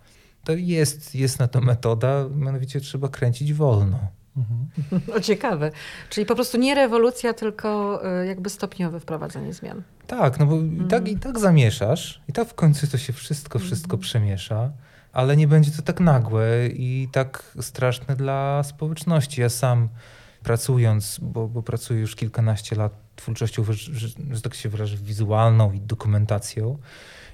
To 0.45 0.53
jest, 0.53 1.15
jest 1.15 1.39
na 1.39 1.49
to 1.49 1.61
metoda, 1.61 2.25
mianowicie 2.37 2.81
trzeba 2.81 3.09
kręcić 3.09 3.55
wolno. 3.55 3.99
Mhm. 4.37 4.69
O 5.17 5.21
ciekawe. 5.21 5.71
Czyli 6.11 6.27
po 6.27 6.35
prostu 6.35 6.59
nie 6.59 6.75
rewolucja, 6.75 7.33
tylko 7.33 8.01
y, 8.23 8.27
jakby 8.27 8.51
stopniowe 8.51 9.01
wprowadzenie 9.01 9.53
zmian. 9.53 9.83
Tak, 10.07 10.39
no 10.39 10.47
bo 10.47 10.55
mhm. 10.55 10.87
i, 10.87 10.91
tak, 10.91 11.09
i 11.09 11.17
tak 11.17 11.39
zamieszasz, 11.39 12.23
i 12.29 12.33
tak 12.33 12.49
w 12.49 12.55
końcu 12.55 12.87
to 12.87 12.99
się 12.99 13.13
wszystko, 13.13 13.59
wszystko 13.59 13.95
mhm. 13.97 14.01
przemiesza, 14.01 14.73
ale 15.13 15.37
nie 15.37 15.49
będzie 15.49 15.71
to 15.71 15.83
tak 15.83 16.01
nagłe 16.01 16.67
i 16.67 17.09
tak 17.13 17.53
straszne 17.61 18.17
dla 18.17 18.63
społeczności. 18.63 19.41
Ja 19.41 19.49
sam 19.49 19.89
pracując, 20.43 21.19
bo, 21.23 21.49
bo 21.49 21.63
pracuję 21.63 22.01
już 22.01 22.17
kilkanaście 22.17 22.77
lat 22.77 23.04
twórczością, 23.17 23.65
że, 23.65 24.09
że 24.31 24.41
tak 24.43 24.55
się 24.55 24.69
wyrażę, 24.69 24.97
wizualną 24.97 25.73
i 25.73 25.81
dokumentacją. 25.81 26.79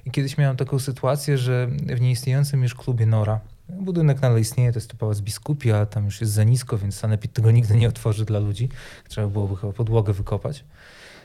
I 0.07 0.11
kiedyś 0.11 0.39
miałem 0.39 0.57
taką 0.57 0.79
sytuację, 0.79 1.39
że 1.39 1.67
w 1.87 2.01
nieistniejącym 2.01 2.63
już 2.63 2.75
klubie 2.75 3.07
Nora, 3.07 3.41
budynek 3.69 4.23
nadal 4.23 4.41
istnieje, 4.41 4.73
to 4.73 4.79
jest 4.79 4.91
to 4.91 4.97
pałac 4.97 5.21
biskupi, 5.21 5.73
ale 5.73 5.87
tam 5.87 6.05
już 6.05 6.21
jest 6.21 6.33
za 6.33 6.45
nisko, 6.45 6.79
więc 6.79 6.95
sanepid 6.95 7.33
tego 7.33 7.51
nigdy 7.51 7.77
nie 7.77 7.89
otworzy 7.89 8.25
dla 8.25 8.39
ludzi. 8.39 8.69
Trzeba 9.09 9.29
byłoby 9.29 9.57
chyba 9.57 9.73
podłogę 9.73 10.13
wykopać. 10.13 10.65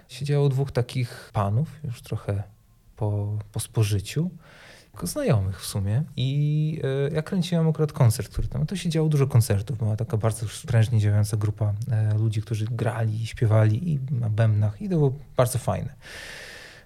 Siedziało 0.09 0.49
dwóch 0.49 0.71
takich 0.71 1.29
panów, 1.33 1.79
już 1.83 2.01
trochę 2.01 2.43
po, 2.95 3.37
po 3.51 3.59
spożyciu, 3.59 4.29
znajomych 5.03 5.61
w 5.61 5.65
sumie. 5.65 6.03
I 6.17 6.81
e, 7.09 7.15
ja 7.15 7.21
kręciłem 7.21 7.69
akurat 7.69 7.93
koncert, 7.93 8.29
który 8.29 8.47
tam, 8.47 8.65
to 8.65 8.75
się 8.75 8.89
działo 8.89 9.09
dużo 9.09 9.27
koncertów, 9.27 9.77
była 9.77 9.95
taka 9.95 10.17
bardzo 10.17 10.45
prężnie 10.67 10.99
działająca 10.99 11.37
grupa 11.37 11.73
e, 11.91 12.13
ludzi, 12.17 12.41
którzy 12.41 12.65
grali, 12.65 13.27
śpiewali 13.27 13.91
i 13.91 13.99
na 14.11 14.29
bębnach 14.29 14.81
i 14.81 14.89
to 14.89 14.95
było 14.95 15.13
bardzo 15.37 15.59
fajne. 15.59 15.93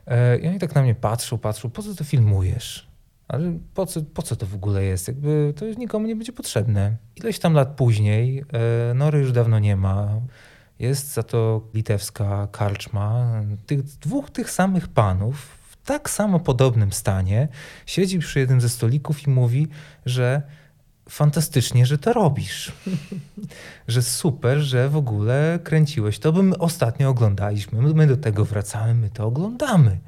E, 0.07 0.37
I 0.37 0.47
oni 0.47 0.59
tak 0.59 0.75
na 0.75 0.81
mnie 0.81 0.95
patrzą, 0.95 1.37
patrzą, 1.37 1.69
po 1.69 1.83
co 1.83 1.95
to 1.95 2.03
filmujesz? 2.03 2.89
Ale 3.27 3.59
po 3.73 3.85
co, 3.85 4.01
po 4.01 4.21
co 4.21 4.35
to 4.35 4.45
w 4.45 4.55
ogóle 4.55 4.83
jest? 4.83 5.07
Jakby 5.07 5.53
to 5.55 5.65
nikomu 5.65 6.07
nie 6.07 6.15
będzie 6.15 6.33
potrzebne. 6.33 6.95
Ileś 7.15 7.39
tam 7.39 7.53
lat 7.53 7.75
później, 7.75 8.45
Nory 8.95 9.19
już 9.19 9.31
dawno 9.31 9.59
nie 9.59 9.75
ma. 9.75 10.21
Jest 10.79 11.13
za 11.13 11.23
to 11.23 11.61
litewska 11.73 12.47
karczma. 12.51 13.31
Tych 13.65 13.83
dwóch 13.83 14.29
tych 14.29 14.51
samych 14.51 14.87
panów 14.87 15.58
tak 15.89 16.09
samo 16.09 16.39
podobnym 16.39 16.91
stanie 16.91 17.47
siedzi 17.85 18.19
przy 18.19 18.39
jednym 18.39 18.61
ze 18.61 18.69
stolików 18.69 19.27
i 19.27 19.29
mówi, 19.29 19.67
że 20.05 20.41
fantastycznie, 21.09 21.85
że 21.85 21.97
to 21.97 22.13
robisz. 22.13 22.71
że 23.87 24.01
super, 24.01 24.59
że 24.59 24.89
w 24.89 24.95
ogóle 24.95 25.59
kręciłeś 25.63 26.19
to, 26.19 26.33
bo 26.33 26.43
my 26.43 26.57
ostatnio 26.57 27.09
oglądaliśmy, 27.09 27.81
my 27.81 28.07
do 28.07 28.17
tego 28.17 28.45
wracamy, 28.45 28.93
my 28.93 29.09
to 29.09 29.25
oglądamy. 29.25 29.99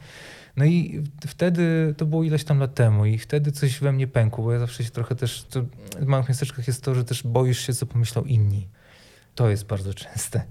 No 0.58 0.66
i 0.66 1.04
wtedy, 1.28 1.96
to 1.98 2.06
było 2.06 2.24
ileś 2.24 2.44
tam 2.44 2.60
lat 2.60 2.74
temu 2.74 3.06
i 3.06 3.18
wtedy 3.18 3.52
coś 3.52 3.80
we 3.80 3.92
mnie 3.92 4.08
pękło, 4.08 4.44
bo 4.44 4.54
ja 4.54 4.60
zawsze 4.60 4.84
się 4.84 4.90
trochę 4.90 5.16
też, 5.16 5.44
to 5.44 5.62
w 6.00 6.06
małych 6.06 6.30
miasteczkach 6.30 6.68
jest 6.68 6.84
to, 6.84 6.96
że 6.96 7.04
też 7.06 7.24
boisz 7.24 7.60
się, 7.68 7.74
co 7.74 7.86
pomyślą 7.86 8.24
inni. 8.24 8.68
To 9.36 9.50
jest 9.50 9.66
bardzo 9.66 9.94
częste. 9.94 10.44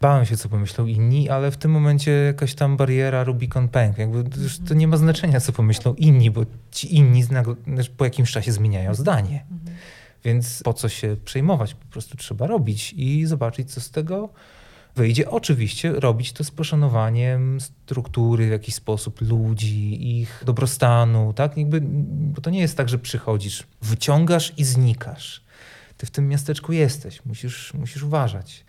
Bałem 0.00 0.26
się, 0.26 0.36
co 0.36 0.48
pomyślą 0.48 0.86
inni, 0.86 1.28
ale 1.28 1.50
w 1.50 1.56
tym 1.56 1.70
momencie 1.70 2.10
jakaś 2.10 2.54
tam 2.54 2.76
bariera 2.76 3.24
Rubicon 3.24 3.68
pęk. 3.68 3.98
Jakby 3.98 4.24
to 4.68 4.74
nie 4.74 4.88
ma 4.88 4.96
znaczenia, 4.96 5.40
co 5.40 5.52
pomyślą 5.52 5.94
inni, 5.94 6.30
bo 6.30 6.44
ci 6.70 6.96
inni 6.96 7.24
po 7.96 8.04
jakimś 8.04 8.32
czasie 8.32 8.52
zmieniają 8.52 8.94
zdanie. 8.94 9.44
Więc 10.24 10.62
po 10.62 10.74
co 10.74 10.88
się 10.88 11.16
przejmować? 11.24 11.74
Po 11.74 11.86
prostu 11.86 12.16
trzeba 12.16 12.46
robić 12.46 12.92
i 12.92 13.26
zobaczyć, 13.26 13.72
co 13.72 13.80
z 13.80 13.90
tego 13.90 14.28
wyjdzie. 14.96 15.30
Oczywiście 15.30 15.92
robić 15.92 16.32
to 16.32 16.44
z 16.44 16.50
poszanowaniem 16.50 17.60
struktury 17.60 18.46
w 18.46 18.50
jakiś 18.50 18.74
sposób 18.74 19.20
ludzi, 19.20 20.18
ich 20.20 20.42
dobrostanu, 20.46 21.32
tak? 21.32 21.56
Jakby, 21.56 21.80
bo 22.10 22.40
to 22.40 22.50
nie 22.50 22.60
jest 22.60 22.76
tak, 22.76 22.88
że 22.88 22.98
przychodzisz, 22.98 23.66
wyciągasz 23.82 24.52
i 24.56 24.64
znikasz. 24.64 25.42
Ty 25.96 26.06
w 26.06 26.10
tym 26.10 26.28
miasteczku 26.28 26.72
jesteś, 26.72 27.24
musisz, 27.24 27.74
musisz 27.74 28.02
uważać 28.02 28.64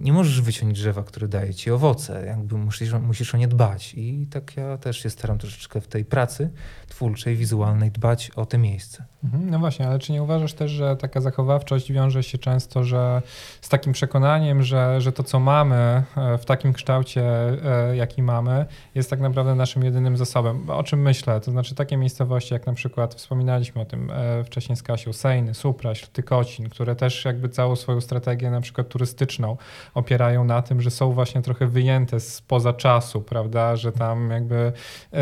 nie 0.00 0.12
możesz 0.12 0.40
wyciąć 0.40 0.78
drzewa, 0.78 1.02
które 1.02 1.28
daje 1.28 1.54
ci 1.54 1.70
owoce, 1.70 2.26
jakby 2.26 2.58
musisz, 2.58 2.92
musisz 2.92 3.34
o 3.34 3.38
nie 3.38 3.48
dbać. 3.48 3.94
I 3.94 4.26
tak 4.30 4.56
ja 4.56 4.78
też 4.78 4.98
się 4.98 5.10
staram 5.10 5.38
troszeczkę 5.38 5.80
w 5.80 5.88
tej 5.88 6.04
pracy 6.04 6.50
twórczej, 6.88 7.36
wizualnej 7.36 7.90
dbać 7.90 8.30
o 8.36 8.46
te 8.46 8.58
miejsce. 8.58 9.04
Mhm, 9.24 9.50
no 9.50 9.58
właśnie, 9.58 9.88
ale 9.88 9.98
czy 9.98 10.12
nie 10.12 10.22
uważasz 10.22 10.52
też, 10.52 10.70
że 10.70 10.96
taka 10.96 11.20
zachowawczość 11.20 11.92
wiąże 11.92 12.22
się 12.22 12.38
często 12.38 12.84
że 12.84 13.22
z 13.60 13.68
takim 13.68 13.92
przekonaniem, 13.92 14.62
że, 14.62 15.00
że 15.00 15.12
to, 15.12 15.22
co 15.22 15.40
mamy 15.40 16.02
e, 16.16 16.38
w 16.38 16.44
takim 16.44 16.72
kształcie, 16.72 17.22
e, 17.22 17.96
jaki 17.96 18.22
mamy, 18.22 18.66
jest 18.94 19.10
tak 19.10 19.20
naprawdę 19.20 19.54
naszym 19.54 19.84
jedynym 19.84 20.16
zasobem? 20.16 20.70
O 20.70 20.82
czym 20.82 21.02
myślę? 21.02 21.40
To 21.40 21.50
znaczy 21.50 21.74
takie 21.74 21.96
miejscowości, 21.96 22.54
jak 22.54 22.66
na 22.66 22.72
przykład 22.72 23.14
wspominaliśmy 23.14 23.82
o 23.82 23.84
tym 23.84 24.10
e, 24.10 24.44
wcześniej 24.44 24.76
z 24.76 24.82
Kasią, 24.82 25.12
Sejny, 25.12 25.54
Supraś, 25.54 26.06
Tykocin, 26.06 26.68
które 26.68 26.96
też 26.96 27.24
jakby 27.24 27.48
całą 27.48 27.76
swoją 27.76 28.00
strategię 28.00 28.50
na 28.50 28.60
przykład 28.60 28.88
turystyczną 28.88 29.56
opierają 29.94 30.44
na 30.44 30.62
tym, 30.62 30.80
że 30.80 30.90
są 30.90 31.12
właśnie 31.12 31.42
trochę 31.42 31.66
wyjęte 31.66 32.20
spoza 32.20 32.72
czasu, 32.72 33.20
prawda, 33.20 33.76
że 33.76 33.92
tam 33.92 34.30
jakby 34.30 34.72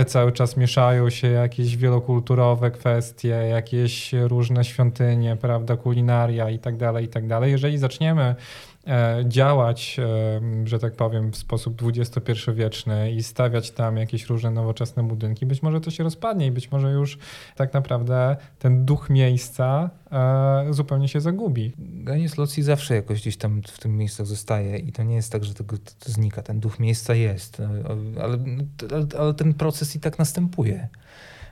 cały 0.07 0.33
czas 0.33 0.57
mieszają 0.57 1.11
się 1.11 1.29
jakieś 1.29 1.77
wielokulturowe 1.77 2.71
kwestie, 2.71 3.29
jakieś 3.29 4.13
różne 4.13 4.65
świątynie, 4.65 5.37
prawda, 5.37 5.77
kulinaria 5.77 6.51
i 6.51 6.59
tak 6.59 6.77
dalej, 6.77 7.05
i 7.05 7.09
tak 7.09 7.27
dalej. 7.27 7.53
Jeżeli 7.53 7.79
zaczniemy 7.79 8.23
e, 8.23 8.35
działać, 9.25 9.97
e, 9.99 10.41
że 10.65 10.79
tak 10.79 10.97
powiem, 10.97 11.33
w 11.33 11.37
sposób 11.37 11.83
XXI-wieczny 11.83 13.13
i 13.13 13.23
stawiać 13.23 13.71
tam 13.71 13.97
jakieś 13.97 14.27
różne 14.27 14.51
nowoczesne 14.51 15.03
budynki, 15.03 15.47
być 15.47 15.63
może 15.63 15.81
to 15.81 15.91
się 15.91 16.05
rozpadnie 16.05 16.47
i 16.47 16.51
być 16.51 16.71
może 16.71 16.91
już 16.91 17.19
tak 17.57 17.75
naprawdę 17.75 18.37
ten 18.59 18.85
duch 18.85 19.11
miejsca 19.11 19.91
e, 20.13 20.67
zupełnie 20.71 21.09
się 21.09 21.21
zagubi. 21.21 21.73
Genius 21.79 22.39
Locji 22.39 22.63
zawsze 22.63 22.95
jakoś 22.95 23.21
gdzieś 23.21 23.37
tam 23.37 23.63
w 23.63 23.79
tym 23.79 23.97
miejscu 23.97 24.25
zostaje 24.25 24.79
i 24.79 24.93
to 24.93 25.03
nie 25.03 25.15
jest 25.15 25.33
tak, 25.33 25.45
że 25.45 25.55
tego 25.55 25.77
to 25.79 26.13
znika. 26.13 26.43
Ten 26.43 26.61
duch 26.61 26.79
miejsca 26.79 27.15
jest, 27.15 27.61
ale, 27.61 28.23
ale, 28.23 28.39
ale 29.19 29.35
ten 29.35 29.55
proces 29.55 29.97
i 29.97 30.01
tak 30.01 30.19
następuje. 30.19 30.89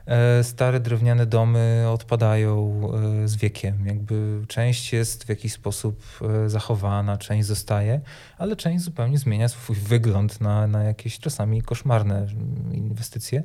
E, 0.06 0.44
stare 0.44 0.80
drewniane 0.80 1.26
domy 1.26 1.84
odpadają 1.92 2.82
e, 3.24 3.28
z 3.28 3.36
wiekiem. 3.36 3.86
Jakby 3.86 4.44
część 4.48 4.92
jest 4.92 5.24
w 5.24 5.28
jakiś 5.28 5.52
sposób 5.52 6.04
e, 6.22 6.48
zachowana, 6.48 7.16
część 7.16 7.46
zostaje, 7.46 8.00
ale 8.38 8.56
część 8.56 8.84
zupełnie 8.84 9.18
zmienia 9.18 9.48
swój 9.48 9.76
wygląd 9.76 10.40
na, 10.40 10.66
na 10.66 10.82
jakieś 10.82 11.18
czasami 11.18 11.62
koszmarne 11.62 12.26
inwestycje, 12.72 13.42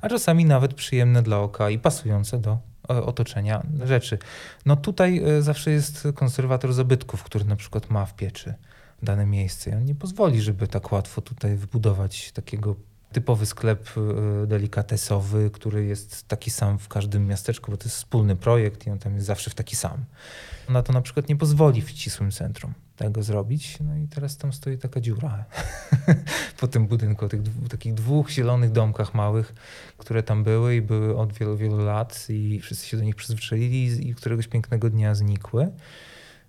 a 0.00 0.08
czasami 0.08 0.44
nawet 0.44 0.74
przyjemne 0.74 1.22
dla 1.22 1.38
oka 1.38 1.70
i 1.70 1.78
pasujące 1.78 2.38
do 2.38 2.58
otoczenia 2.88 3.62
rzeczy. 3.84 4.18
No 4.66 4.76
tutaj 4.76 5.22
zawsze 5.40 5.70
jest 5.70 6.08
konserwator 6.14 6.72
zabytków, 6.72 7.22
który 7.22 7.44
na 7.44 7.56
przykład 7.56 7.90
ma 7.90 8.06
w 8.06 8.14
pieczy 8.14 8.54
dane 9.02 9.26
miejsce. 9.26 9.70
I 9.70 9.74
on 9.74 9.84
nie 9.84 9.94
pozwoli, 9.94 10.42
żeby 10.42 10.68
tak 10.68 10.92
łatwo 10.92 11.22
tutaj 11.22 11.56
wybudować 11.56 12.32
takiego 12.32 12.76
typowy 13.12 13.46
sklep 13.46 13.88
e, 13.96 14.46
delikatesowy, 14.46 15.50
który 15.50 15.84
jest 15.84 16.28
taki 16.28 16.50
sam 16.50 16.78
w 16.78 16.88
każdym 16.88 17.26
miasteczku, 17.26 17.70
bo 17.70 17.76
to 17.76 17.84
jest 17.84 17.96
wspólny 17.96 18.36
projekt 18.36 18.86
i 18.86 18.90
on 18.90 18.98
tam 18.98 19.14
jest 19.14 19.26
zawsze 19.26 19.50
w 19.50 19.54
taki 19.54 19.76
sam. 19.76 20.04
Na 20.68 20.82
to 20.82 20.92
na 20.92 21.00
przykład 21.00 21.28
nie 21.28 21.36
pozwoli 21.36 21.82
w 21.82 21.90
ścisłym 21.90 22.30
centrum 22.30 22.74
tego 22.96 23.22
zrobić. 23.22 23.78
No 23.80 23.96
i 23.96 24.08
teraz 24.08 24.36
tam 24.36 24.52
stoi 24.52 24.78
taka 24.78 25.00
dziura 25.00 25.44
po 26.60 26.68
tym 26.68 26.86
budynku, 26.86 27.28
tych 27.28 27.40
takich 27.68 27.94
dwóch 27.94 28.30
zielonych 28.30 28.72
domkach 28.72 29.14
małych, 29.14 29.54
które 29.96 30.22
tam 30.22 30.44
były 30.44 30.76
i 30.76 30.82
były 30.82 31.16
od 31.16 31.32
wielu, 31.32 31.56
wielu 31.56 31.78
lat 31.78 32.26
i 32.28 32.60
wszyscy 32.60 32.86
się 32.86 32.96
do 32.96 33.02
nich 33.02 33.14
przyzwyczaili 33.14 34.08
i 34.08 34.14
któregoś 34.14 34.48
pięknego 34.48 34.90
dnia 34.90 35.14
znikły. 35.14 35.68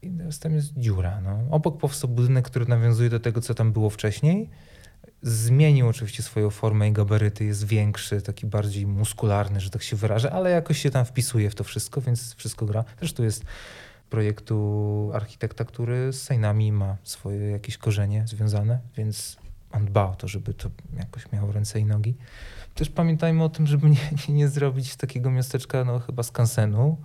I 0.02 0.10
teraz 0.10 0.40
tam 0.40 0.54
jest 0.54 0.74
dziura. 0.78 1.22
No. 1.22 1.40
Obok 1.52 1.78
powstał 1.78 2.10
budynek, 2.10 2.46
który 2.46 2.66
nawiązuje 2.66 3.10
do 3.10 3.20
tego, 3.20 3.42
co 3.42 3.54
tam 3.54 3.72
było 3.74 3.90
wcześniej 3.90 4.50
Zmienił 5.28 5.88
oczywiście 5.88 6.24
swoją 6.24 6.50
formę 6.50 6.90
i 6.90 6.92
gabaryty, 6.92 7.46
jest 7.46 7.64
większy, 7.68 8.22
taki 8.22 8.46
bardziej 8.46 8.88
muskularny, 8.88 9.60
że 9.60 9.70
tak 9.70 9.84
się 9.84 9.96
wyrażę, 9.96 10.32
ale 10.32 10.52
jakoś 10.52 10.80
się 10.80 10.92
tam 10.92 11.06
wpisuje 11.06 11.50
w 11.50 11.56
to 11.56 11.64
wszystko, 11.64 12.02
więc 12.02 12.36
wszystko 12.36 12.66
gra. 12.66 12.84
Zresztą 13.00 13.24
jest 13.24 13.44
projektu 14.10 15.12
architekta, 15.14 15.66
który 15.66 16.14
z 16.14 16.22
Sejnami 16.22 16.72
ma 16.72 16.98
swoje 17.04 17.52
jakieś 17.52 17.78
korzenie 17.78 18.24
związane, 18.28 18.80
więc 18.98 19.38
on 19.72 19.86
dba 19.86 20.06
o 20.10 20.16
to, 20.16 20.28
żeby 20.28 20.54
to 20.54 20.70
jakoś 20.98 21.32
miało 21.32 21.52
ręce 21.52 21.80
i 21.80 21.86
nogi. 21.86 22.16
Też 22.76 22.90
pamiętajmy 22.90 23.44
o 23.44 23.50
tym, 23.50 23.68
żeby 23.68 23.90
nie, 23.90 24.12
nie, 24.28 24.34
nie 24.34 24.48
zrobić 24.48 24.96
takiego 24.96 25.32
miasteczka, 25.32 25.84
no 25.84 26.00
chyba 26.00 26.24
skansenu, 26.24 26.98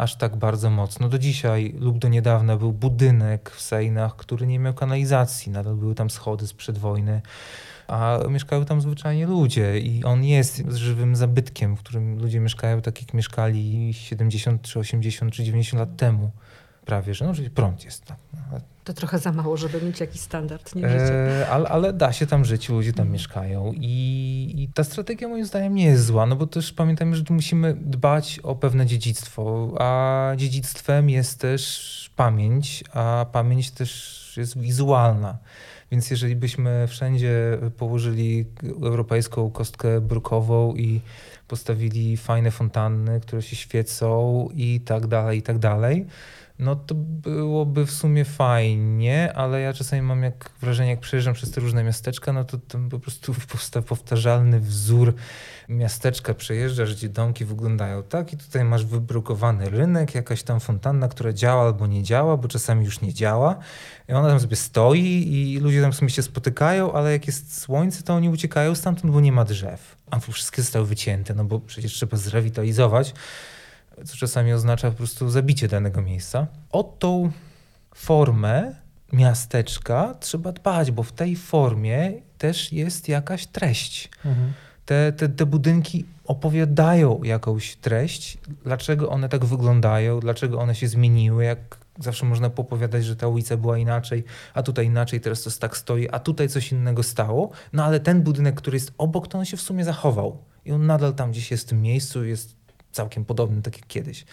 aż 0.00 0.16
tak 0.16 0.36
bardzo 0.36 0.70
mocno. 0.70 1.08
Do 1.08 1.18
dzisiaj 1.18 1.74
lub 1.78 1.98
do 1.98 2.08
niedawna 2.08 2.56
był 2.56 2.72
budynek 2.72 3.50
w 3.50 3.60
Sejnach, 3.60 4.16
który 4.16 4.46
nie 4.46 4.58
miał 4.58 4.74
kanalizacji, 4.74 5.52
nadal 5.52 5.74
były 5.74 5.94
tam 5.94 6.10
schody 6.10 6.46
sprzed 6.46 6.78
wojny, 6.78 7.22
a 7.88 8.18
mieszkają 8.28 8.64
tam 8.64 8.80
zwyczajnie 8.80 9.26
ludzie 9.26 9.78
i 9.78 10.04
on 10.04 10.24
jest 10.24 10.62
żywym 10.68 11.16
zabytkiem, 11.16 11.76
w 11.76 11.80
którym 11.80 12.18
ludzie 12.18 12.40
mieszkają 12.40 12.80
tak 12.80 13.00
jak 13.00 13.14
mieszkali 13.14 13.94
70 13.94 14.62
czy 14.62 14.78
80 14.78 15.32
czy 15.32 15.44
90 15.44 15.80
lat 15.80 15.96
temu 15.96 16.30
prawie, 16.90 17.14
że 17.14 17.24
no, 17.24 17.34
czyli 17.34 17.50
prąd 17.50 17.84
jest 17.84 18.04
tam. 18.04 18.16
To 18.84 18.92
trochę 18.92 19.18
za 19.18 19.32
mało, 19.32 19.56
żeby 19.56 19.82
mieć 19.82 20.00
jakiś 20.00 20.20
standard, 20.20 20.74
nie 20.74 20.82
wiecie? 20.82 21.40
E, 21.40 21.48
ale, 21.48 21.68
ale, 21.68 21.92
da 21.92 22.12
się 22.12 22.26
tam 22.26 22.44
żyć, 22.44 22.68
ludzie 22.68 22.92
tam 22.92 23.10
mieszkają 23.10 23.72
I, 23.72 24.54
i, 24.56 24.68
ta 24.74 24.84
strategia 24.84 25.28
moim 25.28 25.46
zdaniem 25.46 25.74
nie 25.74 25.84
jest 25.84 26.04
zła, 26.04 26.26
no 26.26 26.36
bo 26.36 26.46
też 26.46 26.72
pamiętajmy, 26.72 27.16
że 27.16 27.22
musimy 27.30 27.74
dbać 27.74 28.40
o 28.42 28.54
pewne 28.54 28.86
dziedzictwo, 28.86 29.74
a 29.78 30.32
dziedzictwem 30.36 31.10
jest 31.10 31.40
też 31.40 32.10
pamięć, 32.16 32.84
a 32.92 33.26
pamięć 33.32 33.70
też 33.70 34.34
jest 34.36 34.58
wizualna. 34.58 35.38
Więc 35.90 36.10
jeżeli 36.10 36.36
byśmy 36.36 36.86
wszędzie 36.88 37.58
położyli 37.76 38.46
europejską 38.82 39.50
kostkę 39.50 40.00
brukową 40.00 40.74
i 40.74 41.00
postawili 41.48 42.16
fajne 42.16 42.50
fontanny, 42.50 43.20
które 43.20 43.42
się 43.42 43.56
świecą 43.56 44.48
i 44.54 44.80
tak 44.80 45.06
dalej, 45.06 45.38
i 45.38 45.42
tak 45.42 45.58
dalej, 45.58 46.06
no 46.60 46.76
to 46.76 46.94
byłoby 46.94 47.86
w 47.86 47.90
sumie 47.90 48.24
fajnie, 48.24 49.32
ale 49.32 49.60
ja 49.60 49.72
czasami 49.72 50.02
mam 50.02 50.22
jak 50.22 50.50
wrażenie, 50.60 50.90
jak 50.90 51.00
przejeżdżam 51.00 51.34
przez 51.34 51.50
te 51.50 51.60
różne 51.60 51.84
miasteczka, 51.84 52.32
no 52.32 52.44
to 52.44 52.58
tam 52.58 52.88
po 52.88 52.98
prostu 52.98 53.34
powstał 53.52 53.82
powtarzalny 53.82 54.60
wzór 54.60 55.14
miasteczka, 55.68 56.34
przejeżdżasz, 56.34 56.94
gdzie 56.94 57.08
domki 57.08 57.44
wyglądają 57.44 58.02
tak 58.02 58.32
i 58.32 58.36
tutaj 58.36 58.64
masz 58.64 58.84
wybrukowany 58.84 59.70
rynek, 59.70 60.14
jakaś 60.14 60.42
tam 60.42 60.60
fontanna, 60.60 61.08
która 61.08 61.32
działa 61.32 61.62
albo 61.62 61.86
nie 61.86 62.02
działa, 62.02 62.36
bo 62.36 62.48
czasami 62.48 62.84
już 62.84 63.00
nie 63.00 63.14
działa. 63.14 63.56
I 64.08 64.12
ona 64.12 64.28
tam 64.28 64.40
sobie 64.40 64.56
stoi 64.56 65.32
i 65.32 65.58
ludzie 65.58 65.82
tam 65.82 65.92
sobie 65.92 66.10
się 66.10 66.22
spotykają, 66.22 66.92
ale 66.92 67.12
jak 67.12 67.26
jest 67.26 67.60
słońce, 67.60 68.02
to 68.02 68.14
oni 68.14 68.28
uciekają 68.28 68.74
stamtąd, 68.74 69.12
bo 69.12 69.20
nie 69.20 69.32
ma 69.32 69.44
drzew. 69.44 69.96
A 70.10 70.20
wszystkie 70.20 70.62
zostały 70.62 70.86
wycięte, 70.86 71.34
no 71.34 71.44
bo 71.44 71.60
przecież 71.60 71.92
trzeba 71.92 72.16
zrewitalizować 72.16 73.14
co 74.04 74.16
czasami 74.16 74.52
oznacza 74.52 74.90
po 74.90 74.96
prostu 74.96 75.30
zabicie 75.30 75.68
danego 75.68 76.02
miejsca. 76.02 76.46
O 76.70 76.82
tą 76.82 77.30
formę 77.94 78.74
miasteczka 79.12 80.14
trzeba 80.20 80.52
dbać, 80.52 80.90
bo 80.90 81.02
w 81.02 81.12
tej 81.12 81.36
formie 81.36 82.12
też 82.38 82.72
jest 82.72 83.08
jakaś 83.08 83.46
treść. 83.46 84.10
Mhm. 84.24 84.52
Te, 84.86 85.12
te, 85.12 85.28
te 85.28 85.46
budynki 85.46 86.04
opowiadają 86.24 87.22
jakąś 87.22 87.76
treść, 87.76 88.38
dlaczego 88.64 89.10
one 89.10 89.28
tak 89.28 89.44
wyglądają, 89.44 90.20
dlaczego 90.20 90.58
one 90.58 90.74
się 90.74 90.88
zmieniły, 90.88 91.44
jak 91.44 91.78
zawsze 91.98 92.26
można 92.26 92.50
popowiadać, 92.50 93.04
że 93.04 93.16
ta 93.16 93.28
ulica 93.28 93.56
była 93.56 93.78
inaczej, 93.78 94.24
a 94.54 94.62
tutaj 94.62 94.86
inaczej, 94.86 95.20
teraz 95.20 95.42
to 95.42 95.50
tak 95.50 95.76
stoi, 95.76 96.08
a 96.08 96.18
tutaj 96.18 96.48
coś 96.48 96.72
innego 96.72 97.02
stało, 97.02 97.50
no 97.72 97.84
ale 97.84 98.00
ten 98.00 98.22
budynek, 98.22 98.54
który 98.54 98.76
jest 98.76 98.92
obok, 98.98 99.28
to 99.28 99.38
on 99.38 99.44
się 99.44 99.56
w 99.56 99.60
sumie 99.60 99.84
zachował 99.84 100.38
i 100.64 100.72
on 100.72 100.86
nadal 100.86 101.14
tam 101.14 101.30
gdzieś 101.30 101.50
jest 101.50 101.66
w 101.66 101.68
tym 101.68 101.82
miejscu, 101.82 102.24
jest 102.24 102.56
całkiem 102.92 103.24
podobny, 103.24 103.62
tak 103.62 103.76
jak 103.76 103.86
kiedyś. 103.86 104.24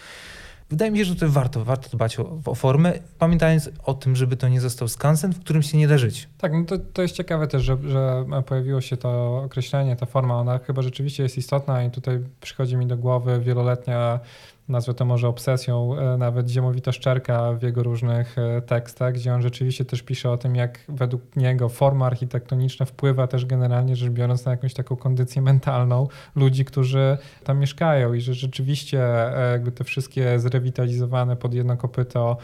Wydaje 0.70 0.90
mi 0.90 0.98
się, 0.98 1.04
że 1.04 1.14
tutaj 1.14 1.28
warto, 1.28 1.64
warto 1.64 1.88
dbać 1.96 2.18
o, 2.18 2.40
o 2.44 2.54
formę, 2.54 2.92
pamiętając 3.18 3.70
o 3.84 3.94
tym, 3.94 4.16
żeby 4.16 4.36
to 4.36 4.48
nie 4.48 4.60
został 4.60 4.88
skansen, 4.88 5.32
w 5.32 5.40
którym 5.40 5.62
się 5.62 5.78
nie 5.78 5.88
da 5.88 5.98
żyć. 5.98 6.28
Tak, 6.38 6.52
no 6.52 6.64
to, 6.64 6.78
to 6.78 7.02
jest 7.02 7.14
ciekawe 7.14 7.46
też, 7.46 7.62
że, 7.62 7.78
że 7.88 8.24
pojawiło 8.46 8.80
się 8.80 8.96
to 8.96 9.42
określenie, 9.44 9.96
ta 9.96 10.06
forma, 10.06 10.34
ona 10.34 10.58
chyba 10.58 10.82
rzeczywiście 10.82 11.22
jest 11.22 11.38
istotna 11.38 11.84
i 11.84 11.90
tutaj 11.90 12.20
przychodzi 12.40 12.76
mi 12.76 12.86
do 12.86 12.96
głowy 12.96 13.40
wieloletnia 13.40 14.20
nazwę 14.68 14.94
to 14.94 15.04
może 15.04 15.28
obsesją, 15.28 15.98
e, 15.98 16.16
nawet 16.16 16.48
Ziemowita 16.48 16.92
Szczerka 16.92 17.52
w 17.52 17.62
jego 17.62 17.82
różnych 17.82 18.38
e, 18.38 18.62
tekstach, 18.62 19.14
gdzie 19.14 19.34
on 19.34 19.42
rzeczywiście 19.42 19.84
też 19.84 20.02
pisze 20.02 20.30
o 20.30 20.36
tym, 20.36 20.56
jak 20.56 20.78
według 20.88 21.36
niego 21.36 21.68
forma 21.68 22.06
architektoniczna 22.06 22.86
wpływa 22.86 23.26
też 23.26 23.46
generalnie 23.46 23.96
rzecz 23.96 24.10
biorąc 24.10 24.44
na 24.44 24.50
jakąś 24.50 24.74
taką 24.74 24.96
kondycję 24.96 25.42
mentalną 25.42 26.08
ludzi, 26.36 26.64
którzy 26.64 27.18
tam 27.44 27.58
mieszkają 27.58 28.14
i 28.14 28.20
że 28.20 28.34
rzeczywiście 28.34 29.00
e, 29.38 29.52
jakby 29.52 29.72
te 29.72 29.84
wszystkie 29.84 30.38
zrewitalizowane 30.38 31.36
pod 31.36 31.54
jedno 31.54 31.76
kopyto 31.76 32.36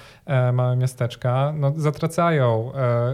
małe 0.53 0.77
miasteczka 0.77 1.55
no, 1.57 1.73
zatracają 1.77 2.73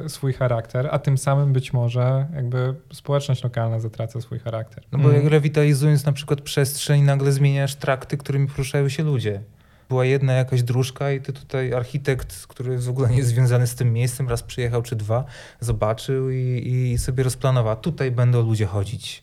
swój 0.08 0.32
charakter, 0.32 0.88
a 0.90 0.98
tym 0.98 1.18
samym 1.18 1.52
być 1.52 1.72
może 1.72 2.26
jakby 2.34 2.74
społeczność 2.92 3.44
lokalna 3.44 3.80
zatraca 3.80 4.20
swój 4.20 4.38
charakter. 4.38 4.84
No 4.92 4.98
bo 4.98 5.10
jak 5.10 5.24
rewitalizując 5.24 6.06
na 6.06 6.12
przykład 6.12 6.40
przestrzeń, 6.40 7.02
nagle 7.02 7.32
zmieniasz 7.32 7.74
trakty, 7.74 8.16
którymi 8.16 8.48
poruszają 8.48 8.88
się 8.88 8.99
ludzie. 9.02 9.42
była 9.88 10.04
jedna 10.04 10.32
jakaś 10.32 10.62
dróżka 10.62 11.12
i 11.12 11.20
ty 11.20 11.32
tutaj 11.32 11.74
architekt, 11.74 12.46
który 12.46 12.78
w 12.78 12.88
ogóle 12.88 13.08
nie 13.10 13.16
jest 13.16 13.28
związany 13.28 13.66
z 13.66 13.74
tym 13.74 13.92
miejscem, 13.92 14.28
raz 14.28 14.42
przyjechał 14.42 14.82
czy 14.82 14.96
dwa, 14.96 15.24
zobaczył 15.60 16.30
i, 16.30 16.62
i 16.94 16.98
sobie 16.98 17.24
rozplanował. 17.24 17.76
Tutaj 17.76 18.10
będą 18.10 18.42
ludzie 18.42 18.66
chodzić. 18.66 19.22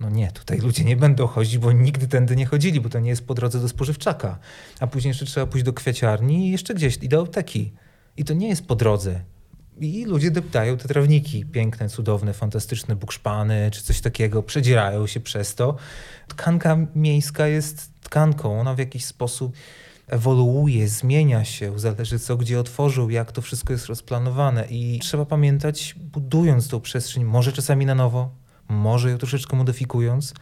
No 0.00 0.10
nie, 0.10 0.32
tutaj 0.32 0.58
ludzie 0.58 0.84
nie 0.84 0.96
będą 0.96 1.26
chodzić, 1.26 1.58
bo 1.58 1.72
nigdy 1.72 2.08
tędy 2.08 2.36
nie 2.36 2.46
chodzili, 2.46 2.80
bo 2.80 2.88
to 2.88 3.00
nie 3.00 3.10
jest 3.10 3.26
po 3.26 3.34
drodze 3.34 3.60
do 3.60 3.68
spożywczaka. 3.68 4.38
A 4.80 4.86
później 4.86 5.10
jeszcze 5.10 5.26
trzeba 5.26 5.46
pójść 5.46 5.64
do 5.64 5.72
kwiaciarni 5.72 6.48
i 6.48 6.50
jeszcze 6.50 6.74
gdzieś, 6.74 6.98
i 7.02 7.08
do 7.08 7.22
apteki. 7.22 7.72
I 8.16 8.24
to 8.24 8.34
nie 8.34 8.48
jest 8.48 8.66
po 8.66 8.74
drodze. 8.74 9.20
I 9.80 10.04
ludzie 10.04 10.30
deptają 10.30 10.76
te 10.76 10.88
trawniki 10.88 11.44
piękne, 11.44 11.88
cudowne, 11.88 12.32
fantastyczne 12.32 12.96
bukszpany 12.96 13.70
czy 13.70 13.82
coś 13.82 14.00
takiego, 14.00 14.42
przedzierają 14.42 15.06
się 15.06 15.20
przez 15.20 15.54
to. 15.54 15.76
Tkanka 16.28 16.76
miejska 16.94 17.46
jest 17.46 17.93
tkanką, 18.04 18.60
ona 18.60 18.74
w 18.74 18.78
jakiś 18.78 19.04
sposób 19.04 19.52
ewoluuje, 20.06 20.88
zmienia 20.88 21.44
się, 21.44 21.78
zależy 21.78 22.18
co 22.18 22.36
gdzie 22.36 22.60
otworzył, 22.60 23.10
jak 23.10 23.32
to 23.32 23.42
wszystko 23.42 23.72
jest 23.72 23.86
rozplanowane. 23.86 24.66
I 24.70 24.98
trzeba 24.98 25.24
pamiętać, 25.24 25.94
budując 25.98 26.68
tą 26.68 26.80
przestrzeń, 26.80 27.24
może 27.24 27.52
czasami 27.52 27.86
na 27.86 27.94
nowo, 27.94 28.30
może 28.68 29.10
ją 29.10 29.18
troszeczkę 29.18 29.56
modyfikując, 29.56 30.34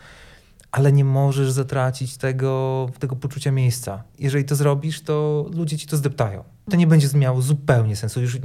ale 0.73 0.93
nie 0.93 1.05
możesz 1.05 1.51
zatracić 1.51 2.17
tego, 2.17 2.89
tego 2.99 3.17
poczucia 3.17 3.53
miejsca. 3.53 4.03
Jeżeli 4.19 4.45
to 4.45 4.57
zrobisz, 4.57 5.01
to 5.01 5.47
ludzie 5.55 5.79
ci 5.79 5.87
to 5.87 5.97
zdeptają. 5.97 6.45
To 6.71 6.77
nie 6.77 6.87
będzie 6.87 7.09
miało 7.15 7.43
zupełnie 7.43 7.97
sensu. 7.97 8.21
Już 8.21 8.39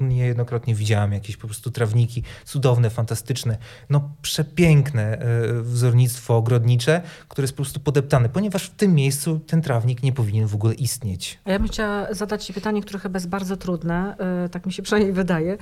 niejednokrotnie 0.00 0.74
widziałem 0.74 1.12
jakieś 1.12 1.36
po 1.36 1.46
prostu 1.46 1.70
trawniki 1.70 2.22
cudowne, 2.44 2.90
fantastyczne, 2.90 3.58
no 3.90 4.10
przepiękne 4.22 5.18
e, 5.18 5.62
wzornictwo 5.62 6.36
ogrodnicze, 6.36 7.02
które 7.28 7.44
jest 7.44 7.54
po 7.54 7.62
prostu 7.62 7.80
podeptane, 7.80 8.28
ponieważ 8.28 8.64
w 8.64 8.74
tym 8.74 8.94
miejscu 8.94 9.40
ten 9.46 9.62
trawnik 9.62 10.02
nie 10.02 10.12
powinien 10.12 10.46
w 10.46 10.54
ogóle 10.54 10.74
istnieć. 10.74 11.38
Ja 11.46 11.58
bym 11.58 11.68
chciała 11.68 12.14
zadać 12.14 12.46
Ci 12.46 12.52
pytanie, 12.52 12.82
które 12.82 12.98
chyba 12.98 13.16
jest 13.16 13.28
bardzo 13.28 13.56
trudne, 13.56 14.16
e, 14.44 14.48
tak 14.48 14.66
mi 14.66 14.72
się 14.72 14.82
przynajmniej 14.88 15.12
wydaje, 15.12 15.58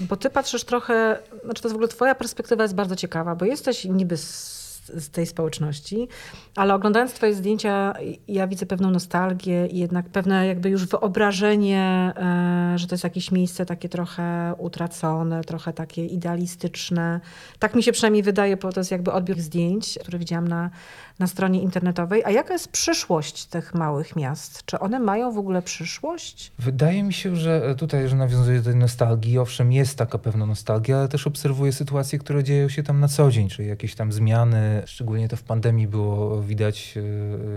bo 0.00 0.16
Ty 0.16 0.30
patrzysz 0.30 0.64
trochę, 0.64 1.18
znaczy 1.44 1.62
to 1.62 1.68
jest 1.68 1.72
w 1.72 1.76
ogóle 1.76 1.88
Twoja 1.88 2.14
perspektywa 2.14 2.62
jest 2.62 2.74
bardzo 2.74 2.96
ciekawa, 2.96 3.36
bo 3.36 3.44
jesteś 3.44 3.84
niby 3.84 4.16
z 4.16 4.65
z 4.94 5.10
tej 5.10 5.26
społeczności, 5.26 6.08
ale 6.56 6.74
oglądając 6.74 7.12
twoje 7.12 7.34
zdjęcia, 7.34 7.94
ja 8.28 8.46
widzę 8.46 8.66
pewną 8.66 8.90
nostalgię 8.90 9.66
i 9.66 9.78
jednak 9.78 10.08
pewne 10.08 10.46
jakby 10.46 10.68
już 10.68 10.86
wyobrażenie, 10.86 12.12
e, 12.16 12.78
że 12.78 12.86
to 12.86 12.94
jest 12.94 13.04
jakieś 13.04 13.32
miejsce 13.32 13.66
takie 13.66 13.88
trochę 13.88 14.54
utracone, 14.58 15.44
trochę 15.44 15.72
takie 15.72 16.06
idealistyczne. 16.06 17.20
Tak 17.58 17.74
mi 17.74 17.82
się 17.82 17.92
przynajmniej 17.92 18.22
wydaje, 18.22 18.56
bo 18.56 18.72
to 18.72 18.80
jest 18.80 18.90
jakby 18.90 19.12
odbiór 19.12 19.40
zdjęć, 19.40 19.98
które 20.02 20.18
widziałam 20.18 20.48
na, 20.48 20.70
na 21.18 21.26
stronie 21.26 21.62
internetowej. 21.62 22.24
A 22.24 22.30
jaka 22.30 22.52
jest 22.52 22.68
przyszłość 22.68 23.44
tych 23.44 23.74
małych 23.74 24.16
miast? 24.16 24.62
Czy 24.66 24.78
one 24.78 24.98
mają 24.98 25.32
w 25.32 25.38
ogóle 25.38 25.62
przyszłość? 25.62 26.52
Wydaje 26.58 27.02
mi 27.02 27.12
się, 27.12 27.36
że 27.36 27.74
tutaj, 27.78 28.08
że 28.08 28.16
nawiązuje 28.16 28.58
do 28.58 28.64
tej 28.64 28.76
nostalgii, 28.76 29.38
owszem, 29.38 29.72
jest 29.72 29.98
taka 29.98 30.18
pewna 30.18 30.46
nostalgia, 30.46 30.98
ale 30.98 31.08
też 31.08 31.26
obserwuję 31.26 31.72
sytuacje, 31.72 32.18
które 32.18 32.44
dzieją 32.44 32.68
się 32.68 32.82
tam 32.82 33.00
na 33.00 33.08
co 33.08 33.30
dzień, 33.30 33.48
czyli 33.48 33.68
jakieś 33.68 33.94
tam 33.94 34.12
zmiany, 34.12 34.82
szczególnie 34.86 35.28
to 35.28 35.36
w 35.36 35.42
pandemii 35.42 35.88
było 35.88 36.42
widać, 36.42 36.94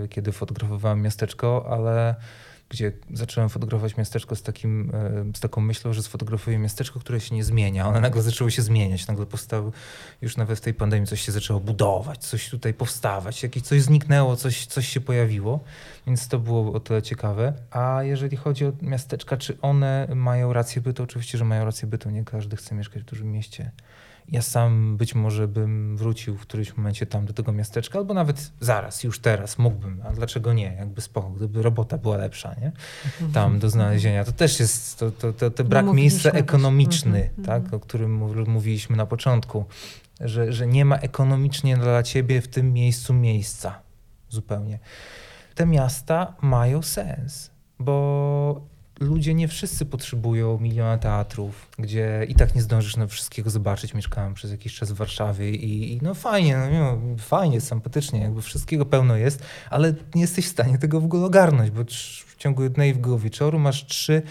e, 0.04 0.08
kiedy 0.08 0.32
fotografowałem 0.32 1.02
miasteczko, 1.02 1.66
ale 1.70 2.14
gdzie 2.70 2.92
zacząłem 3.14 3.50
fotografować 3.50 3.96
miasteczko 3.96 4.36
z, 4.36 4.42
takim, 4.42 4.92
e, 4.94 5.36
z 5.36 5.40
taką 5.40 5.60
myślą, 5.60 5.92
że 5.92 6.02
sfotografuję 6.02 6.58
miasteczko, 6.58 7.00
które 7.00 7.20
się 7.20 7.34
nie 7.34 7.44
zmienia. 7.44 7.88
One 7.88 8.00
nagle 8.00 8.22
zaczęły 8.22 8.50
się 8.50 8.62
zmieniać. 8.62 9.06
Nagle 9.06 9.26
powstały, 9.26 9.72
już 10.22 10.36
nawet 10.36 10.58
w 10.58 10.60
tej 10.60 10.74
pandemii 10.74 11.06
coś 11.06 11.20
się 11.20 11.32
zaczęło 11.32 11.60
budować, 11.60 12.18
coś 12.18 12.50
tutaj 12.50 12.74
powstawać, 12.74 13.42
jakieś 13.42 13.62
coś 13.62 13.82
zniknęło, 13.82 14.36
coś, 14.36 14.66
coś 14.66 14.88
się 14.88 15.00
pojawiło. 15.00 15.60
Więc 16.06 16.28
to 16.28 16.38
było 16.38 16.72
o 16.72 16.80
tyle 16.80 17.02
ciekawe. 17.02 17.52
A 17.70 18.02
jeżeli 18.02 18.36
chodzi 18.36 18.66
o 18.66 18.72
miasteczka, 18.82 19.36
czy 19.36 19.60
one 19.60 20.08
mają 20.14 20.52
rację 20.52 20.82
bytu? 20.82 21.02
Oczywiście, 21.02 21.38
że 21.38 21.44
mają 21.44 21.64
rację 21.64 21.88
bytu. 21.88 22.10
Nie 22.10 22.24
każdy 22.24 22.56
chce 22.56 22.74
mieszkać 22.74 23.02
w 23.02 23.06
dużym 23.06 23.32
mieście. 23.32 23.70
Ja 24.28 24.42
sam 24.42 24.96
być 24.96 25.14
może 25.14 25.48
bym 25.48 25.96
wrócił 25.96 26.36
w 26.36 26.40
którymś 26.40 26.76
momencie 26.76 27.06
tam 27.06 27.26
do 27.26 27.32
tego 27.32 27.52
miasteczka, 27.52 27.98
albo 27.98 28.14
nawet 28.14 28.50
zaraz, 28.60 29.04
już 29.04 29.18
teraz 29.18 29.58
mógłbym, 29.58 30.02
a 30.04 30.12
dlaczego 30.12 30.52
nie? 30.52 30.74
Jakby 30.78 31.00
spoko, 31.00 31.30
gdyby 31.30 31.62
robota 31.62 31.98
była 31.98 32.16
lepsza, 32.16 32.54
nie? 32.54 32.72
Tam 33.32 33.58
do 33.58 33.70
znalezienia. 33.70 34.24
To 34.24 34.32
też 34.32 34.60
jest 34.60 34.98
to, 34.98 35.10
to, 35.10 35.32
to, 35.32 35.50
to 35.50 35.64
brak 35.64 35.86
no, 35.86 35.92
miejsca 35.92 36.30
ekonomiczny, 36.30 37.18
mhm, 37.18 37.46
tak? 37.46 37.62
Mhm. 37.62 37.74
o 37.74 37.80
którym 37.80 38.14
mówiliśmy 38.46 38.96
na 38.96 39.06
początku, 39.06 39.64
że, 40.20 40.52
że 40.52 40.66
nie 40.66 40.84
ma 40.84 40.96
ekonomicznie 40.96 41.76
dla 41.76 42.02
ciebie 42.02 42.40
w 42.40 42.48
tym 42.48 42.72
miejscu 42.72 43.14
miejsca. 43.14 43.82
Zupełnie. 44.28 44.78
Te 45.54 45.66
miasta 45.66 46.34
mają 46.40 46.82
sens, 46.82 47.50
bo 47.78 48.69
ludzie 49.00 49.34
nie 49.34 49.48
wszyscy 49.48 49.86
potrzebują 49.86 50.58
miliona 50.58 50.98
teatrów, 50.98 51.68
gdzie 51.78 52.26
i 52.28 52.34
tak 52.34 52.54
nie 52.54 52.62
zdążysz 52.62 52.96
na 52.96 53.06
wszystkiego 53.06 53.50
zobaczyć. 53.50 53.94
Mieszkałem 53.94 54.34
przez 54.34 54.50
jakiś 54.50 54.74
czas 54.74 54.92
w 54.92 54.94
Warszawie 54.94 55.50
i, 55.50 55.92
i 55.92 55.98
no 56.02 56.14
fajnie, 56.14 56.58
no, 56.72 56.98
fajnie, 57.18 57.60
sympatycznie, 57.60 58.20
jakby 58.20 58.42
wszystkiego 58.42 58.86
pełno 58.86 59.16
jest, 59.16 59.42
ale 59.70 59.94
nie 60.14 60.20
jesteś 60.20 60.46
w 60.46 60.50
stanie 60.50 60.78
tego 60.78 61.00
w 61.00 61.04
ogóle 61.04 61.24
ogarnąć, 61.24 61.70
bo 61.70 61.84
w 62.26 62.36
ciągu 62.36 62.62
jednego 62.62 63.18
wieczoru 63.18 63.58
masz 63.58 63.86
trzy 63.86 64.22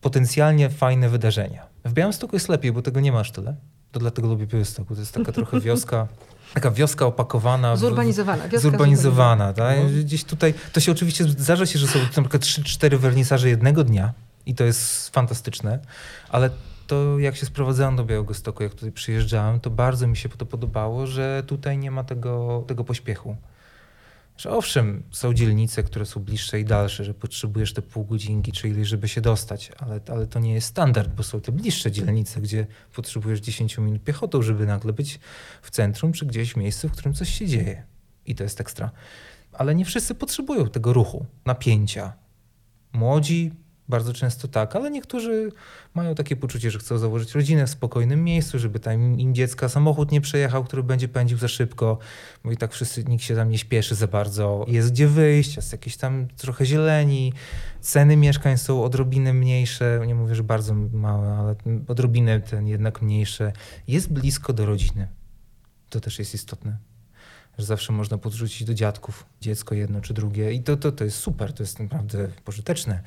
potencjalnie 0.00 0.70
fajne 0.70 1.08
wydarzenia. 1.08 1.66
W 1.84 1.92
Białymstoku 1.92 2.36
jest 2.36 2.48
lepiej, 2.48 2.72
bo 2.72 2.82
tego 2.82 3.00
nie 3.00 3.12
masz 3.12 3.32
tyle. 3.32 3.56
To 3.92 4.00
dlatego 4.00 4.28
lubię 4.28 4.46
Białystok, 4.46 4.88
to 4.88 4.94
jest 4.94 5.14
taka 5.14 5.32
trochę 5.32 5.60
wioska 5.60 6.08
taka 6.54 6.70
wioska 6.70 7.06
opakowana. 7.06 7.76
Zurbanizowana. 7.76 8.42
Wioska 8.42 8.58
zurbanizowana. 8.58 9.52
Tak? 9.52 9.78
No. 9.78 10.02
Gdzieś 10.04 10.24
tutaj, 10.24 10.54
to 10.72 10.80
się 10.80 10.92
oczywiście 10.92 11.24
zdarza 11.24 11.66
się, 11.66 11.78
że 11.78 11.86
są 11.86 11.98
na 11.98 12.06
przykład 12.06 12.42
3-4 12.42 12.96
wernisaże 12.96 13.48
jednego 13.48 13.84
dnia 13.84 14.12
i 14.46 14.54
to 14.54 14.64
jest 14.64 15.08
fantastyczne, 15.08 15.78
ale 16.28 16.50
to 16.86 17.18
jak 17.18 17.36
się 17.36 17.46
sprowadzałem 17.46 17.96
do 17.96 18.04
Białegostoku, 18.04 18.62
jak 18.62 18.74
tutaj 18.74 18.92
przyjeżdżałem, 18.92 19.60
to 19.60 19.70
bardzo 19.70 20.06
mi 20.06 20.16
się 20.16 20.28
to 20.28 20.46
podobało, 20.46 21.06
że 21.06 21.42
tutaj 21.46 21.78
nie 21.78 21.90
ma 21.90 22.04
tego, 22.04 22.64
tego 22.66 22.84
pośpiechu 22.84 23.36
że 24.38 24.50
owszem, 24.50 25.02
są 25.10 25.34
dzielnice, 25.34 25.82
które 25.82 26.06
są 26.06 26.20
bliższe 26.20 26.60
i 26.60 26.64
dalsze, 26.64 27.04
że 27.04 27.14
potrzebujesz 27.14 27.72
te 27.72 27.82
pół 27.82 28.04
godzinki 28.04 28.52
czy 28.52 28.68
ileś, 28.68 28.88
żeby 28.88 29.08
się 29.08 29.20
dostać, 29.20 29.72
ale, 29.78 30.00
ale 30.08 30.26
to 30.26 30.38
nie 30.38 30.54
jest 30.54 30.66
standard, 30.66 31.10
bo 31.14 31.22
są 31.22 31.40
te 31.40 31.52
bliższe 31.52 31.92
dzielnice, 31.92 32.40
gdzie 32.40 32.66
potrzebujesz 32.94 33.40
10 33.40 33.78
minut 33.78 34.02
piechotą, 34.02 34.42
żeby 34.42 34.66
nagle 34.66 34.92
być 34.92 35.20
w 35.62 35.70
centrum 35.70 36.12
czy 36.12 36.26
gdzieś 36.26 36.52
w 36.52 36.56
miejscu, 36.56 36.88
w 36.88 36.92
którym 36.92 37.14
coś 37.14 37.38
się 37.38 37.46
dzieje. 37.46 37.82
I 38.26 38.34
to 38.34 38.42
jest 38.42 38.60
ekstra. 38.60 38.90
Ale 39.52 39.74
nie 39.74 39.84
wszyscy 39.84 40.14
potrzebują 40.14 40.68
tego 40.68 40.92
ruchu, 40.92 41.26
napięcia. 41.44 42.12
Młodzi 42.92 43.52
bardzo 43.88 44.12
często 44.12 44.48
tak, 44.48 44.76
ale 44.76 44.90
niektórzy 44.90 45.52
mają 45.94 46.14
takie 46.14 46.36
poczucie, 46.36 46.70
że 46.70 46.78
chcą 46.78 46.98
założyć 46.98 47.34
rodzinę 47.34 47.66
w 47.66 47.70
spokojnym 47.70 48.24
miejscu, 48.24 48.58
żeby 48.58 48.80
tam 48.80 49.20
im 49.20 49.34
dziecka 49.34 49.68
samochód 49.68 50.12
nie 50.12 50.20
przejechał, 50.20 50.64
który 50.64 50.82
będzie 50.82 51.08
pędził 51.08 51.38
za 51.38 51.48
szybko, 51.48 51.98
bo 52.44 52.52
i 52.52 52.56
tak 52.56 52.72
wszyscy, 52.72 53.04
nikt 53.04 53.24
się 53.24 53.36
tam 53.36 53.50
nie 53.50 53.58
śpieszy 53.58 53.94
za 53.94 54.06
bardzo. 54.06 54.64
Jest 54.68 54.92
gdzie 54.92 55.08
wyjść, 55.08 55.56
jest 55.56 55.72
jakieś 55.72 55.96
tam 55.96 56.28
trochę 56.36 56.66
zieleni, 56.66 57.32
ceny 57.80 58.16
mieszkań 58.16 58.58
są 58.58 58.84
odrobinę 58.84 59.32
mniejsze, 59.32 60.00
nie 60.06 60.14
mówię, 60.14 60.34
że 60.34 60.44
bardzo 60.44 60.74
małe, 60.74 61.32
ale 61.32 61.56
odrobinę 61.88 62.40
ten 62.40 62.66
jednak 62.66 63.02
mniejsze. 63.02 63.52
Jest 63.88 64.12
blisko 64.12 64.52
do 64.52 64.66
rodziny. 64.66 65.08
To 65.90 66.00
też 66.00 66.18
jest 66.18 66.34
istotne 66.34 66.87
że 67.58 67.64
zawsze 67.64 67.92
można 67.92 68.18
podrzucić 68.18 68.64
do 68.64 68.74
dziadków 68.74 69.26
dziecko 69.40 69.74
jedno 69.74 70.00
czy 70.00 70.14
drugie 70.14 70.52
i 70.52 70.62
to, 70.62 70.76
to, 70.76 70.92
to 70.92 71.04
jest 71.04 71.18
super, 71.18 71.52
to 71.52 71.62
jest 71.62 71.80
naprawdę 71.80 72.28
pożyteczne 72.44 73.02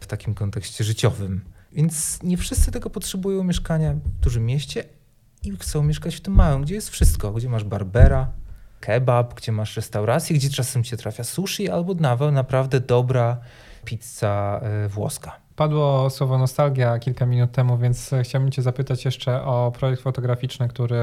w 0.00 0.06
takim 0.06 0.34
kontekście 0.34 0.84
życiowym. 0.84 1.44
Więc 1.72 2.22
nie 2.22 2.36
wszyscy 2.36 2.70
tego 2.70 2.90
potrzebują 2.90 3.44
mieszkania 3.44 3.94
w 3.94 4.08
dużym 4.08 4.46
mieście 4.46 4.84
i 5.42 5.56
chcą 5.56 5.82
mieszkać 5.82 6.16
w 6.16 6.20
tym 6.20 6.34
małym, 6.34 6.62
gdzie 6.62 6.74
jest 6.74 6.90
wszystko, 6.90 7.32
gdzie 7.32 7.48
masz 7.48 7.64
barbera, 7.64 8.32
kebab, 8.80 9.34
gdzie 9.34 9.52
masz 9.52 9.76
restaurację, 9.76 10.36
gdzie 10.36 10.50
czasem 10.50 10.84
cię 10.84 10.96
trafia 10.96 11.24
sushi 11.24 11.70
albo 11.70 11.94
nawet 11.94 12.34
naprawdę 12.34 12.80
dobra 12.80 13.40
pizza 13.84 14.60
e, 14.62 14.88
włoska. 14.88 15.40
Padło 15.60 16.10
słowo 16.10 16.38
nostalgia 16.38 16.98
kilka 16.98 17.26
minut 17.26 17.52
temu, 17.52 17.78
więc 17.78 18.10
chciałbym 18.22 18.50
Cię 18.50 18.62
zapytać 18.62 19.04
jeszcze 19.04 19.42
o 19.42 19.72
projekt 19.78 20.02
fotograficzny, 20.02 20.68
który 20.68 21.00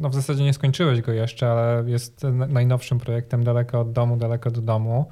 no 0.00 0.08
w 0.08 0.14
zasadzie 0.14 0.44
nie 0.44 0.52
skończyłeś 0.52 1.00
go 1.00 1.12
jeszcze, 1.12 1.50
ale 1.50 1.84
jest 1.86 2.26
najnowszym 2.48 2.98
projektem 2.98 3.44
daleko 3.44 3.80
od 3.80 3.92
domu, 3.92 4.16
daleko 4.16 4.50
do 4.50 4.60
domu, 4.60 5.08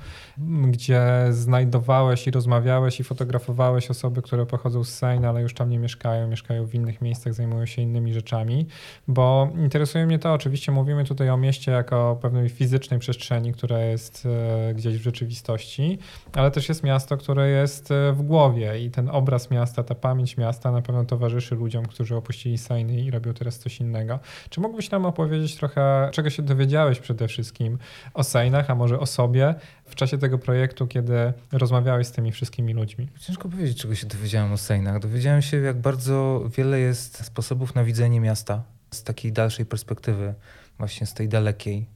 gdzie 0.68 1.02
znajdowałeś 1.30 2.26
i 2.26 2.30
rozmawiałeś 2.30 3.00
i 3.00 3.04
fotografowałeś 3.04 3.90
osoby, 3.90 4.22
które 4.22 4.46
pochodzą 4.46 4.84
z 4.84 4.88
Sejn, 4.88 5.24
ale 5.24 5.42
już 5.42 5.54
tam 5.54 5.70
nie 5.70 5.78
mieszkają, 5.78 6.28
mieszkają 6.28 6.66
w 6.66 6.74
innych 6.74 7.02
miejscach, 7.02 7.34
zajmują 7.34 7.66
się 7.66 7.82
innymi 7.82 8.14
rzeczami, 8.14 8.66
bo 9.08 9.48
interesuje 9.56 10.06
mnie 10.06 10.18
to, 10.18 10.32
oczywiście 10.32 10.72
mówimy 10.72 11.04
tutaj 11.04 11.30
o 11.30 11.36
mieście 11.36 11.72
jako 11.72 12.18
pewnej 12.22 12.48
fizycznej 12.48 13.00
przestrzeni, 13.00 13.52
która 13.52 13.78
jest 13.78 14.26
e, 14.70 14.74
gdzieś 14.74 14.98
w 14.98 15.02
rzeczywistości, 15.02 15.98
ale 16.32 16.50
też 16.50 16.68
jest 16.68 16.82
miasto, 16.82 17.16
które 17.16 17.48
jest 17.48 17.90
e, 17.90 18.12
w 18.12 18.22
głowie 18.22 18.87
ten 18.90 19.08
obraz 19.08 19.50
miasta, 19.50 19.82
ta 19.82 19.94
pamięć 19.94 20.36
miasta 20.36 20.72
na 20.72 20.82
pewno 20.82 21.04
towarzyszy 21.04 21.54
ludziom, 21.54 21.86
którzy 21.86 22.16
opuścili 22.16 22.58
Sejny 22.58 23.00
i 23.00 23.10
robią 23.10 23.34
teraz 23.34 23.58
coś 23.58 23.80
innego. 23.80 24.20
Czy 24.50 24.60
mógłbyś 24.60 24.90
nam 24.90 25.06
opowiedzieć 25.06 25.56
trochę, 25.56 26.08
czego 26.12 26.30
się 26.30 26.42
dowiedziałeś 26.42 27.00
przede 27.00 27.28
wszystkim 27.28 27.78
o 28.14 28.24
Sejnach, 28.24 28.70
a 28.70 28.74
może 28.74 29.00
o 29.00 29.06
sobie 29.06 29.54
w 29.84 29.94
czasie 29.94 30.18
tego 30.18 30.38
projektu, 30.38 30.86
kiedy 30.86 31.32
rozmawiałeś 31.52 32.06
z 32.06 32.12
tymi 32.12 32.32
wszystkimi 32.32 32.74
ludźmi? 32.74 33.08
Ciężko 33.20 33.48
powiedzieć, 33.48 33.78
czego 33.78 33.94
się 33.94 34.06
dowiedziałem 34.06 34.52
o 34.52 34.56
Sejnach. 34.56 34.98
Dowiedziałem 34.98 35.42
się, 35.42 35.56
jak 35.56 35.80
bardzo 35.80 36.44
wiele 36.56 36.80
jest 36.80 37.24
sposobów 37.24 37.74
na 37.74 37.84
widzenie 37.84 38.20
miasta 38.20 38.62
z 38.90 39.02
takiej 39.02 39.32
dalszej 39.32 39.66
perspektywy, 39.66 40.34
właśnie 40.78 41.06
z 41.06 41.14
tej 41.14 41.28
dalekiej. 41.28 41.86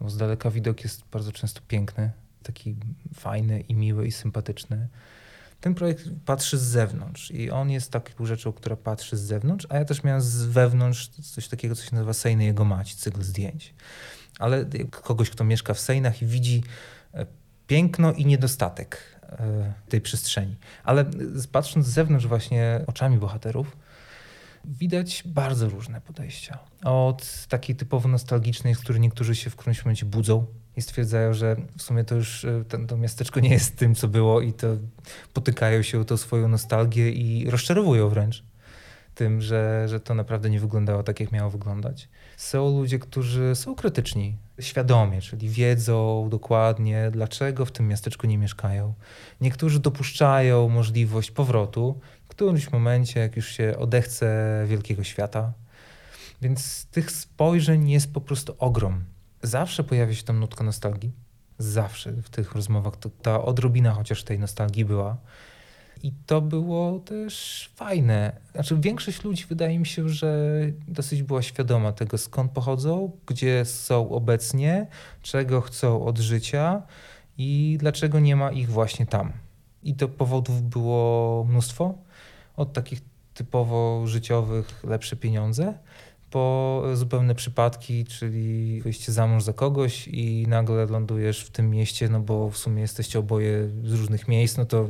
Bo 0.00 0.10
z 0.10 0.16
daleka 0.16 0.50
widok 0.50 0.82
jest 0.84 1.04
bardzo 1.12 1.32
często 1.32 1.60
piękny, 1.68 2.10
taki 2.42 2.76
fajny 3.14 3.60
i 3.60 3.74
miły 3.74 4.06
i 4.06 4.12
sympatyczny. 4.12 4.88
Ten 5.60 5.74
projekt 5.74 6.04
patrzy 6.24 6.58
z 6.58 6.62
zewnątrz 6.62 7.30
i 7.30 7.50
on 7.50 7.70
jest 7.70 7.90
taką 7.90 8.26
rzeczą, 8.26 8.52
która 8.52 8.76
patrzy 8.76 9.16
z 9.16 9.20
zewnątrz, 9.20 9.66
a 9.68 9.76
ja 9.76 9.84
też 9.84 10.02
miałem 10.04 10.20
z 10.20 10.44
wewnątrz 10.44 11.08
coś 11.08 11.48
takiego, 11.48 11.74
co 11.74 11.84
się 11.84 11.90
nazywa 11.92 12.12
Sejny 12.12 12.44
Jego 12.44 12.64
Mać, 12.64 12.94
cykl 12.94 13.22
zdjęć. 13.22 13.74
Ale 14.38 14.64
kogoś, 14.90 15.30
kto 15.30 15.44
mieszka 15.44 15.74
w 15.74 15.80
Sejnach 15.80 16.22
i 16.22 16.26
widzi 16.26 16.62
e, 17.14 17.26
piękno 17.66 18.12
i 18.12 18.26
niedostatek 18.26 19.20
e, 19.22 19.72
tej 19.88 20.00
przestrzeni. 20.00 20.56
Ale 20.84 21.04
patrząc 21.52 21.86
z 21.86 21.90
zewnątrz 21.90 22.26
właśnie 22.26 22.84
oczami 22.86 23.18
bohaterów, 23.18 23.76
widać 24.64 25.22
bardzo 25.26 25.68
różne 25.68 26.00
podejścia. 26.00 26.58
Od 26.84 27.46
takiej 27.48 27.76
typowo 27.76 28.08
nostalgicznej, 28.08 28.74
z 28.74 28.78
której 28.78 29.00
niektórzy 29.00 29.36
się 29.36 29.50
w 29.50 29.56
którymś 29.56 29.84
momencie 29.84 30.06
budzą 30.06 30.46
i 30.78 30.82
stwierdzają, 30.82 31.34
że 31.34 31.56
w 31.76 31.82
sumie 31.82 32.04
to 32.04 32.14
już 32.14 32.44
e, 32.44 32.64
ten, 32.68 32.86
to 32.86 32.96
miasteczko 32.96 33.40
nie 33.40 33.50
jest 33.50 33.76
tym, 33.76 33.94
co 33.94 34.08
było 34.08 34.40
i 34.40 34.52
to 34.52 34.66
potykają 35.32 35.82
się 35.82 36.00
o 36.00 36.04
tą 36.04 36.16
swoją 36.16 36.48
nostalgię 36.48 37.10
i 37.10 37.50
rozczarowują 37.50 38.08
wręcz 38.08 38.44
tym, 39.18 39.42
że, 39.42 39.88
że 39.88 40.00
to 40.00 40.14
naprawdę 40.14 40.50
nie 40.50 40.60
wyglądało 40.60 41.02
tak, 41.02 41.20
jak 41.20 41.32
miało 41.32 41.50
wyglądać. 41.50 42.08
Są 42.36 42.78
ludzie, 42.78 42.98
którzy 42.98 43.54
są 43.54 43.74
krytyczni, 43.74 44.36
świadomie, 44.60 45.20
czyli 45.20 45.48
wiedzą 45.48 46.28
dokładnie, 46.30 47.10
dlaczego 47.12 47.64
w 47.64 47.72
tym 47.72 47.88
miasteczku 47.88 48.26
nie 48.26 48.38
mieszkają. 48.38 48.94
Niektórzy 49.40 49.80
dopuszczają 49.80 50.68
możliwość 50.68 51.30
powrotu 51.30 52.00
w 52.24 52.28
którymś 52.28 52.72
momencie, 52.72 53.20
jak 53.20 53.36
już 53.36 53.48
się 53.48 53.74
odechce 53.78 54.64
wielkiego 54.66 55.04
świata. 55.04 55.52
Więc 56.42 56.86
tych 56.86 57.10
spojrzeń 57.10 57.90
jest 57.90 58.12
po 58.12 58.20
prostu 58.20 58.54
ogrom. 58.58 59.04
Zawsze 59.42 59.84
pojawia 59.84 60.14
się 60.14 60.22
tam 60.22 60.40
nutka 60.40 60.64
nostalgii. 60.64 61.12
Zawsze 61.58 62.12
w 62.12 62.30
tych 62.30 62.52
rozmowach 62.52 62.96
to 62.96 63.10
ta 63.22 63.44
odrobina 63.44 63.92
chociaż 63.92 64.24
tej 64.24 64.38
nostalgii 64.38 64.84
była. 64.84 65.16
I 66.02 66.12
to 66.26 66.40
było 66.40 66.98
też 66.98 67.70
fajne. 67.76 68.40
Znaczy, 68.52 68.76
większość 68.80 69.24
ludzi 69.24 69.44
wydaje 69.48 69.78
mi 69.78 69.86
się, 69.86 70.08
że 70.08 70.60
dosyć 70.88 71.22
była 71.22 71.42
świadoma 71.42 71.92
tego, 71.92 72.18
skąd 72.18 72.52
pochodzą, 72.52 73.12
gdzie 73.26 73.64
są 73.64 74.10
obecnie, 74.10 74.86
czego 75.22 75.60
chcą 75.60 76.04
od 76.04 76.18
życia 76.18 76.82
i 77.38 77.76
dlaczego 77.80 78.20
nie 78.20 78.36
ma 78.36 78.52
ich 78.52 78.70
właśnie 78.70 79.06
tam. 79.06 79.32
I 79.82 79.94
to 79.94 80.08
powodów 80.08 80.62
było 80.62 81.44
mnóstwo. 81.48 81.94
Od 82.56 82.72
takich 82.72 83.00
typowo 83.34 84.06
życiowych, 84.06 84.84
lepsze 84.84 85.16
pieniądze, 85.16 85.78
po 86.30 86.82
zupełne 86.94 87.34
przypadki, 87.34 88.04
czyli 88.04 88.80
wyjście 88.82 89.12
za 89.12 89.26
mąż 89.26 89.42
za 89.42 89.52
kogoś 89.52 90.08
i 90.08 90.46
nagle 90.48 90.86
lądujesz 90.86 91.44
w 91.44 91.50
tym 91.50 91.70
mieście, 91.70 92.08
no 92.08 92.20
bo 92.20 92.50
w 92.50 92.58
sumie 92.58 92.82
jesteście 92.82 93.18
oboje 93.18 93.68
z 93.84 93.92
różnych 93.92 94.28
miejsc, 94.28 94.56
no 94.56 94.64
to 94.64 94.88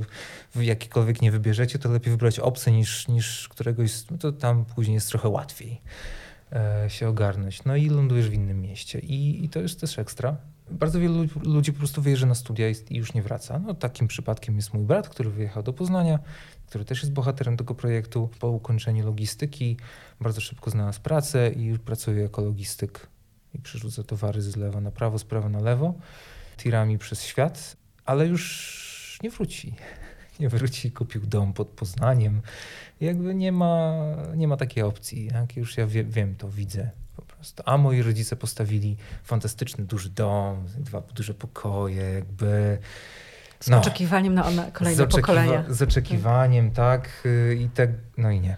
jakikolwiek 0.57 1.22
nie 1.22 1.30
wybierzecie, 1.30 1.78
to 1.78 1.89
lepiej 1.89 2.11
wybrać 2.11 2.39
obce 2.39 2.72
niż, 2.72 3.09
niż 3.09 3.49
któregoś, 3.49 3.93
no 4.11 4.18
to 4.18 4.32
tam 4.32 4.64
później 4.64 4.95
jest 4.95 5.09
trochę 5.09 5.28
łatwiej 5.28 5.80
e, 6.53 6.84
się 6.91 7.09
ogarnąć. 7.09 7.64
No 7.64 7.76
i 7.76 7.89
lądujesz 7.89 8.28
w 8.28 8.32
innym 8.32 8.61
mieście 8.61 8.99
i, 8.99 9.45
i 9.45 9.49
to 9.49 9.61
jest 9.61 9.80
też 9.80 9.99
ekstra. 9.99 10.36
Bardzo 10.71 11.01
wielu 11.01 11.25
ludzi 11.43 11.73
po 11.73 11.79
prostu 11.79 12.03
wyjeżdża 12.03 12.27
na 12.27 12.35
studia 12.35 12.69
i, 12.69 12.75
już 12.91 13.14
nie 13.14 13.23
wraca. 13.23 13.59
No, 13.59 13.75
takim 13.75 14.09
przypadkiem 14.09 14.57
jest 14.57 14.75
mój 14.75 14.83
brat, 14.83 15.09
który 15.09 15.31
wyjechał 15.31 15.62
do 15.62 15.73
Poznania, 15.73 16.19
który 16.66 16.85
też 16.85 17.03
jest 17.03 17.12
bohaterem 17.12 17.57
tego 17.57 17.75
projektu. 17.75 18.31
Po 18.41 18.49
ukończeniu 18.49 19.07
logistyki 19.07 19.77
bardzo 20.21 20.41
szybko 20.41 20.71
znalazł 20.71 21.01
pracę 21.01 21.53
i 21.53 21.64
już 21.64 21.79
pracuje 21.79 22.23
jako 22.23 22.43
logistyk 22.43 23.09
i 23.55 23.59
przerzuca 23.59 24.03
towary 24.03 24.43
z 24.43 24.57
lewa 24.57 24.81
na 24.81 24.91
prawo, 24.91 25.19
z 25.19 25.25
prawa 25.25 25.49
na 25.49 25.61
lewo, 25.61 25.95
tirami 26.57 26.99
przez 26.99 27.23
świat, 27.23 27.77
ale 28.05 28.27
już 28.27 29.19
nie 29.23 29.31
wróci. 29.31 29.75
Nie 30.41 30.49
wróci, 30.49 30.93
kupił 30.93 31.27
dom 31.27 31.53
pod 31.53 31.69
Poznaniem. 31.69 32.43
Jakby 33.01 33.35
nie 33.35 33.53
ma, 33.53 33.95
nie 34.37 34.49
ma 34.49 34.57
takiej 34.57 34.83
opcji. 34.83 35.27
Jak 35.27 35.57
już 35.57 35.77
ja 35.77 35.87
wie, 35.87 36.05
wiem, 36.05 36.35
to 36.35 36.49
widzę. 36.49 36.91
A 37.64 37.78
moi 37.78 38.03
rodzice 38.03 38.36
postawili 38.36 38.97
fantastyczny, 39.24 39.84
duży 39.84 40.11
dom, 40.11 40.64
dwa 40.78 41.01
duże 41.01 41.34
pokoje, 41.34 42.03
jakby 42.03 42.78
z 43.61 43.68
no, 43.68 43.78
oczekiwaniem 43.78 44.34
na 44.34 44.47
one, 44.47 44.72
kolejne 44.72 44.97
z 45.05 45.09
oczekiwa- 45.09 45.20
pokolenia. 45.20 45.64
Z 45.68 45.82
oczekiwaniem, 45.82 46.70
tak. 46.70 47.22
Y, 47.26 47.59
I 47.61 47.68
tak, 47.68 47.91
no 48.16 48.30
i 48.30 48.41
nie. 48.41 48.57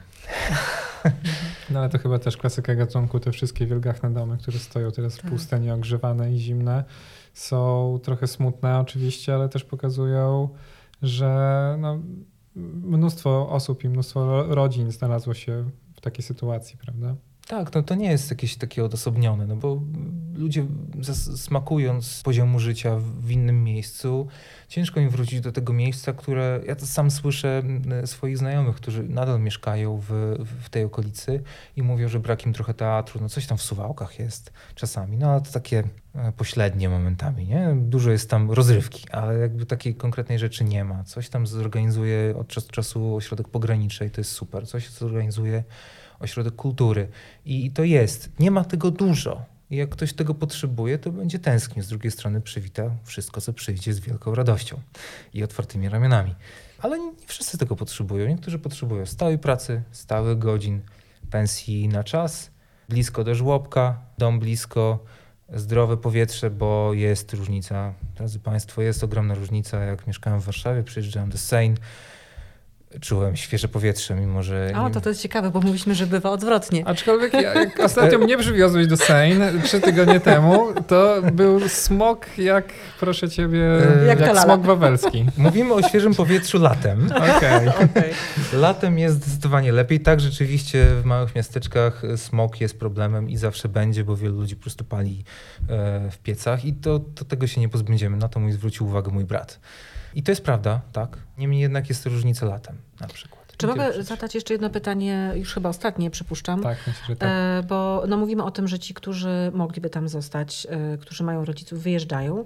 No 1.71 1.79
ale 1.79 1.89
to 1.89 1.99
chyba 1.99 2.19
też 2.19 2.37
klasyka 2.37 2.75
gatunku, 2.75 3.21
te 3.21 3.33
wszystkie 3.33 3.67
wielgachne 3.67 4.13
domy, 4.13 4.39
które 4.39 4.59
stoją 4.59 4.91
teraz 4.93 5.19
w 5.19 5.23
tak. 5.23 5.31
pustyni, 5.31 5.71
ogrzewane 5.71 6.33
i 6.33 6.39
zimne, 6.39 6.85
są 7.35 7.99
trochę 8.03 8.27
smutne 8.27 8.79
oczywiście, 8.79 9.35
ale 9.35 9.49
też 9.49 9.65
pokazują, 9.65 10.49
że 11.03 11.77
no, 11.79 11.99
mnóstwo 12.85 13.49
osób 13.51 13.85
i 13.85 13.89
mnóstwo 13.89 14.45
rodzin 14.55 14.91
znalazło 14.91 15.35
się 15.35 15.71
w 15.95 16.01
takiej 16.01 16.25
sytuacji, 16.25 16.79
prawda? 16.79 17.15
Tak, 17.51 17.75
no 17.75 17.83
to 17.83 17.95
nie 17.95 18.11
jest 18.11 18.31
jakieś 18.31 18.57
takie 18.57 18.85
odosobnione, 18.85 19.47
no 19.47 19.57
bo 19.57 19.81
ludzie 20.35 20.67
smakując 21.37 22.23
poziomu 22.23 22.59
życia 22.59 22.97
w 23.21 23.31
innym 23.31 23.65
miejscu, 23.65 24.29
ciężko 24.69 25.01
im 25.01 25.11
wrócić 25.11 25.41
do 25.41 25.53
tego 25.53 25.73
miejsca, 25.73 26.13
które 26.13 26.61
ja 26.67 26.77
to 26.77 26.87
sam 26.87 27.11
słyszę 27.11 27.63
swoich 28.05 28.39
znajomych, 28.39 28.77
którzy 28.77 29.03
nadal 29.03 29.41
mieszkają 29.41 30.01
w, 30.09 30.37
w 30.65 30.69
tej 30.69 30.85
okolicy 30.85 31.43
i 31.77 31.83
mówią, 31.83 32.09
że 32.09 32.21
brak 32.21 32.47
im 32.47 32.53
trochę 32.53 32.75
teatru, 32.75 33.21
no 33.21 33.29
coś 33.29 33.47
tam 33.47 33.59
w 33.59 33.63
Suwałkach 33.63 34.19
jest 34.19 34.53
czasami, 34.75 35.17
no 35.17 35.31
ale 35.31 35.41
to 35.41 35.53
takie 35.53 35.85
e, 36.15 36.33
pośrednie 36.33 36.89
momentami, 36.89 37.47
nie? 37.47 37.77
Dużo 37.77 38.11
jest 38.11 38.31
tam 38.31 38.51
rozrywki, 38.51 39.11
ale 39.11 39.39
jakby 39.39 39.67
takiej 39.67 39.95
konkretnej 39.95 40.39
rzeczy 40.39 40.65
nie 40.65 40.85
ma. 40.85 41.05
Coś 41.05 41.29
tam 41.29 41.47
zorganizuje 41.47 42.35
od 42.37 42.49
czasu 42.49 42.67
do 42.67 42.73
czasu 42.73 43.17
ośrodek 43.17 43.49
pograniczy 43.49 44.07
i 44.07 44.11
to 44.11 44.21
jest 44.21 44.33
super. 44.33 44.69
Coś 44.69 44.91
zorganizuje 44.91 45.65
ośrodek 46.21 46.57
kultury. 46.57 47.09
I 47.45 47.71
to 47.71 47.85
jest. 47.85 48.31
Nie 48.39 48.51
ma 48.51 48.65
tego 48.65 48.91
dużo. 48.91 49.43
Jak 49.71 49.89
ktoś 49.89 50.13
tego 50.13 50.35
potrzebuje, 50.35 50.99
to 50.99 51.13
będzie 51.13 51.39
tęsknił. 51.39 51.85
Z 51.85 51.89
drugiej 51.89 52.11
strony 52.11 52.41
przywita 52.41 52.91
wszystko, 53.05 53.41
co 53.41 53.53
przyjdzie 53.53 53.93
z 53.93 54.01
wielką 54.01 54.35
radością 54.35 54.81
i 55.35 55.43
otwartymi 55.43 55.89
ramionami. 55.89 56.35
Ale 56.79 56.99
nie 56.99 57.13
wszyscy 57.27 57.59
tego 57.59 57.77
potrzebują. 57.77 58.29
Niektórzy 58.29 58.59
potrzebują 58.59 59.07
stałej 59.07 59.39
pracy, 59.39 59.83
stałych 59.91 60.39
godzin, 60.39 60.81
pensji 61.31 61.89
na 61.89 62.05
czas, 62.05 62.51
blisko 62.89 63.25
do 63.25 63.35
żłobka, 63.35 64.01
dom 64.19 64.41
blisko, 64.41 65.05
zdrowe 65.55 65.97
powietrze, 65.97 66.51
bo 66.51 66.95
jest 66.95 67.33
różnica. 67.33 67.95
Drodzy 68.17 68.39
Państwo, 68.39 68.83
jest 68.83 69.05
ogromna 69.05 69.35
różnica. 69.35 69.79
Jak 69.85 70.07
mieszkałem 70.07 70.41
w 70.41 70.45
Warszawie, 70.45 70.83
przyjeżdżałem 70.83 71.31
do 71.31 71.39
Sejn, 71.39 71.77
czułem 73.01 73.37
świeże 73.37 73.69
powietrze, 73.69 74.15
mimo 74.15 74.43
że... 74.43 74.73
O, 74.77 74.91
to 74.91 75.01
to 75.01 75.09
jest 75.09 75.23
ciekawe, 75.23 75.51
bo 75.51 75.61
mówiliśmy, 75.61 75.95
że 75.95 76.07
bywa 76.07 76.31
odwrotnie. 76.31 76.83
Aczkolwiek 76.87 77.33
jak 77.33 77.81
ostatnio 77.85 78.19
mnie 78.19 78.39
przywiozłeś 78.39 78.87
do 78.87 78.97
Seine 78.97 79.53
trzy 79.63 79.81
tygodnie 79.81 80.21
temu, 80.21 80.67
to 80.87 81.23
był 81.33 81.69
smog 81.69 82.27
jak, 82.39 82.65
proszę 83.01 83.29
ciebie, 83.29 83.65
e, 84.03 84.07
jak, 84.07 84.21
jak 84.21 84.39
smog 84.39 84.63
wawelski. 84.63 85.27
Mówimy 85.37 85.75
o 85.75 85.83
świeżym 85.83 86.15
powietrzu 86.15 86.59
latem. 86.59 87.09
Okay. 87.41 87.69
okay. 87.69 88.15
Latem 88.53 88.99
jest 88.99 89.17
zdecydowanie 89.17 89.73
lepiej. 89.73 90.01
Tak, 90.01 90.21
rzeczywiście 90.21 90.87
w 91.03 91.05
małych 91.05 91.35
miasteczkach 91.35 92.03
smog 92.17 92.61
jest 92.61 92.79
problemem 92.79 93.31
i 93.31 93.37
zawsze 93.37 93.69
będzie, 93.69 94.05
bo 94.05 94.17
wielu 94.17 94.37
ludzi 94.37 94.57
po 94.57 94.63
prostu 94.63 94.85
pali 94.85 95.25
e, 95.69 96.11
w 96.11 96.19
piecach 96.19 96.65
i 96.65 96.73
to, 96.73 97.01
to 97.15 97.25
tego 97.25 97.47
się 97.47 97.61
nie 97.61 97.69
pozbędziemy. 97.69 98.17
Na 98.17 98.29
to 98.29 98.41
mój 98.41 98.53
zwrócił 98.53 98.87
uwagę 98.87 99.11
mój 99.13 99.25
brat. 99.25 99.61
I 100.15 100.23
to 100.23 100.33
jest 100.33 100.45
prawda, 100.45 100.81
tak. 100.93 101.19
Niemniej 101.39 101.61
jednak 101.61 101.89
jest 101.89 102.05
to 102.05 102.11
różnica 102.11 102.47
latem 102.47 102.77
na 103.01 103.07
przykład. 103.07 103.41
Czy 103.61 103.67
mogę 103.67 104.03
zadać 104.03 104.35
jeszcze 104.35 104.55
jedno 104.55 104.71
pytanie, 104.71 105.33
już 105.35 105.55
chyba 105.55 105.69
ostatnie, 105.69 106.11
przypuszczam? 106.11 106.63
Tak, 106.63 106.79
myślę, 106.87 107.03
że 107.09 107.17
tak. 107.17 107.29
E, 107.31 107.63
bo 107.69 108.05
no, 108.09 108.17
mówimy 108.17 108.45
o 108.45 108.51
tym, 108.51 108.69
że 108.69 108.79
ci, 108.79 108.95
którzy 108.95 109.51
mogliby 109.55 109.91
tam 109.91 110.09
zostać, 110.09 110.67
e, 110.71 110.99
którzy 110.99 111.25
mają 111.25 111.45
rodziców, 111.45 111.83
wyjeżdżają. 111.83 112.45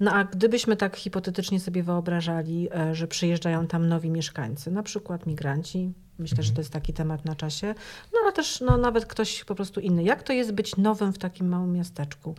No 0.00 0.12
a 0.12 0.24
gdybyśmy 0.24 0.76
tak 0.76 0.96
hipotetycznie 0.96 1.60
sobie 1.60 1.82
wyobrażali, 1.82 2.68
e, 2.74 2.94
że 2.94 3.06
przyjeżdżają 3.06 3.66
tam 3.66 3.88
nowi 3.88 4.10
mieszkańcy, 4.10 4.70
na 4.70 4.82
przykład 4.82 5.26
migranci, 5.26 5.92
myślę, 6.18 6.34
mhm. 6.34 6.46
że 6.46 6.52
to 6.52 6.60
jest 6.60 6.72
taki 6.72 6.92
temat 6.92 7.24
na 7.24 7.34
czasie, 7.34 7.74
no 8.12 8.18
ale 8.22 8.32
też 8.32 8.60
no, 8.60 8.76
nawet 8.76 9.06
ktoś 9.06 9.44
po 9.44 9.54
prostu 9.54 9.80
inny. 9.80 10.02
Jak 10.02 10.22
to 10.22 10.32
jest 10.32 10.52
być 10.52 10.76
nowym 10.76 11.12
w 11.12 11.18
takim 11.18 11.48
małym 11.48 11.72
miasteczku? 11.72 12.34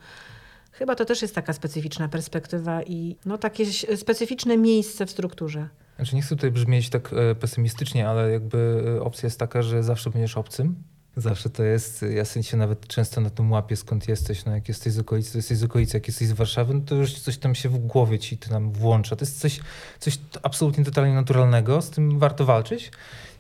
Chyba 0.81 0.95
to 0.95 1.05
też 1.05 1.21
jest 1.21 1.35
taka 1.35 1.53
specyficzna 1.53 2.07
perspektywa 2.07 2.83
i 2.83 3.15
no, 3.25 3.37
takie 3.37 3.65
specyficzne 3.97 4.57
miejsce 4.57 5.05
w 5.05 5.11
strukturze. 5.11 5.69
Znaczy 5.95 6.15
nie 6.15 6.21
chcę 6.21 6.35
tutaj 6.35 6.51
brzmieć 6.51 6.89
tak 6.89 7.13
e, 7.13 7.35
pesymistycznie, 7.35 8.09
ale 8.09 8.31
jakby 8.31 8.83
e, 8.97 9.01
opcja 9.01 9.27
jest 9.27 9.39
taka, 9.39 9.61
że 9.61 9.83
zawsze 9.83 10.09
będziesz 10.09 10.37
obcym. 10.37 10.75
Zawsze 11.17 11.49
to 11.49 11.63
jest, 11.63 12.05
ja 12.35 12.43
się 12.43 12.57
nawet 12.57 12.87
często 12.87 13.21
na 13.21 13.29
tym 13.29 13.51
łapię, 13.51 13.75
skąd 13.75 14.07
jesteś. 14.07 14.45
No 14.45 14.51
jak 14.55 14.67
jesteś 14.67 14.93
z 14.93 14.99
okolicy, 14.99 15.31
to 15.31 15.37
jesteś 15.37 15.57
z 15.57 15.63
okolicy, 15.63 15.97
jak 15.97 16.07
jesteś 16.07 16.27
z 16.27 16.31
Warszawy, 16.31 16.73
no 16.73 16.81
to 16.85 16.95
już 16.95 17.13
coś 17.13 17.37
tam 17.37 17.55
się 17.55 17.69
w 17.69 17.77
głowie 17.77 18.19
ci 18.19 18.37
tam 18.37 18.71
włącza. 18.71 19.15
To 19.15 19.25
jest 19.25 19.39
coś, 19.39 19.59
coś 19.99 20.19
absolutnie 20.43 20.85
totalnie 20.85 21.13
naturalnego, 21.13 21.81
z 21.81 21.89
tym 21.89 22.19
warto 22.19 22.45
walczyć 22.45 22.91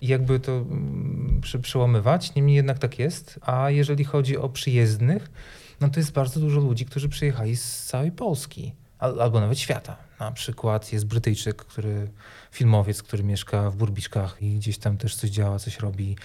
i 0.01 0.07
jakby 0.07 0.39
to 0.39 0.51
mm, 0.51 1.41
przełamywać. 1.61 2.35
Niemniej 2.35 2.55
jednak 2.55 2.79
tak 2.79 2.99
jest. 2.99 3.39
A 3.41 3.69
jeżeli 3.69 4.03
chodzi 4.03 4.37
o 4.37 4.49
przyjezdnych, 4.49 5.29
no 5.81 5.89
to 5.89 5.99
jest 5.99 6.11
bardzo 6.11 6.39
dużo 6.39 6.59
ludzi, 6.59 6.85
którzy 6.85 7.09
przyjechali 7.09 7.57
z 7.57 7.85
całej 7.85 8.11
Polski 8.11 8.73
albo 8.99 9.39
nawet 9.39 9.59
świata. 9.59 9.97
Na 10.19 10.31
przykład 10.31 10.93
jest 10.93 11.05
Brytyjczyk, 11.05 11.55
który, 11.55 12.11
filmowiec, 12.51 13.03
który 13.03 13.23
mieszka 13.23 13.69
w 13.69 13.75
Burbiszkach 13.75 14.37
i 14.41 14.55
gdzieś 14.55 14.77
tam 14.77 14.97
też 14.97 15.15
coś 15.15 15.29
działa, 15.29 15.59
coś 15.59 15.79
robi, 15.79 16.15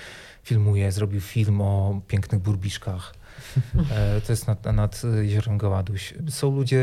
filmuje, 0.42 0.92
zrobił 0.92 1.20
film 1.20 1.60
o 1.60 2.00
pięknych 2.08 2.40
Burbiszkach. 2.40 3.14
E, 3.90 4.20
to 4.20 4.32
jest 4.32 4.46
nad, 4.46 4.64
nad 4.64 5.02
jeziorem 5.22 5.58
Goładuś. 5.58 6.14
Są 6.28 6.56
ludzie 6.56 6.78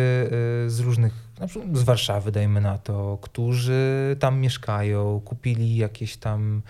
e, 0.66 0.70
z 0.70 0.80
różnych, 0.80 1.14
na 1.40 1.48
przykład 1.48 1.78
z 1.78 1.84
Warszawy, 1.84 2.32
dajmy 2.32 2.62
na 2.62 2.78
to, 2.78 3.18
którzy 3.22 4.16
tam 4.20 4.40
mieszkają, 4.40 5.22
kupili 5.26 5.76
jakieś 5.76 6.18
tam 6.18 6.62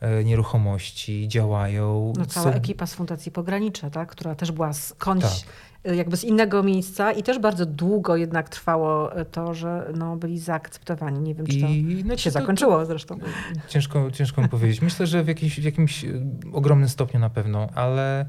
e, 0.00 0.24
nieruchomości, 0.24 1.28
działają. 1.28 2.12
No 2.16 2.26
cała 2.26 2.52
Są... 2.52 2.58
ekipa 2.58 2.86
z 2.86 2.94
Fundacji 2.94 3.32
Pogranicze, 3.32 3.90
tak? 3.90 4.08
która 4.08 4.34
też 4.34 4.52
była 4.52 4.72
skądś 4.72 5.40
tak 5.40 5.52
jakby 5.84 6.16
z 6.16 6.24
innego 6.24 6.62
miejsca 6.62 7.12
i 7.12 7.22
też 7.22 7.38
bardzo 7.38 7.66
długo 7.66 8.16
jednak 8.16 8.48
trwało 8.48 9.10
to, 9.32 9.54
że 9.54 9.92
no, 9.94 10.16
byli 10.16 10.38
zaakceptowani. 10.38 11.20
Nie 11.20 11.34
wiem, 11.34 11.46
czy 11.46 11.60
to 11.60 11.66
I, 11.66 12.02
no, 12.06 12.16
się 12.16 12.30
to, 12.30 12.38
zakończyło 12.40 12.78
to, 12.78 12.86
zresztą. 12.86 13.18
Ciężko, 13.68 14.10
ciężko 14.10 14.42
mi 14.42 14.48
powiedzieć. 14.48 14.82
Myślę, 14.82 15.06
że 15.06 15.24
w, 15.24 15.28
jakiś, 15.28 15.60
w 15.60 15.64
jakimś 15.64 16.04
ogromnym 16.52 16.88
stopniu 16.88 17.20
na 17.20 17.30
pewno, 17.30 17.68
ale 17.74 18.26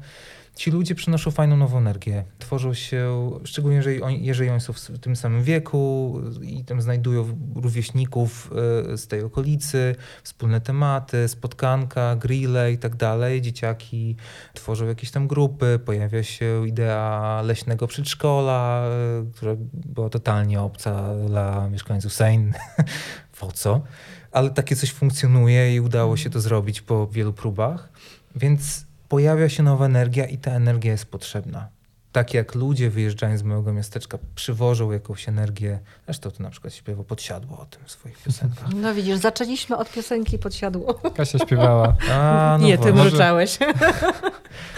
ci 0.54 0.70
ludzie 0.70 0.94
przynoszą 0.94 1.30
fajną 1.30 1.56
nową 1.56 1.78
energię. 1.78 2.24
Tworzą 2.38 2.74
się, 2.74 3.30
szczególnie 3.44 3.76
jeżeli 3.76 4.02
oni, 4.02 4.24
jeżeli 4.24 4.50
oni 4.50 4.60
są 4.60 4.72
w 4.72 4.98
tym 4.98 5.16
samym 5.16 5.42
wieku 5.42 6.20
i 6.42 6.64
tam 6.64 6.82
znajdują 6.82 7.38
rówieśników 7.54 8.50
e, 8.92 8.96
z 8.98 9.08
tej 9.08 9.22
okolicy, 9.22 9.96
wspólne 10.22 10.60
tematy, 10.60 11.28
spotkanka, 11.28 12.16
grille 12.16 12.72
i 12.72 12.78
tak 12.78 12.96
dalej. 12.96 13.42
Dzieciaki 13.42 14.16
tworzą 14.54 14.86
jakieś 14.86 15.10
tam 15.10 15.28
grupy, 15.28 15.80
pojawia 15.84 16.22
się 16.22 16.68
idea 16.68 17.42
leśnego 17.44 17.86
przedszkola, 17.86 18.84
e, 18.86 19.24
która 19.34 19.52
była 19.72 20.10
totalnie 20.10 20.60
obca 20.60 21.14
dla 21.28 21.68
mieszkańców 21.68 22.12
Sejn. 22.12 22.52
po 23.40 23.52
co? 23.52 23.80
Ale 24.32 24.50
takie 24.50 24.76
coś 24.76 24.92
funkcjonuje 24.92 25.74
i 25.74 25.80
udało 25.80 26.16
się 26.16 26.30
to 26.30 26.40
zrobić 26.40 26.80
po 26.80 27.06
wielu 27.06 27.32
próbach. 27.32 27.88
Więc 28.36 28.86
pojawia 29.14 29.48
się 29.48 29.62
nowa 29.62 29.86
energia 29.86 30.26
i 30.26 30.38
ta 30.38 30.50
energia 30.50 30.92
jest 30.92 31.06
potrzebna. 31.06 31.68
Tak 32.12 32.34
jak 32.34 32.54
ludzie 32.54 32.90
wyjeżdżając 32.90 33.40
z 33.40 33.42
mojego 33.42 33.72
miasteczka 33.72 34.18
przywożą 34.34 34.92
jakąś 34.92 35.28
energię, 35.28 35.78
zresztą 36.04 36.30
to 36.30 36.42
na 36.42 36.50
przykład 36.50 36.74
śpiewa 36.74 37.04
Podsiadło 37.04 37.58
o 37.58 37.64
tym 37.66 37.80
w 37.84 37.90
swoich 37.90 38.18
piosenkach. 38.18 38.68
No 38.74 38.94
widzisz, 38.94 39.16
zaczęliśmy 39.16 39.76
od 39.76 39.92
piosenki 39.92 40.38
Podsiadło. 40.38 40.94
Kasia 40.94 41.38
śpiewała. 41.38 41.96
A, 42.12 42.56
no 42.60 42.66
nie, 42.66 42.78
ty 42.78 42.92
mruczałeś. 42.92 43.58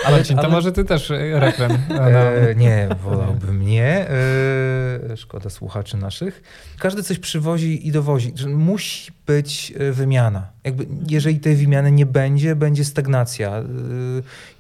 Ale, 0.05 0.17
ale, 0.17 0.25
to 0.25 0.51
może 0.51 0.73
ty 0.73 0.85
też 0.85 1.11
e, 1.11 1.41
refren. 1.41 1.73
E, 1.91 2.55
nie, 2.55 2.89
wolałbym 3.03 3.67
nie. 3.67 4.09
E, 4.11 5.17
szkoda 5.17 5.51
słuchaczy 5.51 5.97
naszych. 5.97 6.43
Każdy 6.79 7.03
coś 7.03 7.19
przywozi 7.19 7.89
i 7.89 7.93
dowozi. 7.93 8.33
Musi 8.49 9.13
być 9.27 9.73
e, 9.79 9.93
wymiana. 9.93 10.49
Jakby, 10.67 10.87
jeżeli 11.09 11.41
tej 11.41 11.57
wymiany 11.57 11.93
nie 11.93 12.07
będzie, 12.07 12.57
będzie 12.57 12.85
stagnacja. 12.85 13.57
E, 13.57 13.65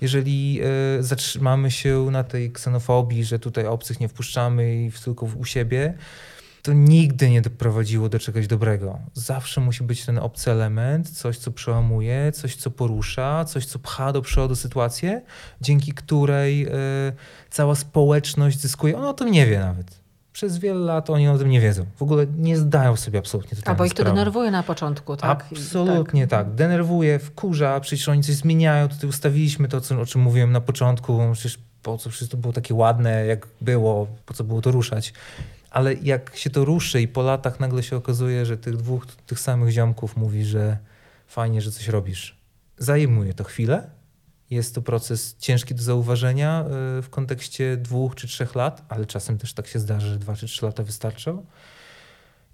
jeżeli 0.00 0.60
e, 0.98 1.02
zatrzymamy 1.02 1.70
się 1.70 2.08
na 2.10 2.24
tej 2.24 2.52
ksenofobii, 2.52 3.24
że 3.24 3.38
tutaj 3.38 3.66
obcych 3.66 4.00
nie 4.00 4.08
wpuszczamy 4.08 4.76
i 4.76 4.90
tylko 5.04 5.28
u 5.38 5.44
siebie, 5.44 5.94
to 6.62 6.72
nigdy 6.72 7.30
nie 7.30 7.42
doprowadziło 7.42 8.08
do 8.08 8.18
czegoś 8.18 8.46
dobrego. 8.46 8.98
Zawsze 9.14 9.60
musi 9.60 9.84
być 9.84 10.04
ten 10.04 10.18
obcy 10.18 10.50
element, 10.50 11.10
coś, 11.10 11.38
co 11.38 11.50
przełamuje, 11.50 12.32
coś, 12.32 12.56
co 12.56 12.70
porusza, 12.70 13.44
coś, 13.44 13.66
co 13.66 13.78
pcha 13.78 14.12
do 14.12 14.22
przodu 14.22 14.56
sytuację, 14.56 15.22
dzięki 15.60 15.92
której 15.92 16.66
cała 17.50 17.74
społeczność 17.74 18.60
zyskuje. 18.60 18.96
Ona 18.96 19.10
o 19.10 19.14
tym 19.14 19.30
nie 19.30 19.46
wie 19.46 19.58
nawet 19.58 20.05
przez 20.36 20.58
wiele 20.58 20.80
lat 20.80 21.10
oni 21.10 21.28
o 21.28 21.38
tym 21.38 21.50
nie 21.50 21.60
wiedzą. 21.60 21.86
W 21.96 22.02
ogóle 22.02 22.26
nie 22.38 22.56
zdają 22.56 22.96
sobie 22.96 23.18
absolutnie 23.18 23.58
A 23.64 23.74
bo 23.74 23.84
ich 23.84 23.94
to 23.94 24.04
denerwuje 24.04 24.50
na 24.50 24.62
początku, 24.62 25.16
tak? 25.16 25.46
Absolutnie 25.52 26.26
tak. 26.26 26.46
tak. 26.46 26.54
Denerwuje, 26.54 27.18
wkurza, 27.18 27.80
przecież 27.80 28.08
oni 28.08 28.22
coś 28.22 28.34
zmieniają. 28.34 28.88
Tutaj 28.88 29.10
ustawiliśmy 29.10 29.68
to, 29.68 29.80
co, 29.80 30.00
o 30.00 30.06
czym 30.06 30.20
mówiłem 30.20 30.52
na 30.52 30.60
początku. 30.60 31.20
Przecież 31.32 31.58
po 31.82 31.98
co 31.98 32.10
to 32.30 32.36
było 32.36 32.52
takie 32.52 32.74
ładne, 32.74 33.26
jak 33.26 33.46
było, 33.60 34.06
po 34.26 34.34
co 34.34 34.44
było 34.44 34.62
to 34.62 34.70
ruszać. 34.70 35.12
Ale 35.70 35.94
jak 35.94 36.36
się 36.36 36.50
to 36.50 36.64
ruszy 36.64 37.00
i 37.02 37.08
po 37.08 37.22
latach 37.22 37.60
nagle 37.60 37.82
się 37.82 37.96
okazuje, 37.96 38.46
że 38.46 38.56
tych 38.56 38.76
dwóch, 38.76 39.06
tych 39.06 39.40
samych 39.40 39.70
ziomków 39.70 40.16
mówi, 40.16 40.44
że 40.44 40.78
fajnie, 41.26 41.60
że 41.60 41.70
coś 41.70 41.88
robisz. 41.88 42.36
Zajmuje 42.78 43.34
to 43.34 43.44
chwilę, 43.44 43.90
jest 44.50 44.74
to 44.74 44.82
proces 44.82 45.36
ciężki 45.38 45.74
do 45.74 45.82
zauważenia 45.82 46.60
e, 46.60 46.66
w 47.02 47.06
kontekście 47.10 47.76
dwóch 47.76 48.14
czy 48.14 48.26
trzech 48.26 48.54
lat, 48.54 48.84
ale 48.88 49.06
czasem 49.06 49.38
też 49.38 49.52
tak 49.52 49.66
się 49.66 49.78
zdarzy, 49.78 50.08
że 50.08 50.18
dwa 50.18 50.36
czy 50.36 50.46
trzy 50.46 50.64
lata 50.66 50.82
wystarczą. 50.82 51.46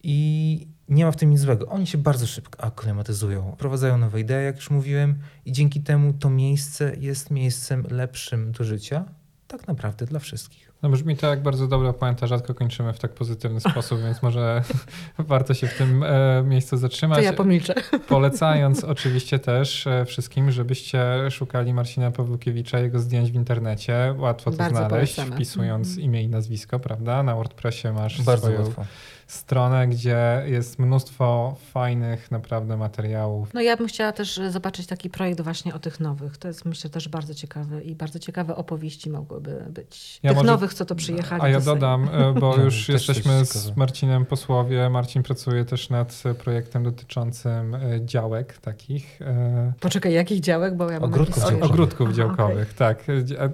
I 0.02 0.68
nie 0.88 1.04
ma 1.04 1.12
w 1.12 1.16
tym 1.16 1.30
nic 1.30 1.40
złego. 1.40 1.66
Oni 1.66 1.86
się 1.86 1.98
bardzo 1.98 2.26
szybko 2.26 2.64
aklimatyzują, 2.64 3.52
wprowadzają 3.52 3.98
nowe 3.98 4.20
idee, 4.20 4.44
jak 4.44 4.56
już 4.56 4.70
mówiłem, 4.70 5.18
i 5.44 5.52
dzięki 5.52 5.80
temu 5.80 6.12
to 6.12 6.30
miejsce 6.30 6.96
jest 7.00 7.30
miejscem 7.30 7.86
lepszym 7.90 8.52
do 8.52 8.64
życia, 8.64 9.04
tak 9.48 9.68
naprawdę 9.68 10.06
dla 10.06 10.18
wszystkich. 10.18 10.71
No 10.82 10.88
brzmi 10.88 11.16
to 11.16 11.26
jak 11.26 11.42
bardzo 11.42 11.68
dobra 11.68 11.92
puenta, 11.92 12.26
rzadko 12.26 12.54
kończymy 12.54 12.92
w 12.92 12.98
tak 12.98 13.12
pozytywny 13.12 13.60
sposób, 13.60 14.00
więc 14.02 14.22
może 14.22 14.62
warto 15.18 15.54
się 15.54 15.66
w 15.66 15.78
tym 15.78 16.02
e, 16.02 16.42
miejscu 16.42 16.76
zatrzymać. 16.76 17.18
To 17.18 17.24
ja 17.24 17.32
pomilczę. 17.32 17.74
Polecając 18.08 18.84
oczywiście 18.84 19.38
też 19.38 19.86
e, 19.86 20.04
wszystkim, 20.04 20.50
żebyście 20.50 21.30
szukali 21.30 21.74
Marcina 21.74 22.10
Pawłukiewicza, 22.10 22.78
jego 22.78 22.98
zdjęć 22.98 23.32
w 23.32 23.34
internecie. 23.34 24.14
Łatwo 24.18 24.50
to 24.50 24.56
bardzo 24.56 24.76
znaleźć, 24.76 25.14
polecamy. 25.14 25.36
wpisując 25.36 25.88
mm 25.88 26.00
-hmm. 26.00 26.04
imię 26.04 26.22
i 26.22 26.28
nazwisko, 26.28 26.78
prawda? 26.78 27.22
Na 27.22 27.34
WordPressie 27.34 27.88
masz 27.88 28.22
bardzo 28.22 28.46
swoją... 28.46 28.64
Łatwo 28.64 28.84
stronę, 29.32 29.88
gdzie 29.88 30.42
jest 30.46 30.78
mnóstwo 30.78 31.56
fajnych 31.72 32.30
naprawdę 32.30 32.76
materiałów. 32.76 33.54
No 33.54 33.60
ja 33.60 33.76
bym 33.76 33.86
chciała 33.86 34.12
też 34.12 34.40
zobaczyć 34.50 34.86
taki 34.86 35.10
projekt 35.10 35.40
właśnie 35.40 35.74
o 35.74 35.78
tych 35.78 36.00
nowych. 36.00 36.36
To 36.36 36.48
jest 36.48 36.64
myślę 36.64 36.90
też 36.90 37.08
bardzo 37.08 37.34
ciekawe 37.34 37.82
i 37.82 37.94
bardzo 37.94 38.18
ciekawe 38.18 38.56
opowieści 38.56 39.10
mogłyby 39.10 39.64
być. 39.70 40.20
Ja 40.22 40.30
tych 40.30 40.36
może, 40.36 40.46
nowych, 40.46 40.74
co 40.74 40.84
to 40.84 40.94
przyjechali. 40.94 41.42
A 41.42 41.48
ja 41.48 41.60
dodam, 41.60 42.08
e, 42.12 42.34
bo 42.40 42.54
no, 42.56 42.64
już 42.64 42.88
jesteśmy 42.88 43.44
z 43.44 43.76
Marcinem 43.76 44.26
posłowie. 44.26 44.90
Marcin 44.90 45.22
pracuje 45.22 45.64
też 45.64 45.90
nad 45.90 46.22
projektem 46.38 46.82
dotyczącym 46.82 47.74
e, 47.74 47.80
działek 48.04 48.58
takich. 48.58 49.22
E, 49.22 49.72
Poczekaj, 49.80 50.12
jakich 50.12 50.40
działek? 50.40 50.76
Bo 50.76 50.90
ja 50.90 51.00
ogródków 51.00 51.42
działkowych. 51.42 51.70
Ogródków 51.70 52.12
działkowych, 52.12 52.74
okay. 52.76 52.94
tak. 52.94 53.04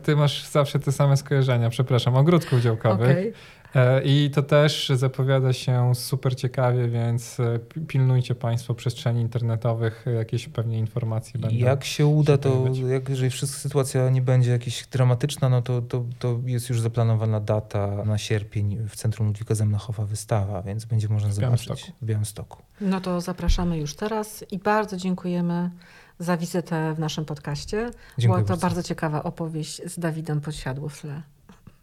Ty 0.03 0.17
masz 0.17 0.49
zawsze 0.49 0.79
te 0.79 0.93
same 0.93 1.17
skojarzenia, 1.17 1.71
przepraszam, 1.71 2.17
ogródków 2.17 2.61
działkowych. 2.61 3.11
Okay. 3.11 3.33
E, 3.75 4.03
I 4.05 4.31
to 4.31 4.43
też 4.43 4.93
zapowiada 4.95 5.53
się 5.53 5.95
super 5.95 6.37
ciekawie, 6.37 6.89
więc 6.89 7.41
e, 7.41 7.59
pilnujcie 7.87 8.35
Państwo 8.35 8.75
przestrzeni 8.75 9.21
internetowych, 9.21 10.05
jakieś 10.19 10.49
pewnie 10.49 10.79
informacje 10.79 11.41
będą. 11.41 11.57
Jak 11.57 11.85
się 11.85 12.07
uda, 12.07 12.33
się 12.33 12.39
to 12.39 12.67
jak, 12.89 13.09
jeżeli 13.09 13.31
wszystko 13.31 13.61
sytuacja 13.61 14.11
nie 14.11 14.23
będzie 14.23 14.51
jakaś 14.51 14.87
dramatyczna, 14.87 15.49
no 15.49 15.63
to, 15.63 15.83
to, 15.83 16.05
to 16.19 16.41
jest 16.45 16.69
już 16.69 16.81
zaplanowana 16.81 17.41
data 17.41 18.05
na 18.05 18.19
sierpień 18.19 18.89
w 18.89 18.97
Centrum 18.97 19.27
Ludwika 19.29 19.55
Zemnachowa 19.55 20.05
wystawa, 20.05 20.63
więc 20.63 20.85
będzie 20.85 21.09
można 21.09 21.33
zobaczyć 21.33 21.93
w 22.03 22.05
Białymstoku. 22.05 22.63
No 22.81 23.01
to 23.01 23.21
zapraszamy 23.21 23.79
już 23.79 23.95
teraz 23.95 24.45
i 24.51 24.59
bardzo 24.59 24.97
dziękujemy 24.97 25.71
za 26.19 26.37
wizytę 26.37 26.95
w 26.95 26.99
naszym 26.99 27.25
podcaście. 27.25 27.91
Dziękuję 28.19 28.45
Była 28.45 28.57
to 28.57 28.61
bardzo. 28.61 28.67
bardzo 28.67 28.83
ciekawa 28.83 29.23
opowieść 29.23 29.83
z 29.87 29.99
Dawidem 29.99 30.41
Podsiadło 30.41 30.89
w 30.89 31.01
tle. 31.01 31.23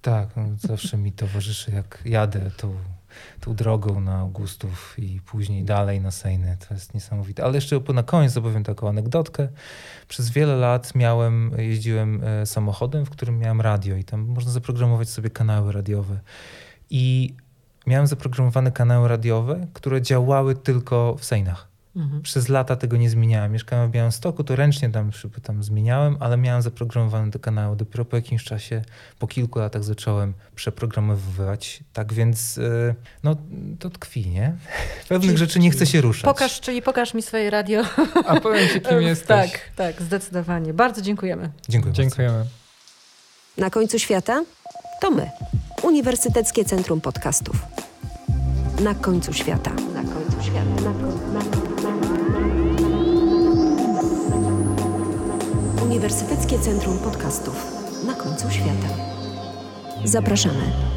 Tak, 0.06 0.36
no, 0.36 0.43
zawsze 0.60 0.97
mi 0.97 1.12
towarzyszy, 1.12 1.72
jak 1.72 2.01
jadę 2.06 2.51
tą, 2.58 2.76
tą 3.39 3.56
drogą 3.56 3.99
na 3.99 4.16
Augustów 4.16 4.95
i 4.97 5.22
później 5.22 5.64
dalej 5.64 6.01
na 6.01 6.12
Sejny. 6.12 6.58
To 6.68 6.74
jest 6.74 6.93
niesamowite. 6.93 7.43
Ale 7.43 7.56
jeszcze 7.56 7.80
na 7.93 8.03
koniec 8.03 8.38
opowiem 8.38 8.64
taką 8.64 8.89
anegdotkę. 8.89 9.47
Przez 10.08 10.30
wiele 10.30 10.56
lat 10.56 10.95
miałem, 10.95 11.51
jeździłem 11.58 12.24
e, 12.24 12.45
samochodem, 12.45 13.06
w 13.06 13.10
którym 13.10 13.39
miałem 13.39 13.62
radio 13.62 13.95
i 13.95 14.03
tam 14.03 14.22
można 14.22 14.51
zaprogramować 14.51 15.10
sobie 15.10 15.30
kanały 15.30 15.72
radiowe. 15.72 16.20
I 16.89 17.34
miałem 17.88 18.08
zaprogramowane 18.08 18.72
kanały 18.72 19.08
radiowe, 19.08 19.68
które 19.74 20.01
działały 20.01 20.56
tylko 20.56 21.16
w 21.20 21.26
Sejnach. 21.26 21.74
Mhm. 21.96 22.22
Przez 22.22 22.50
lata 22.50 22.76
tego 22.76 22.98
nie 22.98 23.10
zmieniałem. 23.10 23.52
Mieszkałem 23.52 23.89
w 23.89 23.91
Białymstoku, 23.91 24.43
to 24.43 24.56
ręcznie 24.56 24.89
tam, 24.89 25.12
tam 25.43 25.64
zmieniałem, 25.64 26.18
ale 26.20 26.38
miałem 26.38 26.62
zaprogramowane 26.62 27.32
do 27.32 27.39
kanału. 27.39 27.76
Dopiero 27.76 28.06
po 28.06 28.16
jakimś 28.16 28.43
czasie, 28.43 28.82
po 29.20 29.28
kilku 29.28 29.60
latach 29.60 29.84
zacząłem 29.84 30.34
przeprogramowywać. 30.56 31.84
Tak 31.93 32.14
więc 32.14 32.58
y, 32.58 32.96
no, 33.24 33.36
to 33.80 33.89
tkwi, 33.89 34.30
nie? 34.30 34.56
Pewnych 35.10 35.30
czyli, 35.30 35.38
rzeczy 35.38 35.60
nie 35.60 35.72
chce 35.72 35.86
się 35.86 36.02
ruszać. 36.02 36.24
Pokaż, 36.24 36.60
czyli 36.60 36.82
pokaż 36.82 37.14
mi 37.14 37.22
swoje 37.22 37.50
radio. 37.50 37.82
A 38.28 38.39
powiem 38.39 38.70
ci, 38.70 38.82
kim 38.82 39.02
jesteś. 39.12 39.52
Tak, 39.52 39.60
tak, 39.76 40.02
zdecydowanie. 40.02 40.74
Bardzo 40.74 41.02
dziękujemy. 41.02 41.50
Dziękuję 41.70 41.93
Dziękujemy. 41.93 42.38
Bardzo. 42.38 42.66
Na 43.58 43.70
końcu 43.70 44.00
świata 44.00 44.43
to 45.02 45.12
my. 45.12 45.30
Uniwersyteckie 45.84 46.66
Centrum 46.66 47.02
Podcastów. 47.02 47.56
Na 48.80 48.96
końcu 48.96 49.34
świata. 49.34 49.72
Na 49.93 50.04
końcu 50.04 50.14
Uniwersyteckie 55.96 56.60
Centrum 56.60 56.98
Podcastów. 57.00 57.66
Na 58.06 58.14
końcu 58.14 58.52
świata. 58.52 58.88
Zapraszamy. 60.04 60.95